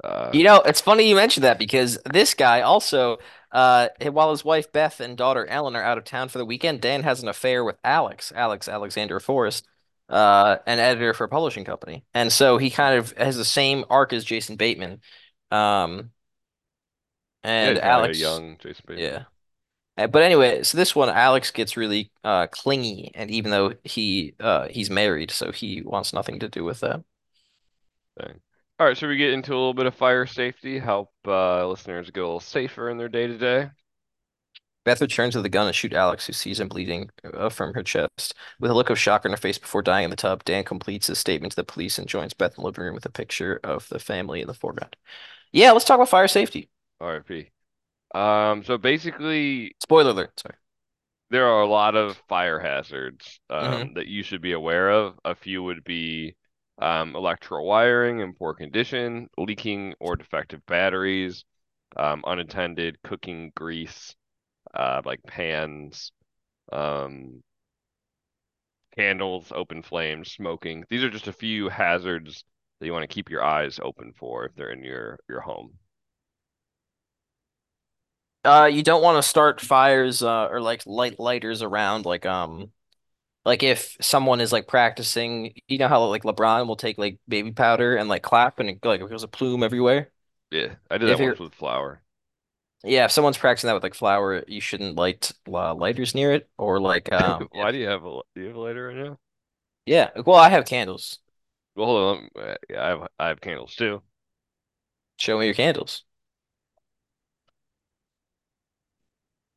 Uh, 0.03 0.29
You 0.33 0.43
know, 0.43 0.61
it's 0.61 0.81
funny 0.81 1.07
you 1.07 1.15
mentioned 1.15 1.43
that 1.43 1.59
because 1.59 1.97
this 2.05 2.33
guy 2.33 2.61
also, 2.61 3.17
uh, 3.51 3.89
while 4.11 4.31
his 4.31 4.43
wife 4.43 4.71
Beth 4.71 4.99
and 4.99 5.17
daughter 5.17 5.45
Ellen 5.45 5.75
are 5.75 5.83
out 5.83 5.97
of 5.97 6.03
town 6.05 6.29
for 6.29 6.37
the 6.39 6.45
weekend, 6.45 6.81
Dan 6.81 7.03
has 7.03 7.21
an 7.21 7.29
affair 7.29 7.63
with 7.63 7.77
Alex, 7.83 8.31
Alex 8.35 8.67
Alexander 8.67 9.19
Forrest, 9.19 9.67
uh, 10.09 10.57
an 10.65 10.79
editor 10.79 11.13
for 11.13 11.25
a 11.25 11.29
publishing 11.29 11.65
company, 11.65 12.03
and 12.13 12.31
so 12.31 12.57
he 12.57 12.69
kind 12.69 12.97
of 12.97 13.11
has 13.17 13.37
the 13.37 13.45
same 13.45 13.85
arc 13.89 14.13
as 14.13 14.25
Jason 14.25 14.55
Bateman, 14.55 15.01
um, 15.51 16.11
and 17.43 17.77
he's 17.77 17.81
kinda 17.81 17.97
like 17.99 18.09
a 18.09 18.15
Alex, 18.15 18.19
young 18.19 18.57
Jason 18.57 18.83
Bateman. 18.87 19.05
yeah. 19.05 19.23
Uh, 19.97 20.07
But 20.07 20.23
anyway, 20.23 20.63
so 20.63 20.77
this 20.77 20.95
one, 20.95 21.09
Alex 21.09 21.51
gets 21.51 21.77
really 21.77 22.11
uh, 22.23 22.47
clingy, 22.47 23.11
and 23.15 23.29
even 23.29 23.51
though 23.51 23.73
he 23.83 24.35
uh, 24.39 24.67
he's 24.69 24.89
married, 24.89 25.31
so 25.31 25.51
he 25.51 25.81
wants 25.83 26.13
nothing 26.13 26.39
to 26.39 26.49
do 26.49 26.63
with 26.63 26.79
that. 26.81 27.03
Thing. 28.19 28.39
All 28.83 28.89
right, 28.89 28.97
should 28.97 29.07
we 29.07 29.15
get 29.15 29.31
into 29.31 29.53
a 29.53 29.55
little 29.55 29.73
bit 29.73 29.85
of 29.85 29.95
fire 29.95 30.25
safety? 30.25 30.77
Help 30.77 31.09
uh, 31.25 31.65
listeners 31.69 32.11
get 32.11 32.19
a 32.19 32.25
little 32.25 32.41
safer 32.41 32.89
in 32.89 32.97
their 32.97 33.07
day 33.07 33.27
to 33.27 33.37
day. 33.37 33.69
Beth 34.83 34.99
returns 34.99 35.37
with 35.37 35.45
a 35.45 35.49
gun 35.49 35.67
and 35.67 35.73
shoot 35.73 35.93
Alex, 35.93 36.27
who 36.27 36.33
sees 36.33 36.59
him 36.59 36.67
bleeding 36.67 37.09
uh, 37.33 37.47
from 37.47 37.73
her 37.75 37.81
chest. 37.81 38.33
With 38.59 38.71
a 38.71 38.73
look 38.73 38.89
of 38.89 38.99
shock 38.99 39.23
on 39.23 39.31
her 39.31 39.37
face 39.37 39.57
before 39.57 39.83
dying 39.83 40.03
in 40.03 40.09
the 40.09 40.17
tub, 40.17 40.43
Dan 40.43 40.65
completes 40.65 41.07
his 41.07 41.17
statement 41.17 41.51
to 41.53 41.55
the 41.55 41.63
police 41.63 41.97
and 41.97 42.09
joins 42.09 42.33
Beth 42.33 42.57
in 42.57 42.61
the 42.61 42.65
living 42.65 42.83
room 42.83 42.93
with 42.93 43.05
a 43.05 43.09
picture 43.09 43.61
of 43.63 43.87
the 43.87 43.99
family 43.99 44.41
in 44.41 44.47
the 44.47 44.53
foreground. 44.53 44.97
Yeah, 45.53 45.71
let's 45.71 45.85
talk 45.85 45.95
about 45.95 46.09
fire 46.09 46.27
safety. 46.27 46.69
RIP. 46.99 47.53
Um, 48.13 48.65
so 48.65 48.77
basically, 48.77 49.77
Spoiler 49.81 50.11
alert. 50.11 50.37
Sorry. 50.41 50.55
there 51.29 51.47
are 51.47 51.61
a 51.61 51.67
lot 51.67 51.95
of 51.95 52.21
fire 52.27 52.59
hazards 52.59 53.39
um, 53.49 53.91
Mhm. 53.91 53.95
that 53.95 54.07
you 54.07 54.23
should 54.23 54.41
be 54.41 54.51
aware 54.51 54.89
of. 54.91 55.17
A 55.23 55.35
few 55.35 55.63
would 55.63 55.85
be 55.85 56.35
um, 56.83 57.15
electrical 57.15 57.65
wiring 57.65 58.19
in 58.19 58.33
poor 58.35 58.53
condition, 58.53 59.29
leaking 59.37 59.95
or 60.01 60.17
defective 60.17 60.65
batteries, 60.67 61.45
um, 61.97 62.23
unattended 62.27 63.01
cooking 63.03 63.51
grease, 63.55 64.15
uh, 64.73 65.01
like 65.05 65.23
pans, 65.23 66.11
um, 66.71 67.43
candles, 68.95 69.51
open 69.53 69.83
flames, 69.83 70.31
smoking. 70.31 70.83
These 70.89 71.03
are 71.03 71.09
just 71.09 71.27
a 71.27 71.33
few 71.33 71.69
hazards 71.69 72.43
that 72.79 72.85
you 72.87 72.93
want 72.93 73.03
to 73.09 73.13
keep 73.13 73.29
your 73.29 73.43
eyes 73.43 73.79
open 73.81 74.13
for 74.13 74.45
if 74.45 74.55
they're 74.55 74.71
in 74.71 74.83
your 74.83 75.19
your 75.29 75.41
home. 75.41 75.77
Uh, 78.43 78.69
you 78.71 78.83
don't 78.83 79.01
want 79.01 79.17
to 79.17 79.27
start 79.27 79.61
fires 79.61 80.21
uh, 80.21 80.47
or 80.47 80.59
like 80.59 80.85
light 80.85 81.17
lighters 81.19 81.61
around 81.61 82.05
like 82.05 82.25
um 82.25 82.71
like 83.45 83.63
if 83.63 83.97
someone 84.01 84.41
is 84.41 84.51
like 84.51 84.67
practicing, 84.67 85.53
you 85.67 85.77
know 85.77 85.87
how 85.87 86.03
like 86.05 86.23
LeBron 86.23 86.67
will 86.67 86.75
take 86.75 86.97
like 86.97 87.19
baby 87.27 87.51
powder 87.51 87.95
and 87.97 88.09
like 88.09 88.23
clap 88.23 88.59
and 88.59 88.69
it 88.69 88.85
like 88.85 89.01
it 89.01 89.09
goes 89.09 89.23
a 89.23 89.27
plume 89.27 89.63
everywhere. 89.63 90.11
Yeah, 90.51 90.75
I 90.89 90.97
did 90.97 91.07
If 91.07 91.19
that 91.19 91.19
once 91.19 91.37
with 91.37 91.53
flour. 91.53 92.01
yeah, 92.83 93.05
if 93.05 93.11
someone's 93.11 93.37
practicing 93.37 93.67
that 93.67 93.73
with 93.73 93.83
like 93.83 93.93
flour, 93.93 94.43
you 94.47 94.59
shouldn't 94.61 94.95
light 94.95 95.31
uh, 95.47 95.73
lighters 95.73 96.13
near 96.15 96.33
it 96.33 96.49
or 96.57 96.79
like 96.79 97.11
um 97.13 97.49
Why 97.51 97.71
do 97.71 97.77
you 97.77 97.87
have 97.87 98.05
a 98.05 98.21
do 98.35 98.41
you 98.41 98.47
have 98.47 98.55
a 98.55 98.59
lighter 98.59 98.87
right 98.87 98.97
now? 98.97 99.19
yeah, 99.85 100.11
well 100.25 100.37
I 100.37 100.49
have 100.49 100.65
candles. 100.65 101.19
Well, 101.75 101.85
hold 101.87 102.17
on. 102.35 102.43
uh, 102.43 102.55
Yeah, 102.69 102.83
I 102.83 102.87
have 102.89 103.07
I 103.19 103.27
have 103.27 103.41
candles 103.41 103.75
too. 103.75 104.01
Show 105.17 105.39
me 105.39 105.45
your 105.45 105.55
candles. 105.55 106.03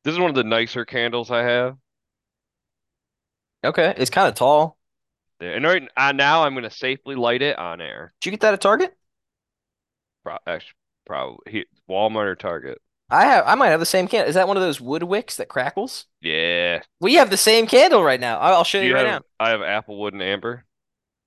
This 0.05 0.15
is 0.15 0.19
one 0.19 0.31
of 0.31 0.37
the 0.37 0.43
nicer 0.43 0.87
candles 0.87 1.31
I 1.31 1.43
have. 1.43 1.77
Okay, 3.65 3.95
it's 3.97 4.11
kind 4.11 4.29
of 4.29 4.35
tall. 4.35 4.79
Yeah, 5.41 5.51
and 5.51 5.65
right 5.65 5.89
uh, 5.97 6.13
now 6.13 6.45
I'm 6.45 6.55
gonna 6.55 6.71
safely 6.71 7.15
light 7.15 7.43
it 7.43 7.59
on 7.59 7.81
air. 7.81 8.15
Did 8.21 8.27
you 8.27 8.31
get 8.33 8.41
that 8.41 8.55
at 8.55 8.61
Target? 8.61 8.97
Pro 10.23 10.37
actually, 10.47 10.75
probably 11.07 11.39
he, 11.51 11.67
Walmart 11.89 12.27
or 12.27 12.37
Target. 12.37 12.83
I 13.11 13.25
have 13.27 13.47
I 13.47 13.55
might 13.55 13.69
have 13.69 13.81
the 13.81 13.87
same 13.87 14.09
candle. 14.09 14.29
Is 14.29 14.35
that 14.35 14.49
one 14.49 14.57
of 14.57 14.63
those 14.63 14.81
wood 14.81 15.03
wicks 15.05 15.37
that 15.37 15.49
crackles? 15.49 16.07
Yeah. 16.21 16.83
We 17.01 17.15
have 17.15 17.31
the 17.31 17.37
same 17.37 17.67
candle 17.67 18.03
right 18.05 18.21
now. 18.21 18.39
I'll 18.41 18.57
I'll 18.57 18.65
show 18.65 18.81
you 18.81 18.93
you 18.93 18.95
right 18.95 19.05
have? 19.07 19.11
now. 19.11 19.23
I 19.39 19.51
have 19.51 19.61
applewood 19.61 20.13
and 20.13 20.23
amber. 20.23 20.65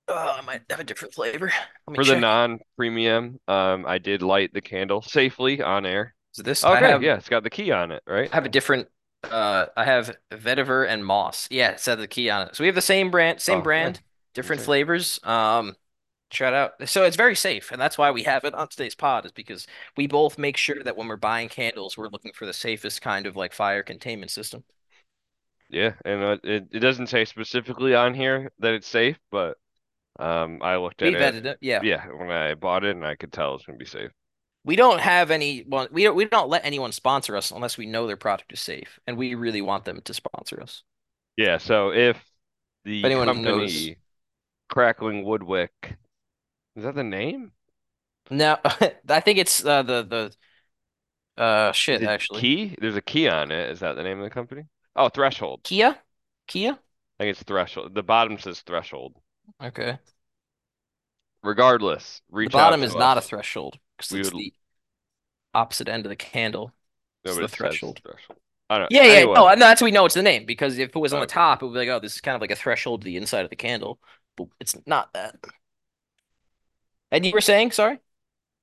Oh, 0.08 0.36
I 0.38 0.40
might 0.42 0.62
have 0.70 0.80
a 0.80 0.84
different 0.84 1.14
flavor. 1.14 1.52
Let 1.86 1.92
me 1.92 1.98
For 1.98 2.04
the 2.04 2.16
check. 2.16 2.16
non-premium, 2.16 3.40
um, 3.46 3.86
I 3.86 3.98
did 3.98 4.22
light 4.22 4.52
the 4.52 4.60
candle 4.60 5.02
safely 5.02 5.62
on 5.62 5.86
air. 5.86 6.14
So 6.32 6.42
this 6.42 6.66
I 6.66 6.80
Okay, 6.80 6.82
have 6.82 7.04
yeah, 7.04 7.16
it's 7.16 7.28
got 7.28 7.42
the 7.44 7.50
key 7.50 7.70
on 7.72 7.92
it, 7.92 8.02
right? 8.06 8.32
I 8.32 8.36
have 8.36 8.46
a 8.46 8.48
different 8.48 8.88
uh 9.30 9.66
I 9.76 9.84
have 9.84 10.16
vetiver 10.30 10.86
and 10.88 11.04
moss. 11.04 11.48
Yeah, 11.50 11.70
it 11.72 11.80
said 11.80 11.96
the 11.96 12.08
key 12.08 12.30
on 12.30 12.48
it. 12.48 12.56
So 12.56 12.62
we 12.64 12.66
have 12.68 12.74
the 12.74 12.82
same 12.82 13.10
brand, 13.10 13.40
same 13.40 13.62
Oh, 13.62 13.62
brand, 13.62 14.00
different 14.34 14.62
Insane. 14.62 14.62
flavors. 14.62 15.20
Um 15.24 15.76
shout 16.32 16.54
out. 16.54 16.88
So 16.88 17.04
it's 17.04 17.16
very 17.16 17.36
safe, 17.36 17.72
and 17.72 17.80
that's 17.80 17.98
why 17.98 18.10
we 18.12 18.24
have 18.24 18.44
it 18.44 18.54
on 18.54 18.68
today's 18.68 18.94
pod, 18.96 19.26
is 19.26 19.32
because 19.32 19.66
we 19.96 20.06
both 20.06 20.38
make 20.38 20.56
sure 20.56 20.82
that 20.84 20.96
when 20.96 21.08
we're 21.08 21.16
buying 21.16 21.48
candles, 21.50 21.96
we're 21.98 22.08
looking 22.08 22.32
for 22.34 22.46
the 22.46 22.54
safest 22.54 23.02
kind 23.02 23.26
of 23.26 23.36
like 23.36 23.52
fire 23.54 23.82
containment 23.82 24.30
system. 24.32 24.64
Yeah, 25.70 25.94
and 26.04 26.22
uh, 26.22 26.38
it 26.42 26.68
it 26.72 26.80
doesn't 26.80 27.06
say 27.08 27.24
specifically 27.24 27.94
on 27.94 28.14
here 28.14 28.50
that 28.58 28.74
it's 28.74 28.88
safe, 28.88 29.18
but 29.30 29.56
um, 30.20 30.62
I 30.62 30.76
looked 30.78 31.02
We 31.02 31.14
at 31.14 31.14
it. 31.14 31.36
it. 31.46 31.58
Yeah. 31.60 31.82
Yeah, 31.82 32.06
when 32.08 32.30
I 32.30 32.54
bought 32.54 32.84
it, 32.84 32.96
and 32.96 33.06
I 33.06 33.16
could 33.16 33.32
tell 33.32 33.56
it's 33.56 33.66
gonna 33.66 33.78
be 33.78 33.86
safe. 33.86 34.12
We 34.64 34.76
don't 34.76 35.00
have 35.00 35.30
any 35.30 35.64
well, 35.66 35.88
we 35.90 36.04
don't 36.04 36.16
we 36.16 36.24
don't 36.26 36.48
let 36.50 36.64
anyone 36.64 36.92
sponsor 36.92 37.36
us 37.36 37.50
unless 37.50 37.78
we 37.78 37.86
know 37.86 38.06
their 38.06 38.16
product 38.16 38.52
is 38.52 38.60
safe, 38.60 39.00
and 39.06 39.16
we 39.16 39.34
really 39.34 39.62
want 39.62 39.84
them 39.84 40.00
to 40.02 40.14
sponsor 40.14 40.62
us. 40.62 40.82
Yeah, 41.36 41.58
so 41.58 41.92
if 41.92 42.16
If 42.16 42.24
the 42.84 43.04
anyone 43.04 43.42
knows 43.42 43.90
company 43.90 43.98
Crackling 44.70 45.24
Woodwick, 45.24 45.96
is 46.76 46.84
that 46.84 46.94
the 46.94 47.04
name? 47.04 47.52
No, 48.30 48.58
I 49.08 49.20
think 49.20 49.38
it's 49.38 49.64
uh, 49.64 49.82
the 49.82 50.02
the 51.36 51.42
uh 51.42 51.72
shit 51.72 52.02
actually. 52.02 52.40
Key? 52.40 52.76
There's 52.80 52.96
a 52.96 53.02
key 53.02 53.28
on 53.28 53.50
it. 53.50 53.70
Is 53.70 53.80
that 53.80 53.96
the 53.96 54.02
name 54.02 54.18
of 54.18 54.24
the 54.24 54.30
company? 54.30 54.64
Oh, 54.96 55.08
Threshold. 55.08 55.62
Kia? 55.62 55.96
Kia? 56.46 56.78
I 57.20 57.22
think 57.22 57.30
it's 57.36 57.42
Threshold. 57.44 57.94
The 57.94 58.02
bottom 58.02 58.36
says 58.36 58.62
Threshold. 58.62 59.16
Okay. 59.60 59.98
Regardless, 61.42 62.22
The 62.42 62.50
reach 62.50 62.56
out 62.56 62.58
bottom 62.70 62.80
to 62.80 62.86
is 62.86 62.96
not 62.96 63.16
a 63.18 63.20
threshold 63.22 63.78
because 64.00 64.12
it's 64.14 64.32
would. 64.32 64.34
the 64.34 64.52
opposite 65.54 65.88
end 65.88 66.06
of 66.06 66.10
the 66.10 66.16
candle. 66.16 66.72
No, 67.24 67.34
It's 67.34 67.38
the 67.38 67.48
threshold. 67.48 68.00
Threshold. 68.02 68.38
I 68.70 68.78
don't 68.78 68.90
Yeah, 68.90 69.02
know. 69.02 69.04
yeah. 69.04 69.26
Anyway, 69.26 69.34
No, 69.34 69.48
no, 69.48 69.56
that's 69.56 69.82
we 69.82 69.92
know 69.92 70.06
it's 70.06 70.14
the 70.16 70.22
name 70.22 70.46
because 70.46 70.78
if 70.78 70.90
it 70.96 70.98
was 71.00 71.14
on 71.14 71.20
the 71.20 71.26
top, 71.26 71.62
it 71.62 71.66
would 71.66 71.74
be 71.74 71.80
like, 71.80 71.88
oh, 71.88 72.00
this 72.00 72.14
is 72.16 72.20
kind 72.20 72.34
of 72.36 72.40
like 72.40 72.50
a 72.52 72.56
threshold 72.56 73.02
to 73.02 73.06
the 73.06 73.16
inside 73.16 73.44
of 73.44 73.50
the 73.50 73.56
candle. 73.56 74.00
But 74.36 74.48
it's 74.60 74.76
not 74.86 75.12
that. 75.14 75.36
And 77.12 77.24
you 77.26 77.32
were 77.32 77.40
saying, 77.40 77.72
sorry? 77.72 78.00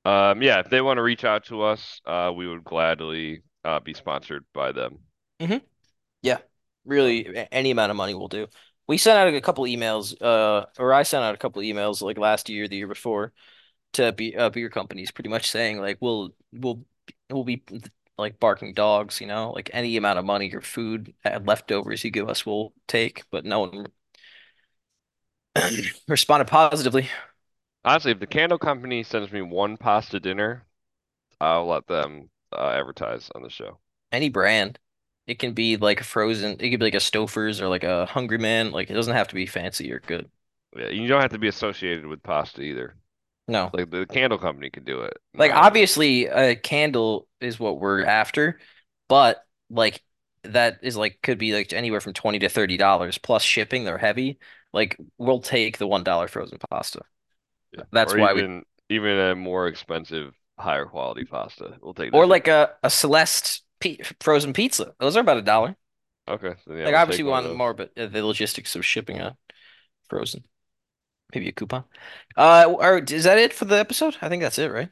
Um, 0.05 0.41
yeah, 0.41 0.59
if 0.59 0.69
they 0.69 0.81
want 0.81 0.97
to 0.97 1.01
reach 1.03 1.25
out 1.25 1.45
to 1.45 1.63
us, 1.63 2.01
uh, 2.05 2.31
we 2.35 2.47
would 2.47 2.63
gladly 2.63 3.43
uh, 3.63 3.79
be 3.79 3.93
sponsored 3.93 4.45
by 4.53 4.71
them. 4.71 4.99
Mm-hmm. 5.39 5.57
Yeah. 6.21 6.39
Really, 6.85 7.27
any 7.51 7.71
amount 7.71 7.91
of 7.91 7.97
money 7.97 8.15
will 8.15 8.29
do. 8.29 8.47
We 8.87 8.97
sent 8.97 9.17
out 9.17 9.33
a 9.33 9.41
couple 9.41 9.65
emails, 9.65 10.15
uh, 10.21 10.67
or 10.79 10.93
I 10.93 11.03
sent 11.03 11.23
out 11.23 11.35
a 11.35 11.37
couple 11.39 11.61
emails 11.61 12.01
like 12.01 12.17
last 12.17 12.49
year, 12.49 12.67
the 12.67 12.77
year 12.77 12.87
before, 12.87 13.33
to 13.97 14.11
be 14.13 14.35
uh, 14.35 14.49
beer 14.49 14.69
companies, 14.69 15.11
pretty 15.11 15.29
much 15.29 15.49
saying 15.49 15.79
like 15.79 15.97
we'll 16.01 16.31
we'll 16.53 16.85
we'll 17.29 17.43
be 17.43 17.63
like 18.17 18.39
barking 18.39 18.73
dogs, 18.73 19.21
you 19.21 19.27
know, 19.27 19.51
like 19.51 19.69
any 19.73 19.97
amount 19.97 20.19
of 20.19 20.25
money 20.25 20.53
or 20.53 20.61
food 20.61 21.13
leftovers 21.43 22.03
you 22.03 22.11
give 22.11 22.29
us, 22.29 22.45
we'll 22.45 22.73
take. 22.87 23.23
But 23.31 23.45
no 23.45 23.59
one 23.59 23.87
responded 26.07 26.47
positively. 26.47 27.09
honestly, 27.85 28.11
if 28.11 28.19
the 28.19 28.27
candle 28.27 28.57
company 28.57 29.03
sends 29.03 29.31
me 29.31 29.41
one 29.41 29.77
pasta 29.77 30.19
dinner, 30.19 30.65
I'll 31.39 31.67
let 31.67 31.87
them 31.87 32.29
uh, 32.51 32.69
advertise 32.69 33.29
on 33.35 33.43
the 33.43 33.49
show. 33.49 33.79
Any 34.11 34.29
brand, 34.29 34.79
it 35.27 35.39
can 35.39 35.53
be 35.53 35.77
like 35.77 36.01
a 36.01 36.05
frozen, 36.05 36.53
it 36.59 36.69
could 36.69 36.79
be 36.79 36.85
like 36.85 36.95
a 36.95 36.97
Stouffer's 36.97 37.61
or 37.61 37.67
like 37.67 37.83
a 37.83 38.05
Hungry 38.05 38.37
Man. 38.37 38.71
Like 38.71 38.89
it 38.89 38.93
doesn't 38.93 39.15
have 39.15 39.27
to 39.29 39.35
be 39.35 39.45
fancy 39.45 39.91
or 39.91 39.99
good. 39.99 40.29
Yeah, 40.75 40.89
you 40.89 41.07
don't 41.07 41.21
have 41.21 41.31
to 41.31 41.39
be 41.39 41.47
associated 41.47 42.05
with 42.05 42.23
pasta 42.23 42.61
either. 42.61 42.95
No. 43.47 43.73
Like 43.73 43.89
the 43.91 44.05
candle 44.05 44.37
company 44.39 44.69
could 44.69 44.85
do 44.85 45.01
it. 45.01 45.17
Like 45.33 45.51
Um, 45.51 45.53
obviously 45.53 46.25
a 46.27 46.55
candle 46.55 47.27
is 47.39 47.59
what 47.59 47.79
we're 47.79 48.03
after, 48.03 48.59
but 49.07 49.43
like 49.69 50.03
that 50.43 50.79
is 50.81 50.97
like 50.97 51.19
could 51.21 51.37
be 51.37 51.53
like 51.53 51.73
anywhere 51.73 52.01
from 52.01 52.13
20 52.13 52.39
to 52.39 52.49
30 52.49 52.77
dollars 52.77 53.17
plus 53.17 53.43
shipping, 53.43 53.83
they're 53.83 53.97
heavy. 53.97 54.39
Like 54.73 54.97
we'll 55.17 55.41
take 55.41 55.77
the 55.77 55.87
one 55.87 56.03
dollar 56.03 56.27
frozen 56.27 56.57
pasta. 56.71 57.01
yeah. 57.75 57.83
That's 57.91 58.13
Or 58.13 58.17
why 58.17 58.33
we 58.33 58.43
even 58.43 58.63
even 58.89 59.17
a 59.17 59.35
more 59.35 59.67
expensive, 59.67 60.33
higher 60.57 60.85
quality 60.85 61.25
pasta. 61.25 61.77
We'll 61.81 61.93
take 61.93 62.11
or 62.11 62.25
like 62.25 62.47
a, 62.47 62.75
a 62.83 62.89
Celeste 62.89 63.63
pe 63.79 63.97
frozen 64.21 64.53
pizza. 64.53 64.93
Those 64.99 65.15
are 65.17 65.21
about 65.21 65.37
a 65.37 65.41
dollar. 65.41 65.75
Okay, 66.27 66.55
so 66.65 66.73
yeah, 66.73 66.85
Like 66.85 66.95
we'll 66.95 67.01
obviously 67.01 67.23
we 67.23 67.29
want 67.29 67.51
more, 67.53 67.73
but 67.73 67.91
uh, 67.97 68.07
the 68.07 68.25
logistics 68.25 68.75
of 68.75 68.85
shipping 68.85 69.19
a 69.19 69.37
frozen. 70.09 70.45
Maybe 71.33 71.49
a 71.49 71.51
coupon. 71.51 71.83
Uh, 72.37 72.65
or 72.79 72.99
is 72.99 73.23
that 73.25 73.37
it 73.37 73.53
for 73.53 73.65
the 73.65 73.77
episode? 73.77 74.17
I 74.21 74.29
think 74.29 74.41
that's 74.41 74.59
it, 74.59 74.71
right? 74.71 74.89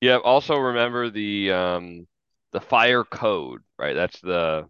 Yeah, 0.00 0.16
also 0.18 0.56
remember 0.56 1.10
the 1.10 1.52
um 1.52 2.06
the 2.52 2.60
fire 2.60 3.04
code, 3.04 3.62
right? 3.78 3.94
That's 3.94 4.20
the 4.20 4.68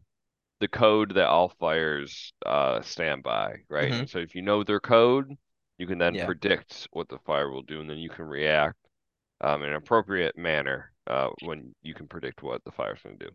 the 0.61 0.69
code 0.69 1.15
that 1.17 1.29
all 1.29 1.51
fires 1.51 2.33
uh 2.47 2.83
stand 2.83 3.23
by, 3.25 3.59
right? 3.69 3.97
hmm 3.97 4.11
so 4.11 4.19
if 4.21 4.35
you 4.37 4.43
know 4.43 4.65
their 4.65 4.81
code, 4.81 5.37
you 5.79 5.87
can 5.87 5.99
then 5.99 6.17
Yeah. 6.17 6.19
predict 6.19 6.89
what 6.93 7.09
the 7.09 7.19
fire 7.21 7.51
will 7.51 7.63
do, 7.63 7.81
and 7.81 7.91
then 7.91 7.99
you 7.99 8.11
can 8.11 8.27
react 8.27 8.79
um 9.43 9.63
in 9.65 9.71
an 9.71 9.77
appropriate 9.77 10.37
manner 10.39 10.93
uh 11.09 11.31
when 11.41 11.75
you 11.83 11.95
can 11.95 12.09
predict 12.09 12.43
what 12.43 12.65
the 12.65 12.73
fire's 12.73 13.03
going 13.03 13.19
to 13.19 13.27
do. 13.29 13.33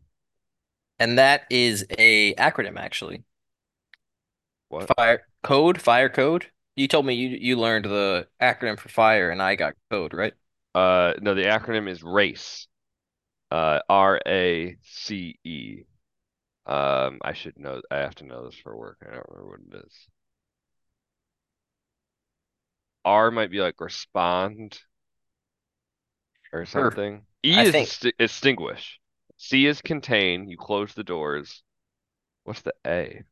And 0.99 1.17
that 1.17 1.45
is 1.49 1.85
a 1.97 2.33
acronym 2.35 2.77
actually. 2.79 3.23
What? 4.69 4.91
Fire 4.97 5.27
code, 5.43 5.81
fire 5.81 6.07
code. 6.09 6.49
You 6.75 6.87
told 6.87 7.05
me 7.05 7.13
you 7.15 7.29
you 7.29 7.57
learned 7.57 7.85
the 7.85 8.27
acronym 8.41 8.77
for 8.77 8.89
fire 8.89 9.29
and 9.29 9.41
I 9.41 9.55
got 9.55 9.75
code, 9.89 10.13
right? 10.13 10.33
Uh 10.73 11.13
no, 11.21 11.33
the 11.33 11.43
acronym 11.43 11.89
is 11.89 12.03
RACE. 12.03 12.67
Uh 13.51 13.79
R 13.87 14.19
A 14.27 14.77
C 14.83 15.39
E. 15.43 15.83
Um 16.65 17.19
I 17.21 17.33
should 17.33 17.57
know 17.57 17.81
I 17.89 17.97
have 17.97 18.15
to 18.15 18.25
know 18.25 18.45
this 18.45 18.55
for 18.55 18.75
work. 18.75 18.97
I 19.01 19.13
don't 19.13 19.25
remember 19.29 19.51
what 19.51 19.81
it 19.81 19.85
is. 19.85 19.93
R 23.05 23.31
might 23.31 23.51
be 23.51 23.61
like 23.61 23.79
respond 23.79 24.79
or 26.51 26.65
something. 26.65 27.25
E 27.43 27.59
I 27.59 27.63
is 27.63 27.71
think 27.71 27.89
extinguish. 28.19 28.99
C 29.37 29.65
is 29.65 29.81
contain. 29.81 30.49
You 30.49 30.57
close 30.57 30.93
the 30.93 31.03
doors. 31.03 31.63
What's 32.43 32.61
the 32.61 32.73
A? 32.85 33.23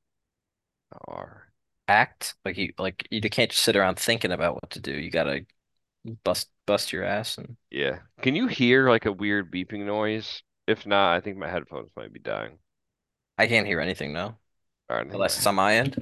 R. 1.07 1.52
act 1.87 2.35
like 2.45 2.57
you 2.57 2.73
like 2.77 3.07
you 3.11 3.21
can't 3.21 3.51
just 3.51 3.63
sit 3.63 3.75
around 3.75 3.99
thinking 3.99 4.31
about 4.31 4.55
what 4.55 4.69
to 4.71 4.79
do. 4.79 4.93
You 4.93 5.09
gotta 5.09 5.45
bust 6.23 6.49
bust 6.65 6.91
your 6.93 7.03
ass 7.03 7.37
and 7.37 7.57
Yeah. 7.71 7.99
Can 8.21 8.35
you 8.35 8.47
hear 8.47 8.89
like 8.89 9.05
a 9.05 9.11
weird 9.11 9.51
beeping 9.51 9.85
noise? 9.85 10.43
If 10.67 10.85
not, 10.85 11.13
I 11.13 11.19
think 11.19 11.37
my 11.37 11.49
headphones 11.49 11.89
might 11.95 12.13
be 12.13 12.19
dying. 12.19 12.57
I 13.37 13.47
can't 13.47 13.67
hear 13.67 13.79
anything 13.79 14.13
now 14.13 14.37
I 14.89 14.99
think 15.01 15.13
unless 15.13 15.37
it's 15.37 15.47
on 15.47 15.55
my 15.55 15.75
end. 15.75 15.97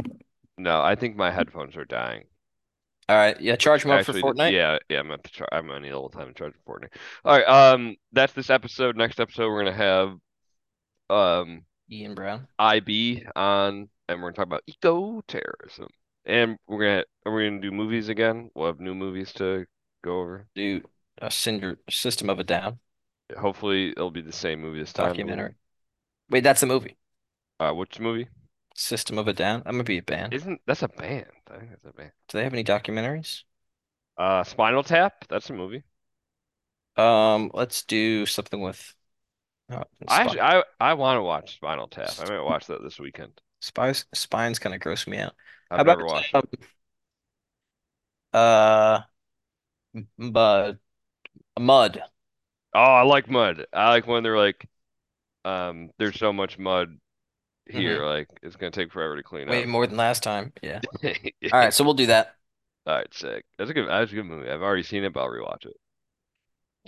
no, 0.57 0.81
I 0.81 0.95
think 0.95 1.15
my 1.15 1.31
headphones 1.31 1.75
are 1.75 1.85
dying. 1.85 2.25
All 3.09 3.17
right, 3.17 3.39
yeah, 3.41 3.55
charge 3.55 3.83
him 3.83 3.91
up 3.91 4.05
for 4.05 4.13
Fortnite. 4.13 4.53
yeah, 4.53 4.77
yeah, 4.87 4.99
I'm 4.99 5.11
at 5.11 5.23
the 5.23 5.29
char 5.29 5.47
I'm 5.51 5.67
gonna 5.67 5.81
need 5.81 5.89
a 5.89 5.95
little 5.95 6.09
time 6.09 6.27
to 6.27 6.33
charge 6.33 6.53
for 6.63 6.79
Fortnite. 6.79 6.93
All 7.25 7.35
right, 7.37 7.47
um, 7.47 7.95
that's 8.13 8.33
this 8.33 8.49
episode. 8.49 8.95
Next 8.95 9.19
episode, 9.19 9.49
we're 9.49 9.63
gonna 9.65 9.75
have 9.75 10.17
um 11.09 11.63
Ian 11.91 12.15
Brown. 12.15 12.47
IB 12.57 13.25
on, 13.35 13.89
and 14.07 14.21
we're 14.21 14.29
gonna 14.29 14.35
talk 14.35 14.45
about 14.45 14.63
eco-terrorism. 14.67 15.87
And 16.25 16.57
we're 16.67 16.79
gonna 16.79 17.03
are 17.25 17.33
we 17.33 17.45
gonna 17.45 17.61
do 17.61 17.71
movies 17.71 18.09
again? 18.09 18.51
We'll 18.55 18.67
have 18.67 18.79
new 18.79 18.95
movies 18.95 19.33
to 19.33 19.65
go 20.03 20.19
over. 20.19 20.47
Do 20.55 20.81
a 21.21 21.31
Cinder 21.31 21.77
System 21.89 22.29
of 22.29 22.39
a 22.39 22.43
Down 22.43 22.79
Hopefully, 23.37 23.91
it'll 23.91 24.11
be 24.11 24.21
the 24.21 24.31
same 24.31 24.61
movie 24.61 24.79
this 24.79 24.93
time. 24.93 25.07
documentary. 25.07 25.55
Wait, 26.29 26.43
that's 26.43 26.63
a 26.63 26.65
movie. 26.65 26.97
Uh, 27.59 27.71
which 27.71 27.99
movie? 27.99 28.27
System 28.75 29.17
of 29.17 29.27
a 29.27 29.33
Down. 29.33 29.63
I'm 29.65 29.73
gonna 29.73 29.83
be 29.83 29.97
a 29.97 30.03
band. 30.03 30.33
Isn't 30.33 30.61
that's 30.65 30.83
a 30.83 30.87
band? 30.87 31.27
I 31.49 31.57
think 31.57 31.71
that's 31.71 31.85
a 31.85 31.93
band. 31.93 32.11
Do 32.27 32.37
they 32.37 32.43
have 32.43 32.53
any 32.53 32.63
documentaries? 32.63 33.43
Uh, 34.17 34.43
Spinal 34.43 34.83
Tap. 34.83 35.25
That's 35.29 35.49
a 35.49 35.53
movie. 35.53 35.83
Um, 36.97 37.51
let's 37.53 37.83
do 37.83 38.25
something 38.25 38.61
with 38.61 38.93
oh, 39.71 39.83
I 40.07 40.21
actually, 40.21 40.41
I 40.41 40.63
I 40.79 40.93
want 40.93 41.17
to 41.17 41.23
watch 41.23 41.55
Spinal 41.55 41.87
Tap. 41.87 42.11
I 42.19 42.29
might 42.29 42.41
watch 42.41 42.67
that 42.67 42.81
this 42.83 42.99
weekend. 42.99 43.41
Spies, 43.61 44.05
spine's 44.13 44.59
kind 44.59 44.75
of 44.75 44.81
gross 44.81 45.07
me 45.07 45.17
out. 45.17 45.33
I've 45.69 45.77
How 45.77 45.83
about 45.83 45.97
never 45.97 46.05
watched 46.05 46.35
um, 46.35 46.43
uh, 48.33 49.01
mud, 50.17 50.79
mud. 51.59 52.03
Oh, 52.73 52.79
I 52.79 53.01
like 53.03 53.29
mud. 53.29 53.65
I 53.73 53.89
like 53.89 54.07
when 54.07 54.23
they're 54.23 54.37
like, 54.37 54.65
um, 55.45 55.91
there's 55.99 56.17
so 56.19 56.33
much 56.33 56.57
mud 56.57 56.97
here, 57.67 58.05
like 58.05 58.27
it's 58.43 58.55
gonna 58.55 58.71
take 58.71 58.91
forever 58.91 59.15
to 59.17 59.23
clean 59.23 59.49
Way 59.49 59.63
up. 59.63 59.69
more 59.69 59.87
than 59.87 59.97
last 59.97 60.23
time. 60.23 60.53
Yeah. 60.61 60.81
Yeah. 61.01 61.13
All 61.53 61.59
right, 61.59 61.73
so 61.73 61.83
we'll 61.83 61.93
do 61.93 62.07
that. 62.07 62.35
All 62.87 62.95
right, 62.95 63.13
sick. 63.13 63.45
That's 63.57 63.69
a 63.69 63.73
good. 63.73 63.87
That's 63.87 64.11
a 64.11 64.15
good 64.15 64.25
movie. 64.25 64.49
I've 64.49 64.61
already 64.61 64.83
seen 64.83 65.03
it, 65.03 65.13
but 65.13 65.21
I'll 65.21 65.29
rewatch 65.29 65.65
it. 65.65 65.77